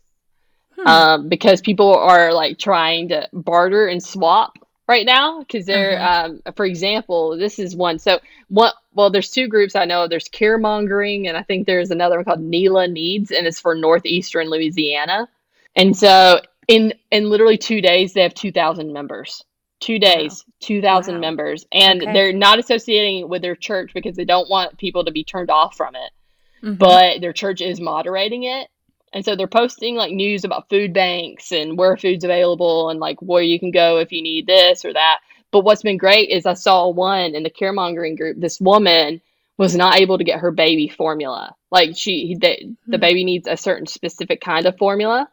Hmm. 0.77 0.87
um, 0.87 1.29
because 1.29 1.61
people 1.61 1.95
are 1.95 2.33
like 2.33 2.59
trying 2.59 3.09
to 3.09 3.29
barter 3.33 3.87
and 3.87 4.03
swap 4.03 4.59
right 4.87 5.05
now. 5.05 5.41
Because 5.41 5.67
they're, 5.67 6.01
um, 6.01 6.41
for 6.57 6.65
example, 6.65 7.37
this 7.37 7.59
is 7.59 7.77
one. 7.77 7.99
So 7.99 8.21
what? 8.49 8.75
Well, 8.95 9.11
there's 9.11 9.31
two 9.31 9.47
groups 9.49 9.77
I 9.77 9.85
know. 9.85 10.09
There's 10.09 10.29
caremongering, 10.29 11.29
and 11.29 11.37
I 11.37 11.43
think 11.43 11.67
there's 11.67 11.91
another 11.91 12.17
one 12.17 12.25
called 12.25 12.41
NELA 12.41 12.89
Needs, 12.89 13.31
and 13.31 13.47
it's 13.47 13.61
for 13.61 13.75
northeastern 13.75 14.49
Louisiana. 14.49 15.29
And 15.77 15.97
so 15.97 16.41
in 16.69 16.93
in 17.11 17.29
literally 17.31 17.59
two 17.59 17.81
days, 17.81 18.13
they 18.13 18.23
have 18.23 18.35
two 18.35 18.53
thousand 18.53 18.93
members. 18.93 19.43
Two 19.81 19.99
days, 19.99 20.45
two 20.61 20.81
thousand 20.81 21.15
Wow. 21.17 21.21
members, 21.21 21.65
and 21.73 22.03
Okay. 22.03 22.13
they're 22.13 22.33
not 22.33 22.59
associating 22.59 23.21
it 23.21 23.29
with 23.29 23.43
their 23.43 23.55
church 23.57 23.93
because 23.95 24.17
they 24.17 24.25
don't 24.25 24.51
want 24.51 24.77
people 24.79 25.05
to 25.05 25.13
be 25.13 25.25
turned 25.25 25.51
off 25.51 25.77
from 25.77 25.95
it. 25.95 26.11
Mhm. 26.67 26.79
But 26.79 27.21
their 27.21 27.33
church 27.33 27.61
is 27.61 27.81
moderating 27.81 28.43
it, 28.43 28.69
and 29.13 29.25
so 29.25 29.37
they're 29.37 29.47
posting 29.47 29.95
like 29.95 30.13
news 30.13 30.45
about 30.45 30.69
food 30.69 30.93
banks 30.93 31.53
and 31.53 31.79
where 31.79 31.97
food's 31.97 32.25
available 32.25 32.91
and 32.91 32.99
like 32.99 33.23
where 33.23 33.43
you 33.43 33.59
can 33.61 33.71
go 33.71 33.99
if 33.99 34.11
you 34.13 34.21
need 34.21 34.47
this 34.47 34.85
or 34.85 34.93
that. 34.93 35.21
But 35.53 35.61
what's 35.61 35.83
been 35.83 35.97
great 35.97 36.29
is 36.29 36.45
I 36.45 36.55
saw 36.55 36.89
one 36.89 37.35
in 37.37 37.43
the 37.45 37.51
caremongering 37.51 38.17
group. 38.17 38.39
This 38.39 38.61
woman 38.61 39.21
was 39.57 39.75
not 39.77 39.99
able 39.99 40.19
to 40.19 40.25
get 40.25 40.41
her 40.41 40.51
baby 40.51 40.89
formula. 40.89 41.55
Like 41.71 41.97
she, 41.97 42.35
the, 42.39 42.75
the 42.87 42.97
Hmm. 42.97 43.01
baby 43.01 43.25
needs 43.25 43.47
a 43.49 43.57
certain 43.57 43.87
specific 43.87 44.41
kind 44.41 44.67
of 44.67 44.77
formula, 44.77 45.29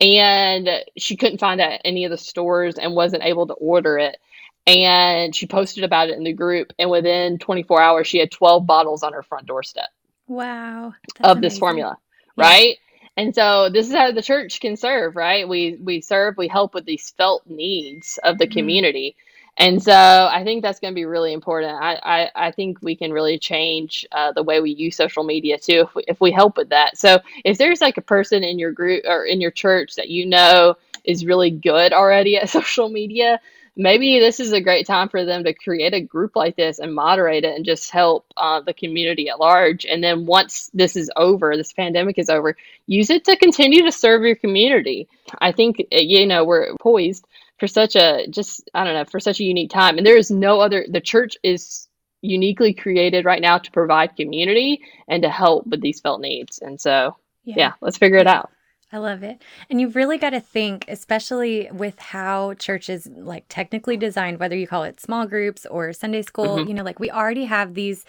and 0.00 0.68
she 0.96 1.16
couldn't 1.16 1.38
find 1.40 1.60
it 1.60 1.64
at 1.72 1.82
any 1.84 2.04
of 2.04 2.10
the 2.10 2.18
stores 2.18 2.76
and 2.78 2.94
wasn't 2.94 3.24
able 3.24 3.46
to 3.48 3.54
order 3.54 3.98
it. 3.98 4.18
And 4.66 5.34
she 5.34 5.46
posted 5.46 5.84
about 5.84 6.10
it 6.10 6.18
in 6.18 6.24
the 6.24 6.32
group, 6.34 6.72
and 6.78 6.90
within 6.90 7.38
24 7.38 7.80
hours, 7.82 8.06
she 8.06 8.18
had 8.18 8.30
12 8.30 8.66
bottles 8.66 9.02
on 9.02 9.14
her 9.14 9.22
front 9.22 9.46
doorstep 9.46 9.88
wow 10.28 10.94
of 11.22 11.40
this 11.40 11.58
amazing. 11.58 11.58
formula, 11.58 11.98
Yeah. 12.36 12.56
right? 12.56 12.76
And 13.16 13.34
so 13.34 13.68
this 13.68 13.88
is 13.88 13.94
how 13.94 14.12
the 14.12 14.22
church 14.22 14.60
can 14.60 14.76
serve, 14.76 15.16
right? 15.16 15.48
We 15.48 15.76
we 15.82 16.00
serve, 16.00 16.36
we 16.38 16.48
help 16.48 16.74
with 16.74 16.84
these 16.86 17.10
felt 17.10 17.46
needs 17.46 18.18
of 18.24 18.38
the 18.38 18.46
Mhm. 18.46 18.48
community. 18.48 19.16
And 19.58 19.82
so 19.82 19.92
I 19.92 20.44
think 20.44 20.62
that's 20.62 20.78
going 20.78 20.92
to 20.92 20.94
be 20.94 21.04
really 21.04 21.32
important. 21.32 21.72
I, 21.72 21.98
I, 22.02 22.46
I 22.46 22.50
think 22.52 22.78
we 22.80 22.94
can 22.94 23.12
really 23.12 23.38
change 23.38 24.06
uh, 24.12 24.30
the 24.30 24.44
way 24.44 24.60
we 24.60 24.70
use 24.70 24.96
social 24.96 25.24
media 25.24 25.58
too 25.58 25.80
if 25.80 25.94
we, 25.96 26.04
if 26.06 26.20
we 26.20 26.30
help 26.30 26.56
with 26.56 26.68
that. 26.68 26.96
So 26.96 27.18
if 27.44 27.58
there's 27.58 27.80
like 27.80 27.96
a 27.96 28.02
person 28.02 28.44
in 28.44 28.60
your 28.60 28.70
group 28.70 29.02
or 29.04 29.24
in 29.24 29.40
your 29.40 29.50
church 29.50 29.96
that 29.96 30.08
you 30.08 30.26
know 30.26 30.76
is 31.02 31.26
really 31.26 31.50
good 31.50 31.92
already 31.92 32.36
at 32.38 32.48
social 32.48 32.88
media, 32.88 33.40
maybe 33.74 34.20
this 34.20 34.38
is 34.38 34.52
a 34.52 34.60
great 34.60 34.86
time 34.86 35.08
for 35.08 35.24
them 35.24 35.42
to 35.42 35.52
create 35.52 35.92
a 35.92 36.00
group 36.00 36.36
like 36.36 36.54
this 36.54 36.78
and 36.78 36.94
moderate 36.94 37.44
it 37.44 37.56
and 37.56 37.64
just 37.64 37.90
help 37.90 38.26
uh, 38.36 38.60
the 38.60 38.74
community 38.74 39.28
at 39.28 39.40
large. 39.40 39.84
And 39.84 40.04
then 40.04 40.24
once 40.24 40.70
this 40.72 40.94
is 40.94 41.10
over, 41.16 41.56
this 41.56 41.72
pandemic 41.72 42.16
is 42.18 42.30
over, 42.30 42.56
use 42.86 43.10
it 43.10 43.24
to 43.24 43.36
continue 43.36 43.82
to 43.82 43.92
serve 43.92 44.22
your 44.22 44.36
community. 44.36 45.08
I 45.40 45.50
think, 45.50 45.80
uh, 45.80 45.96
you 45.98 46.26
know, 46.26 46.44
we're 46.44 46.76
poised 46.76 47.26
for 47.58 47.66
such 47.66 47.96
a 47.96 48.26
just, 48.28 48.68
I 48.74 48.84
don't 48.84 48.94
know, 48.94 49.04
for 49.04 49.20
such 49.20 49.40
a 49.40 49.44
unique 49.44 49.70
time. 49.70 49.98
And 49.98 50.06
there 50.06 50.16
is 50.16 50.30
no 50.30 50.60
other, 50.60 50.86
the 50.88 51.00
church 51.00 51.36
is 51.42 51.88
uniquely 52.20 52.74
created 52.74 53.24
right 53.24 53.42
now 53.42 53.58
to 53.58 53.70
provide 53.70 54.16
community 54.16 54.80
and 55.08 55.22
to 55.22 55.30
help 55.30 55.66
with 55.66 55.80
these 55.80 56.00
felt 56.00 56.20
needs. 56.20 56.58
And 56.58 56.80
so, 56.80 57.16
yeah, 57.44 57.72
let's 57.80 57.98
figure 57.98 58.18
it 58.18 58.26
out. 58.26 58.50
I 58.90 58.98
love 58.98 59.22
it. 59.22 59.42
And 59.68 59.80
you've 59.80 59.96
really 59.96 60.16
got 60.16 60.30
to 60.30 60.40
think, 60.40 60.86
especially 60.88 61.68
with 61.70 61.98
how 61.98 62.54
church 62.54 62.88
is 62.88 63.06
like 63.06 63.44
technically 63.48 63.98
designed, 63.98 64.40
whether 64.40 64.56
you 64.56 64.66
call 64.66 64.84
it 64.84 64.98
small 64.98 65.26
groups 65.26 65.66
or 65.66 65.92
Sunday 65.92 66.22
school, 66.22 66.56
Mhm. 66.56 66.68
you 66.68 66.74
know, 66.74 66.82
like 66.82 66.98
we 66.98 67.10
already 67.10 67.44
have 67.44 67.74
these 67.74 68.06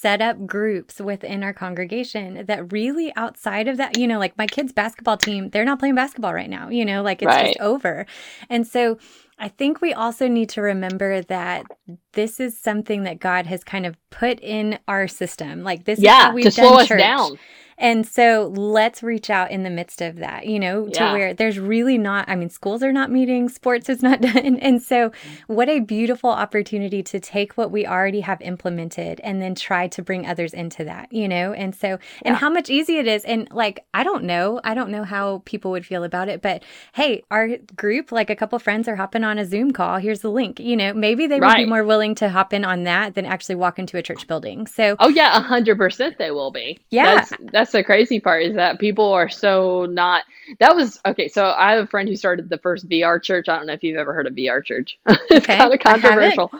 set 0.00 0.22
up 0.22 0.46
groups 0.46 1.00
within 1.00 1.44
our 1.44 1.52
congregation 1.54 2.46
that 2.46 2.72
really 2.72 3.14
outside 3.16 3.68
of 3.68 3.76
that, 3.78 3.94
you 3.94 4.06
know, 4.08 4.18
like 4.18 4.38
my 4.38 4.48
kids' 4.48 4.72
basketball 4.72 5.16
team, 5.16 5.50
they're 5.50 5.64
not 5.64 5.78
playing 5.80 5.96
basketball 5.96 6.34
right 6.34 6.50
now, 6.50 6.68
you 6.70 6.84
know, 6.84 7.02
like 7.02 7.22
it's 7.22 7.36
Right. 7.36 7.38
just 7.38 7.58
over. 7.60 8.06
And 8.50 8.66
so 8.66 8.98
I 9.38 9.48
think 9.48 9.80
we 9.80 9.94
also 9.94 10.28
need 10.28 10.50
to 10.50 10.62
remember 10.62 11.22
that 11.22 11.66
this 12.14 12.40
is 12.40 12.58
something 12.58 13.04
that 13.04 13.20
God 13.20 13.46
has 13.46 13.64
kind 13.64 13.86
of 13.86 13.96
put 14.10 14.40
in 14.40 14.78
our 14.88 15.08
system. 15.08 15.62
Like 15.64 15.84
this 15.84 16.04
is 16.04 16.14
Yeah, 16.14 16.18
how 16.18 16.32
we've 16.32 16.42
to 16.42 16.52
done 16.54 16.76
slow 16.76 16.78
us 16.78 16.92
down. 16.92 17.38
And 17.78 18.06
so 18.06 18.52
let's 18.54 19.02
reach 19.02 19.30
out 19.30 19.50
in 19.50 19.62
the 19.62 19.70
midst 19.70 20.02
of 20.02 20.16
that, 20.16 20.46
you 20.46 20.58
know, 20.58 20.86
to 20.86 21.00
Yeah. 21.00 21.12
where 21.12 21.34
there's 21.34 21.58
really 21.58 21.96
not, 21.96 22.28
I 22.28 22.34
mean, 22.34 22.50
schools 22.50 22.82
are 22.82 22.92
not 22.92 23.10
meeting, 23.10 23.48
sports 23.48 23.88
is 23.88 24.02
not 24.02 24.20
done. 24.28 24.56
And 24.58 24.82
so, 24.82 25.10
mm-hmm. 25.10 25.54
what 25.54 25.68
a 25.68 25.78
beautiful 25.80 26.30
opportunity 26.30 27.02
to 27.04 27.20
take 27.20 27.56
what 27.56 27.70
we 27.70 27.86
already 27.86 28.20
have 28.20 28.40
implemented 28.42 29.20
and 29.22 29.40
then 29.40 29.54
try 29.54 29.86
to 29.88 30.02
bring 30.02 30.26
others 30.26 30.52
into 30.52 30.84
that, 30.84 31.12
you 31.12 31.28
know? 31.28 31.52
And 31.52 31.74
so, 31.74 31.98
and 32.22 32.36
how 32.36 32.50
much 32.50 32.68
easy 32.68 32.98
it 32.98 33.06
is. 33.06 33.24
And 33.24 33.48
like, 33.52 33.84
I 33.94 34.02
don't 34.02 34.24
know, 34.24 34.60
I 34.64 34.74
don't 34.74 34.90
know 34.90 35.04
how 35.04 35.42
people 35.44 35.70
would 35.70 35.86
feel 35.86 36.04
about 36.04 36.28
it, 36.28 36.42
but 36.42 36.62
hey, 36.94 37.22
our 37.30 37.48
group, 37.76 38.10
like 38.10 38.30
a 38.30 38.36
couple 38.36 38.58
friends 38.58 38.88
are 38.88 38.96
hopping 38.96 39.24
on 39.24 39.38
a 39.38 39.44
Zoom 39.44 39.70
call. 39.70 39.98
Here's 39.98 40.20
the 40.20 40.30
link, 40.30 40.58
you 40.58 40.76
know, 40.76 40.92
maybe 40.92 41.26
they 41.26 41.38
would 41.38 41.56
be 41.56 41.66
more 41.66 41.84
willing 41.84 42.14
to 42.16 42.28
hop 42.28 42.52
in 42.52 42.64
on 42.64 42.84
that 42.84 43.14
than 43.14 43.24
actually 43.24 43.54
walk 43.54 43.78
into 43.78 43.96
a 43.96 44.02
church 44.02 44.26
building. 44.26 44.66
So, 44.66 44.96
Oh 44.98 45.08
yeah, 45.08 45.36
a 45.36 45.40
hundred 45.40 45.78
percent 45.78 46.18
they 46.18 46.30
will 46.30 46.50
be. 46.50 46.80
Yeah. 46.90 47.14
That's 47.16 47.32
that's 47.52 47.67
the 47.72 47.84
crazy 47.84 48.20
part 48.20 48.42
is 48.42 48.54
that 48.56 48.78
people 48.78 49.12
are 49.12 49.28
so 49.28 49.86
not 49.86 50.24
that 50.60 50.74
was 50.74 51.00
okay, 51.06 51.28
so 51.28 51.52
I 51.56 51.72
have 51.72 51.84
a 51.84 51.86
friend 51.86 52.08
who 52.08 52.16
started 52.16 52.48
the 52.48 52.58
first 52.58 52.88
VR 52.88 53.18
church. 53.18 53.48
I 53.48 53.56
don't 53.56 53.66
know 53.66 53.72
if 53.74 53.82
you've 53.82 53.98
ever 53.98 54.12
heard 54.14 54.26
of 54.26 54.34
VR 54.34 54.60
church. 54.62 54.98
it's 55.06 55.46
Okay, 55.46 55.56
kind 55.56 55.72
of 55.72 55.80
controversial. 55.80 56.52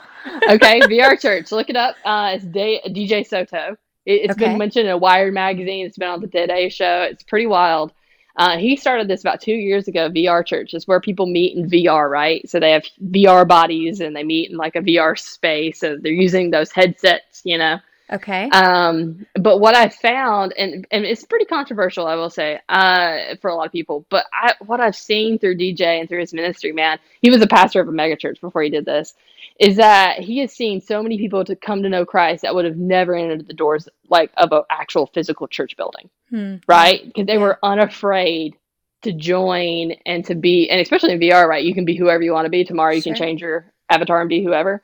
okay, 0.49 0.83
VR 0.87 1.17
church. 1.17 1.53
Look 1.53 1.71
it 1.71 1.77
up. 1.77 1.97
Uh 2.05 2.33
it's 2.35 2.45
Day, 2.45 2.81
DJ 2.87 3.23
Soto. 3.25 3.77
It, 4.07 4.23
has 4.23 4.37
Okay. 4.37 4.37
been 4.37 4.57
mentioned 4.57 4.89
in 4.89 5.01
Wired 5.01 5.35
magazine, 5.35 5.85
it's 5.87 5.99
been 5.99 6.09
on 6.09 6.21
the 6.21 6.29
Today 6.29 6.69
show. 6.71 7.03
It's 7.03 7.23
pretty 7.23 7.47
wild. 7.47 7.93
Uh, 8.37 8.57
he 8.57 8.77
started 8.77 9.09
this 9.09 9.21
about 9.23 9.41
two 9.41 9.53
years 9.55 9.89
ago. 9.89 10.09
VR 10.09 10.43
Church 10.45 10.73
is 10.73 10.87
where 10.87 11.01
people 11.01 11.27
meet 11.27 11.57
in 11.57 11.69
VR, 11.69 12.09
right? 12.09 12.49
So 12.49 12.61
they 12.61 12.71
have 12.71 12.85
VR 13.11 13.45
bodies 13.47 14.01
and 14.01 14.15
they 14.15 14.23
meet 14.23 14.51
in 14.51 14.57
like 14.57 14.77
a 14.77 14.81
VR 14.81 15.17
space. 15.17 15.81
So 15.81 15.97
they're 16.01 16.13
using 16.13 16.51
those 16.51 16.71
headsets, 16.71 17.43
you 17.45 17.59
know. 17.59 17.79
Okay. 18.13 18.49
Um, 18.51 19.27
but 19.35 19.59
what 19.59 19.75
I 19.75 19.89
found, 19.89 20.55
and, 20.57 20.87
and 20.91 21.05
it's 21.05 21.25
pretty 21.25 21.45
controversial, 21.45 22.07
I 22.07 22.15
will 22.15 22.31
say, 22.31 22.61
uh, 22.69 23.37
for 23.41 23.51
a 23.51 23.55
lot 23.55 23.67
of 23.67 23.73
people, 23.73 24.07
but 24.11 24.27
I, 24.33 24.55
what 24.65 24.81
I've 24.81 24.97
seen 24.97 25.39
through 25.39 25.57
DJ 25.57 26.01
and 26.01 26.09
through 26.09 26.21
his 26.21 26.33
ministry, 26.35 26.73
man, 26.73 26.99
he 27.21 27.31
was 27.31 27.43
a 27.43 27.47
pastor 27.47 27.81
of 27.81 27.89
a 27.89 27.93
megachurch 27.93 28.41
before 28.41 28.63
he 28.63 28.71
did 28.71 28.85
this, 28.85 29.15
is 29.59 29.77
that 29.77 30.21
he 30.21 30.39
has 30.39 30.53
seen 30.53 30.81
so 30.81 31.03
many 31.03 31.19
people 31.19 31.45
to 31.45 31.57
come 31.57 31.83
to 31.83 31.89
know 31.89 32.05
Christ 32.05 32.43
that 32.43 32.55
would 32.55 32.65
have 32.65 32.77
never 32.77 33.15
entered 33.15 33.47
the 33.47 33.55
doors 33.55 33.89
like 34.09 34.31
of 34.37 34.53
an 34.53 34.63
actual 34.71 35.07
physical 35.07 35.49
church 35.49 35.77
building, 35.77 36.09
Hmm. 36.31 36.57
right? 36.67 37.05
Because 37.05 37.27
they 37.27 37.39
were 37.39 37.59
unafraid 37.63 38.57
to 39.03 39.13
join 39.13 39.93
and 40.07 40.25
to 40.27 40.35
be, 40.35 40.69
and 40.71 40.81
especially 40.81 41.13
in 41.13 41.21
VR, 41.21 41.47
right? 41.49 41.65
You 41.65 41.75
can 41.75 41.85
be 41.85 41.97
whoever 41.97 42.23
you 42.23 42.33
want 42.33 42.47
to 42.47 42.51
be. 42.51 42.65
Tomorrow 42.65 42.93
you 42.95 43.03
can 43.03 43.15
change 43.15 43.41
your 43.41 43.73
avatar 43.91 44.21
and 44.21 44.29
be 44.29 44.43
whoever. 44.43 44.83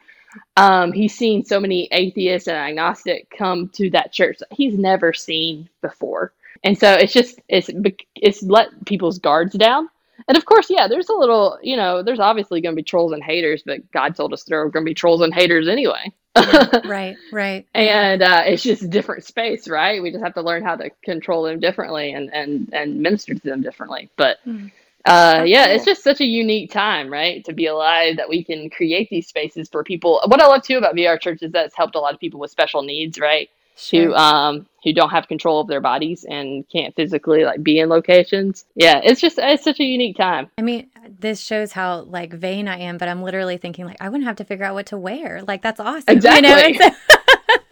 Um, 0.56 0.92
he's 0.92 1.16
seen 1.16 1.44
so 1.44 1.60
many 1.60 1.88
atheists 1.92 2.48
and 2.48 2.56
agnostic 2.56 3.32
come 3.36 3.68
to 3.70 3.90
that 3.90 4.12
church 4.12 4.38
that 4.38 4.52
he's 4.52 4.78
never 4.78 5.12
seen 5.12 5.68
before. 5.80 6.32
And 6.62 6.78
so 6.78 6.92
it's 6.94 7.12
just 7.12 7.40
it's 7.48 7.70
it's 8.14 8.42
let 8.42 8.68
people's 8.86 9.18
guards 9.18 9.54
down. 9.54 9.88
And 10.28 10.36
of 10.36 10.44
course, 10.46 10.70
yeah, 10.70 10.88
there's 10.88 11.08
a 11.08 11.14
little, 11.14 11.58
you 11.62 11.76
know, 11.76 12.02
there's 12.02 12.20
obviously 12.20 12.60
going 12.60 12.74
to 12.74 12.76
be 12.76 12.84
trolls 12.84 13.12
and 13.12 13.22
haters, 13.22 13.62
but 13.66 13.90
God 13.90 14.14
told 14.14 14.32
us 14.32 14.44
there 14.44 14.62
are 14.62 14.70
going 14.70 14.84
to 14.84 14.88
be 14.88 14.94
trolls 14.94 15.20
and 15.20 15.34
haters 15.34 15.68
anyway. 15.68 16.12
right, 16.84 17.16
right. 17.32 17.66
And 17.74 18.22
uh, 18.22 18.42
it's 18.46 18.62
just 18.62 18.82
a 18.82 18.88
different 18.88 19.24
space, 19.24 19.68
right? 19.68 20.02
We 20.02 20.10
just 20.10 20.24
have 20.24 20.34
to 20.34 20.42
learn 20.42 20.64
how 20.64 20.76
to 20.76 20.90
control 21.04 21.44
them 21.44 21.60
differently 21.60 22.12
and 22.12 22.32
and 22.32 22.70
and 22.72 23.00
minister 23.00 23.34
to 23.34 23.40
them 23.40 23.62
differently. 23.62 24.10
But 24.16 24.38
mm. 24.46 24.72
Uh, 25.04 25.44
yeah, 25.46 25.66
it's 25.66 25.84
just 25.84 26.02
such 26.02 26.20
a 26.20 26.24
unique 26.24 26.70
time, 26.70 27.12
right? 27.12 27.44
To 27.44 27.52
be 27.52 27.66
alive 27.66 28.16
that 28.16 28.28
we 28.28 28.42
can 28.42 28.70
create 28.70 29.10
these 29.10 29.26
spaces 29.26 29.68
for 29.68 29.84
people. 29.84 30.20
What 30.26 30.40
I 30.40 30.46
love 30.46 30.62
too 30.62 30.78
about 30.78 30.94
VR 30.94 31.20
Church 31.20 31.42
is 31.42 31.52
that 31.52 31.66
it's 31.66 31.76
helped 31.76 31.94
a 31.94 32.00
lot 32.00 32.14
of 32.14 32.20
people 32.20 32.40
with 32.40 32.50
special 32.50 32.82
needs, 32.82 33.18
right? 33.18 33.50
Sure. 33.76 34.04
Who 34.04 34.14
um 34.14 34.66
who 34.84 34.92
don't 34.92 35.10
have 35.10 35.26
control 35.26 35.60
of 35.60 35.66
their 35.66 35.80
bodies 35.80 36.24
and 36.28 36.64
can't 36.70 36.94
physically 36.94 37.44
like 37.44 37.62
be 37.62 37.80
in 37.80 37.88
locations. 37.88 38.64
Yeah, 38.76 39.00
it's 39.02 39.20
just 39.20 39.38
it's 39.38 39.64
such 39.64 39.80
a 39.80 39.84
unique 39.84 40.16
time. 40.16 40.48
I 40.58 40.62
mean, 40.62 40.88
this 41.18 41.40
shows 41.40 41.72
how 41.72 42.02
like 42.02 42.32
vain 42.32 42.68
I 42.68 42.78
am, 42.78 42.98
but 42.98 43.08
I'm 43.08 43.22
literally 43.22 43.56
thinking 43.56 43.84
like 43.84 43.96
I 44.00 44.08
wouldn't 44.08 44.26
have 44.28 44.36
to 44.36 44.44
figure 44.44 44.64
out 44.64 44.74
what 44.74 44.86
to 44.86 44.96
wear. 44.96 45.42
Like 45.46 45.62
that's 45.62 45.80
awesome. 45.80 46.04
Exactly. 46.06 46.74
You 46.74 46.78
know? 46.78 46.90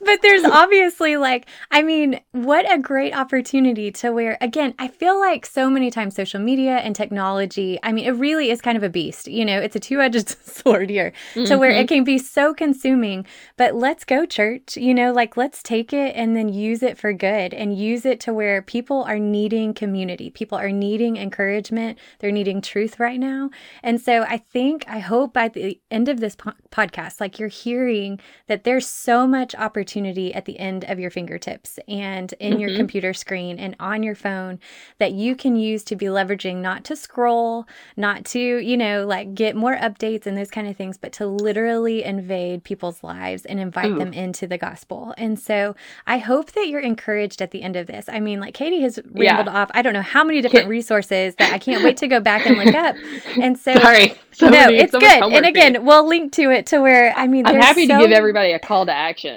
but 0.00 0.22
there's 0.22 0.44
obviously 0.44 1.16
like, 1.16 1.46
I 1.70 1.82
mean, 1.82 2.20
what 2.32 2.70
a 2.72 2.78
great 2.78 3.14
opportunity 3.14 3.90
to 3.92 4.10
where, 4.10 4.38
again, 4.40 4.74
I 4.78 4.88
feel 4.88 5.18
like 5.18 5.46
so 5.46 5.68
many 5.70 5.90
times 5.90 6.14
social 6.14 6.40
media 6.40 6.78
and 6.78 6.94
technology, 6.94 7.78
I 7.82 7.92
mean, 7.92 8.06
it 8.06 8.12
really 8.12 8.50
is 8.50 8.60
kind 8.60 8.76
of 8.76 8.82
a 8.82 8.88
beast. 8.88 9.26
You 9.28 9.44
know, 9.44 9.60
it's 9.60 9.76
a 9.76 9.80
two 9.80 10.00
edged 10.00 10.28
sword 10.44 10.90
here 10.90 11.12
mm-hmm. 11.34 11.44
to 11.44 11.58
where 11.58 11.70
it 11.70 11.86
mm-hmm. 11.86 11.94
can 11.96 12.04
be 12.04 12.18
so 12.18 12.54
consuming. 12.54 13.26
But 13.56 13.74
let's 13.74 14.04
go, 14.04 14.26
church. 14.26 14.76
You 14.76 14.94
know, 14.94 15.12
like 15.12 15.36
let's 15.36 15.62
take 15.62 15.92
it 15.92 16.14
and 16.16 16.36
then 16.36 16.48
use 16.48 16.82
it 16.82 16.98
for 16.98 17.12
good 17.12 17.54
and 17.54 17.76
use 17.76 18.04
it 18.04 18.20
to 18.20 18.32
where 18.32 18.62
people 18.62 19.02
are 19.04 19.18
needing 19.18 19.74
community. 19.74 20.30
People 20.30 20.58
are 20.58 20.72
needing 20.72 21.16
encouragement. 21.16 21.98
They're 22.18 22.32
needing 22.32 22.60
truth 22.60 22.98
right 22.98 23.20
now. 23.20 23.50
And 23.82 24.00
so 24.00 24.22
I 24.22 24.38
think, 24.38 24.84
I 24.88 24.98
hope 24.98 25.32
by 25.32 25.48
the 25.48 25.80
end 25.90 26.08
of 26.08 26.20
this 26.20 26.36
po- 26.36 26.52
podcast, 26.70 27.20
like 27.20 27.38
you're 27.38 27.48
hearing 27.48 28.20
that 28.46 28.64
there's 28.64 28.86
so 28.86 29.26
much 29.26 29.43
opportunity 29.54 30.32
at 30.32 30.44
the 30.44 30.60
end 30.60 30.84
of 30.84 31.00
your 31.00 31.10
fingertips 31.10 31.80
and 31.88 32.32
in 32.38 32.52
mm-hmm. 32.52 32.60
your 32.60 32.76
computer 32.76 33.12
screen 33.12 33.58
and 33.58 33.74
on 33.80 34.04
your 34.04 34.14
phone 34.14 34.60
that 34.98 35.12
you 35.12 35.34
can 35.34 35.56
use 35.56 35.82
to 35.82 35.96
be 35.96 36.06
leveraging 36.06 36.56
not 36.56 36.84
to 36.84 36.94
scroll, 36.94 37.66
not 37.96 38.24
to, 38.26 38.38
you 38.38 38.76
know, 38.76 39.04
like 39.04 39.34
get 39.34 39.56
more 39.56 39.76
updates 39.76 40.26
and 40.26 40.38
those 40.38 40.50
kind 40.50 40.68
of 40.68 40.76
things, 40.76 40.96
but 40.96 41.12
to 41.12 41.26
literally 41.26 42.04
invade 42.04 42.62
people's 42.62 43.02
lives 43.02 43.44
and 43.44 43.58
invite 43.58 43.90
Ooh. 43.90 43.98
them 43.98 44.12
into 44.12 44.46
the 44.46 44.58
gospel. 44.58 45.14
And 45.18 45.38
so 45.38 45.74
I 46.06 46.18
hope 46.18 46.52
that 46.52 46.68
you're 46.68 46.80
encouraged 46.80 47.42
at 47.42 47.50
the 47.50 47.62
end 47.62 47.74
of 47.74 47.86
this. 47.86 48.08
I 48.08 48.20
mean, 48.20 48.38
like 48.38 48.54
Katie 48.54 48.82
has 48.82 49.00
rambled 49.06 49.46
yeah. 49.46 49.62
off, 49.62 49.70
I 49.74 49.82
don't 49.82 49.94
know 49.94 50.02
how 50.02 50.22
many 50.22 50.40
different 50.40 50.68
resources 50.68 51.34
that 51.36 51.52
I 51.52 51.58
can't 51.58 51.82
wait 51.82 51.96
to 51.98 52.06
go 52.06 52.20
back 52.20 52.46
and 52.46 52.56
look 52.56 52.74
up. 52.74 52.94
And 53.40 53.58
so, 53.58 53.74
sorry. 53.74 54.14
So 54.32 54.46
no, 54.46 54.66
many, 54.66 54.78
it's 54.78 54.92
so 54.92 55.00
good. 55.00 55.22
And 55.32 55.46
again, 55.46 55.84
we'll 55.84 56.06
link 56.06 56.32
to 56.32 56.50
it 56.50 56.66
to 56.66 56.80
where, 56.80 57.12
I 57.16 57.26
mean, 57.26 57.46
I'm 57.46 57.56
happy 57.56 57.86
so... 57.86 57.98
to 57.98 58.04
give 58.04 58.12
everybody 58.12 58.52
a 58.52 58.58
call 58.58 58.86
to 58.86 58.92
action. 58.92 59.33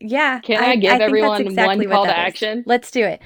Yeah. 0.00 0.40
Can 0.40 0.62
I, 0.62 0.70
I 0.70 0.76
give 0.76 1.00
I 1.00 1.04
everyone 1.04 1.42
exactly 1.42 1.86
one 1.86 1.96
call 1.96 2.04
to 2.06 2.18
action? 2.18 2.64
Let's 2.66 2.90
do 2.90 3.04
it. 3.04 3.20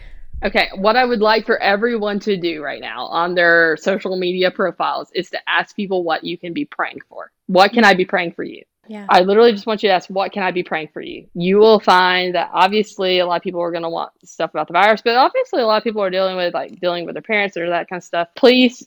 Okay, 0.44 0.68
what 0.74 0.96
I 0.96 1.04
would 1.06 1.20
like 1.20 1.46
for 1.46 1.56
everyone 1.58 2.20
to 2.20 2.36
do 2.36 2.62
right 2.62 2.80
now 2.80 3.06
on 3.06 3.34
their 3.34 3.78
social 3.78 4.16
media 4.18 4.50
profiles 4.50 5.10
is 5.14 5.30
to 5.30 5.38
ask 5.48 5.74
people 5.74 6.04
what 6.04 6.22
you 6.22 6.36
can 6.36 6.52
be 6.52 6.66
praying 6.66 6.98
for. 7.08 7.30
What 7.46 7.72
can 7.72 7.84
I 7.84 7.94
be 7.94 8.04
praying 8.04 8.32
for 8.32 8.42
you? 8.42 8.62
Yeah. 8.86 9.06
I 9.08 9.20
literally 9.20 9.52
just 9.52 9.66
want 9.66 9.82
you 9.82 9.88
to 9.88 9.94
ask, 9.94 10.10
what 10.10 10.32
can 10.32 10.42
I 10.42 10.50
be 10.50 10.62
praying 10.62 10.88
for 10.92 11.00
you? 11.00 11.26
You 11.32 11.56
will 11.56 11.80
find 11.80 12.34
that 12.34 12.50
obviously 12.52 13.20
a 13.20 13.26
lot 13.26 13.36
of 13.36 13.42
people 13.42 13.62
are 13.62 13.70
going 13.70 13.84
to 13.84 13.88
want 13.88 14.12
stuff 14.24 14.50
about 14.50 14.66
the 14.66 14.74
virus, 14.74 15.00
but 15.02 15.16
obviously 15.16 15.62
a 15.62 15.66
lot 15.66 15.78
of 15.78 15.84
people 15.84 16.02
are 16.02 16.10
dealing 16.10 16.36
with 16.36 16.52
like 16.52 16.78
dealing 16.80 17.06
with 17.06 17.14
their 17.14 17.22
parents 17.22 17.56
or 17.56 17.70
that 17.70 17.88
kind 17.88 18.00
of 18.00 18.04
stuff. 18.04 18.28
Please 18.36 18.86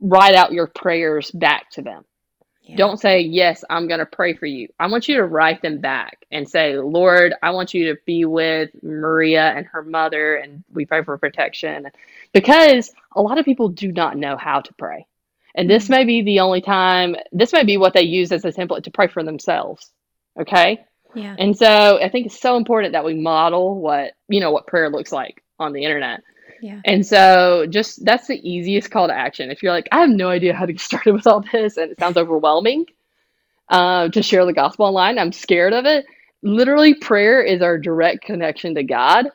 write 0.00 0.34
out 0.34 0.52
your 0.52 0.68
prayers 0.68 1.30
back 1.30 1.68
to 1.70 1.82
them. 1.82 2.04
Yeah. 2.64 2.76
Don't 2.76 2.98
say, 2.98 3.20
Yes, 3.20 3.62
I'm 3.68 3.88
going 3.88 4.00
to 4.00 4.06
pray 4.06 4.34
for 4.34 4.46
you. 4.46 4.68
I 4.80 4.86
want 4.86 5.06
you 5.06 5.16
to 5.16 5.24
write 5.24 5.60
them 5.60 5.80
back 5.80 6.24
and 6.32 6.48
say, 6.48 6.78
Lord, 6.78 7.34
I 7.42 7.50
want 7.50 7.74
you 7.74 7.94
to 7.94 8.00
be 8.06 8.24
with 8.24 8.70
Maria 8.82 9.52
and 9.54 9.66
her 9.66 9.82
mother, 9.82 10.36
and 10.36 10.64
we 10.72 10.86
pray 10.86 11.04
for 11.04 11.16
protection. 11.18 11.88
Because 12.32 12.90
a 13.14 13.20
lot 13.20 13.38
of 13.38 13.44
people 13.44 13.68
do 13.68 13.92
not 13.92 14.16
know 14.16 14.36
how 14.36 14.60
to 14.60 14.74
pray. 14.74 15.06
And 15.54 15.68
this 15.68 15.84
mm-hmm. 15.84 15.92
may 15.92 16.04
be 16.04 16.22
the 16.22 16.40
only 16.40 16.62
time, 16.62 17.16
this 17.32 17.52
may 17.52 17.64
be 17.64 17.76
what 17.76 17.92
they 17.92 18.02
use 18.02 18.32
as 18.32 18.44
a 18.44 18.52
template 18.52 18.84
to 18.84 18.90
pray 18.90 19.08
for 19.08 19.22
themselves. 19.22 19.90
Okay. 20.40 20.84
Yeah. 21.14 21.36
And 21.38 21.56
so 21.56 22.00
I 22.02 22.08
think 22.08 22.26
it's 22.26 22.40
so 22.40 22.56
important 22.56 22.92
that 22.92 23.04
we 23.04 23.14
model 23.14 23.78
what, 23.78 24.12
you 24.28 24.40
know, 24.40 24.50
what 24.50 24.66
prayer 24.66 24.90
looks 24.90 25.12
like 25.12 25.44
on 25.60 25.72
the 25.72 25.84
internet. 25.84 26.22
Yeah. 26.60 26.80
And 26.84 27.06
so 27.06 27.66
just 27.68 28.04
that's 28.04 28.26
the 28.26 28.48
easiest 28.48 28.90
call 28.90 29.08
to 29.08 29.14
action. 29.14 29.50
If 29.50 29.62
you're 29.62 29.72
like, 29.72 29.88
I 29.92 30.00
have 30.00 30.10
no 30.10 30.28
idea 30.28 30.54
how 30.54 30.66
to 30.66 30.72
get 30.72 30.80
started 30.82 31.12
with 31.14 31.26
all 31.26 31.44
this 31.52 31.76
and 31.76 31.90
it 31.92 31.98
sounds 31.98 32.16
overwhelming 32.16 32.86
uh, 33.68 34.08
to 34.08 34.22
share 34.22 34.44
the 34.44 34.52
gospel 34.52 34.86
online, 34.86 35.18
I'm 35.18 35.32
scared 35.32 35.72
of 35.72 35.86
it. 35.86 36.06
Literally, 36.42 36.94
prayer 36.94 37.42
is 37.42 37.62
our 37.62 37.78
direct 37.78 38.22
connection 38.22 38.74
to 38.74 38.82
God. 38.82 39.26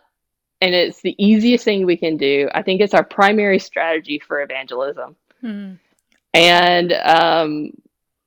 And 0.62 0.76
it's 0.76 1.02
the 1.02 1.16
easiest 1.18 1.64
thing 1.64 1.86
we 1.86 1.98
can 1.98 2.18
do. 2.18 2.50
I 2.54 2.64
think 2.64 2.82
it's 2.82 2.94
our 2.94 3.04
primary 3.04 3.60
strategy 3.60 4.20
for 4.20 4.42
evangelism. 4.42 5.16
Hmm. 5.42 5.74
And 6.34 6.94
um, 6.94 7.72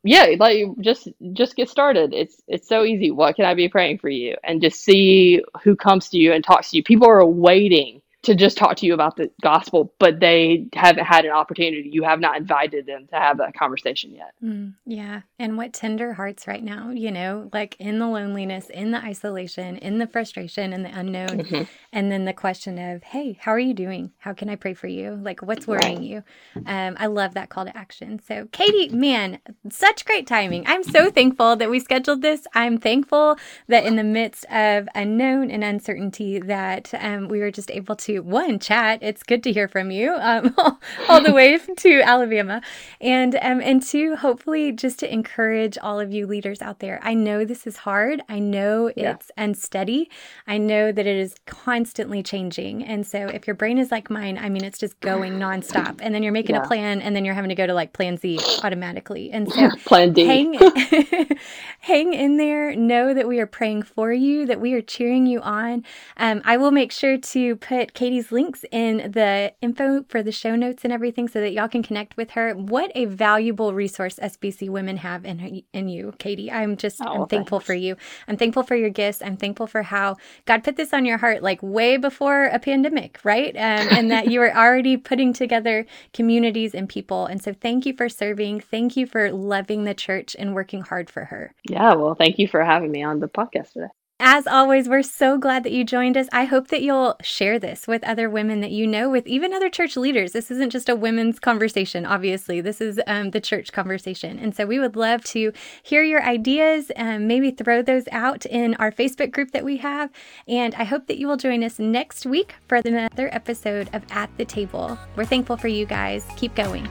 yeah, 0.04 0.34
like 0.38 0.66
just 0.80 1.08
just 1.32 1.54
get 1.54 1.68
started. 1.68 2.12
It's 2.12 2.42
it's 2.48 2.68
so 2.68 2.84
easy. 2.84 3.10
What 3.10 3.36
can 3.36 3.44
I 3.44 3.54
be 3.54 3.68
praying 3.68 3.98
for 3.98 4.08
you? 4.08 4.36
And 4.42 4.60
just 4.60 4.82
see 4.82 5.42
who 5.62 5.76
comes 5.76 6.08
to 6.08 6.18
you 6.18 6.32
and 6.32 6.42
talks 6.42 6.70
to 6.70 6.78
you. 6.78 6.82
People 6.82 7.08
are 7.08 7.24
waiting 7.24 8.01
to 8.22 8.36
just 8.36 8.56
talk 8.56 8.76
to 8.76 8.86
you 8.86 8.94
about 8.94 9.16
the 9.16 9.30
gospel, 9.42 9.92
but 9.98 10.20
they 10.20 10.66
haven't 10.74 11.04
had 11.04 11.24
an 11.24 11.32
opportunity. 11.32 11.90
You 11.92 12.04
have 12.04 12.20
not 12.20 12.36
invited 12.36 12.86
them 12.86 13.08
to 13.08 13.16
have 13.16 13.38
that 13.38 13.54
conversation 13.54 14.12
yet. 14.12 14.32
Mm, 14.42 14.74
yeah. 14.86 15.22
And 15.40 15.56
what 15.56 15.72
tender 15.72 16.12
hearts 16.12 16.46
right 16.46 16.62
now, 16.62 16.90
you 16.90 17.10
know, 17.10 17.50
like 17.52 17.74
in 17.80 17.98
the 17.98 18.06
loneliness, 18.06 18.70
in 18.70 18.92
the 18.92 18.98
isolation, 18.98 19.76
in 19.78 19.98
the 19.98 20.06
frustration 20.06 20.72
and 20.72 20.84
the 20.84 20.96
unknown. 20.96 21.42
Mm-hmm. 21.42 21.62
And 21.92 22.12
then 22.12 22.24
the 22.24 22.32
question 22.32 22.78
of, 22.78 23.02
hey, 23.02 23.38
how 23.40 23.50
are 23.50 23.58
you 23.58 23.74
doing? 23.74 24.12
How 24.18 24.32
can 24.32 24.48
I 24.48 24.54
pray 24.54 24.74
for 24.74 24.86
you? 24.86 25.18
Like, 25.20 25.42
what's 25.42 25.66
worrying 25.66 25.98
right. 25.98 26.06
you? 26.06 26.24
Um, 26.64 26.96
I 27.00 27.06
love 27.06 27.34
that 27.34 27.48
call 27.48 27.64
to 27.64 27.76
action. 27.76 28.20
So, 28.26 28.46
Katie, 28.52 28.88
man, 28.90 29.40
such 29.68 30.04
great 30.04 30.28
timing. 30.28 30.64
I'm 30.68 30.84
so 30.84 31.10
thankful 31.10 31.56
that 31.56 31.70
we 31.70 31.80
scheduled 31.80 32.22
this. 32.22 32.46
I'm 32.54 32.78
thankful 32.78 33.36
that 33.66 33.84
in 33.84 33.96
the 33.96 34.04
midst 34.04 34.44
of 34.44 34.88
unknown 34.94 35.50
and 35.50 35.64
uncertainty 35.64 36.38
that 36.38 36.94
um, 37.00 37.26
we 37.26 37.40
were 37.40 37.50
just 37.50 37.70
able 37.70 37.96
to 37.96 38.11
to 38.12 38.20
one 38.20 38.58
chat. 38.58 38.98
It's 39.02 39.22
good 39.22 39.42
to 39.44 39.52
hear 39.52 39.68
from 39.68 39.90
you 39.90 40.14
um, 40.14 40.54
all 41.08 41.22
the 41.22 41.32
way 41.32 41.58
to 41.58 42.00
Alabama, 42.02 42.62
and 43.00 43.34
um, 43.36 43.60
and 43.60 43.82
two, 43.82 44.16
hopefully, 44.16 44.72
just 44.72 44.98
to 45.00 45.12
encourage 45.12 45.78
all 45.78 45.98
of 46.00 46.12
you 46.12 46.26
leaders 46.26 46.62
out 46.62 46.80
there. 46.80 47.00
I 47.02 47.14
know 47.14 47.44
this 47.44 47.66
is 47.66 47.78
hard. 47.78 48.22
I 48.28 48.38
know 48.38 48.92
yeah. 48.96 49.12
it's 49.12 49.30
unsteady. 49.36 50.10
I 50.46 50.58
know 50.58 50.92
that 50.92 51.06
it 51.06 51.16
is 51.16 51.34
constantly 51.46 52.22
changing, 52.22 52.84
and 52.84 53.06
so 53.06 53.26
if 53.28 53.46
your 53.46 53.54
brain 53.54 53.78
is 53.78 53.90
like 53.90 54.10
mine, 54.10 54.38
I 54.38 54.48
mean, 54.48 54.64
it's 54.64 54.78
just 54.78 54.98
going 55.00 55.34
nonstop, 55.34 55.98
and 56.00 56.14
then 56.14 56.22
you're 56.22 56.32
making 56.32 56.56
yeah. 56.56 56.62
a 56.62 56.66
plan, 56.66 57.00
and 57.00 57.16
then 57.16 57.24
you're 57.24 57.34
having 57.34 57.50
to 57.50 57.54
go 57.54 57.66
to 57.66 57.74
like 57.74 57.92
Plan 57.92 58.18
Z 58.18 58.38
automatically, 58.62 59.30
and 59.30 59.50
so 59.50 59.70
Plan 59.84 60.12
D. 60.12 60.24
Hang, 60.24 60.54
hang 61.80 62.12
in 62.12 62.36
there. 62.36 62.74
Know 62.76 63.14
that 63.14 63.26
we 63.26 63.40
are 63.40 63.46
praying 63.46 63.82
for 63.82 64.12
you. 64.12 64.46
That 64.46 64.60
we 64.60 64.74
are 64.74 64.82
cheering 64.82 65.26
you 65.26 65.40
on. 65.40 65.84
Um, 66.16 66.42
I 66.44 66.56
will 66.56 66.70
make 66.70 66.92
sure 66.92 67.16
to 67.18 67.56
put 67.56 67.94
Katie's 68.02 68.32
links 68.32 68.64
in 68.72 69.12
the 69.12 69.52
info 69.62 70.04
for 70.08 70.24
the 70.24 70.32
show 70.32 70.56
notes 70.56 70.82
and 70.82 70.92
everything 70.92 71.28
so 71.28 71.40
that 71.40 71.52
y'all 71.52 71.68
can 71.68 71.84
connect 71.84 72.16
with 72.16 72.32
her. 72.32 72.52
What 72.52 72.90
a 72.96 73.04
valuable 73.04 73.74
resource 73.74 74.18
SBC 74.20 74.68
women 74.68 74.96
have 74.96 75.24
in 75.24 75.38
her, 75.38 75.48
in 75.72 75.88
you, 75.88 76.12
Katie. 76.18 76.50
I'm 76.50 76.76
just 76.76 77.00
oh, 77.00 77.22
I'm 77.22 77.28
thankful 77.28 77.60
for 77.60 77.74
you. 77.74 77.94
I'm 78.26 78.36
thankful 78.36 78.64
for 78.64 78.74
your 78.74 78.90
gifts. 78.90 79.22
I'm 79.22 79.36
thankful 79.36 79.68
for 79.68 79.84
how 79.84 80.16
God 80.46 80.64
put 80.64 80.74
this 80.74 80.92
on 80.92 81.04
your 81.04 81.18
heart 81.18 81.44
like 81.44 81.62
way 81.62 81.96
before 81.96 82.46
a 82.46 82.58
pandemic, 82.58 83.20
right? 83.22 83.54
Um, 83.54 83.86
and 83.92 84.10
that 84.10 84.32
you 84.32 84.40
were 84.40 84.52
already 84.52 84.96
putting 84.96 85.32
together 85.32 85.86
communities 86.12 86.74
and 86.74 86.88
people. 86.88 87.26
And 87.26 87.40
so 87.40 87.52
thank 87.52 87.86
you 87.86 87.94
for 87.96 88.08
serving. 88.08 88.62
Thank 88.62 88.96
you 88.96 89.06
for 89.06 89.30
loving 89.30 89.84
the 89.84 89.94
church 89.94 90.34
and 90.36 90.56
working 90.56 90.82
hard 90.82 91.08
for 91.08 91.26
her. 91.26 91.54
Yeah, 91.70 91.94
well, 91.94 92.16
thank 92.16 92.40
you 92.40 92.48
for 92.48 92.64
having 92.64 92.90
me 92.90 93.04
on 93.04 93.20
the 93.20 93.28
podcast 93.28 93.74
today. 93.74 93.86
As 94.24 94.46
always, 94.46 94.88
we're 94.88 95.02
so 95.02 95.36
glad 95.36 95.64
that 95.64 95.72
you 95.72 95.82
joined 95.82 96.16
us. 96.16 96.28
I 96.30 96.44
hope 96.44 96.68
that 96.68 96.80
you'll 96.80 97.16
share 97.24 97.58
this 97.58 97.88
with 97.88 98.04
other 98.04 98.30
women 98.30 98.60
that 98.60 98.70
you 98.70 98.86
know, 98.86 99.10
with 99.10 99.26
even 99.26 99.52
other 99.52 99.68
church 99.68 99.96
leaders. 99.96 100.30
This 100.30 100.48
isn't 100.48 100.70
just 100.70 100.88
a 100.88 100.94
women's 100.94 101.40
conversation, 101.40 102.06
obviously. 102.06 102.60
This 102.60 102.80
is 102.80 103.00
um, 103.08 103.32
the 103.32 103.40
church 103.40 103.72
conversation. 103.72 104.38
And 104.38 104.54
so 104.54 104.64
we 104.64 104.78
would 104.78 104.94
love 104.94 105.24
to 105.24 105.52
hear 105.82 106.04
your 106.04 106.22
ideas 106.22 106.90
and 106.90 107.26
maybe 107.26 107.50
throw 107.50 107.82
those 107.82 108.04
out 108.12 108.46
in 108.46 108.76
our 108.76 108.92
Facebook 108.92 109.32
group 109.32 109.50
that 109.50 109.64
we 109.64 109.78
have. 109.78 110.08
And 110.46 110.72
I 110.76 110.84
hope 110.84 111.08
that 111.08 111.18
you 111.18 111.26
will 111.26 111.36
join 111.36 111.64
us 111.64 111.80
next 111.80 112.24
week 112.24 112.54
for 112.68 112.76
another 112.76 113.28
episode 113.34 113.90
of 113.92 114.04
At 114.12 114.30
the 114.36 114.44
Table. 114.44 114.96
We're 115.16 115.24
thankful 115.24 115.56
for 115.56 115.66
you 115.66 115.84
guys. 115.84 116.24
Keep 116.36 116.54
going. 116.54 116.88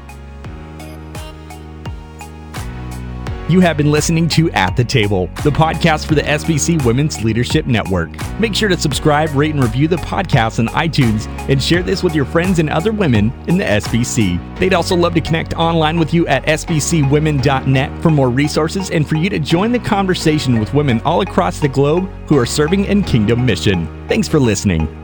You 3.51 3.59
have 3.59 3.75
been 3.75 3.91
listening 3.91 4.29
to 4.29 4.49
At 4.51 4.77
the 4.77 4.83
Table, 4.85 5.27
the 5.43 5.49
podcast 5.49 6.05
for 6.05 6.15
the 6.15 6.21
SBC 6.21 6.85
Women's 6.85 7.21
Leadership 7.21 7.65
Network. 7.65 8.09
Make 8.39 8.55
sure 8.55 8.69
to 8.69 8.77
subscribe, 8.77 9.29
rate, 9.35 9.53
and 9.53 9.61
review 9.61 9.89
the 9.89 9.97
podcast 9.97 10.59
on 10.59 10.67
iTunes 10.67 11.27
and 11.49 11.61
share 11.61 11.83
this 11.83 12.01
with 12.01 12.15
your 12.15 12.23
friends 12.23 12.59
and 12.59 12.69
other 12.69 12.93
women 12.93 13.33
in 13.49 13.57
the 13.57 13.65
SBC. 13.65 14.57
They'd 14.57 14.73
also 14.73 14.95
love 14.95 15.15
to 15.15 15.19
connect 15.19 15.53
online 15.55 15.99
with 15.99 16.13
you 16.13 16.25
at 16.27 16.45
sbcwomen.net 16.45 18.01
for 18.01 18.09
more 18.09 18.29
resources 18.29 18.89
and 18.89 19.05
for 19.05 19.17
you 19.17 19.29
to 19.29 19.37
join 19.37 19.73
the 19.73 19.79
conversation 19.79 20.57
with 20.57 20.73
women 20.73 21.01
all 21.01 21.19
across 21.19 21.59
the 21.59 21.67
globe 21.67 22.09
who 22.27 22.37
are 22.37 22.45
serving 22.45 22.85
in 22.85 23.03
Kingdom 23.03 23.45
Mission. 23.45 23.85
Thanks 24.07 24.29
for 24.29 24.39
listening. 24.39 25.00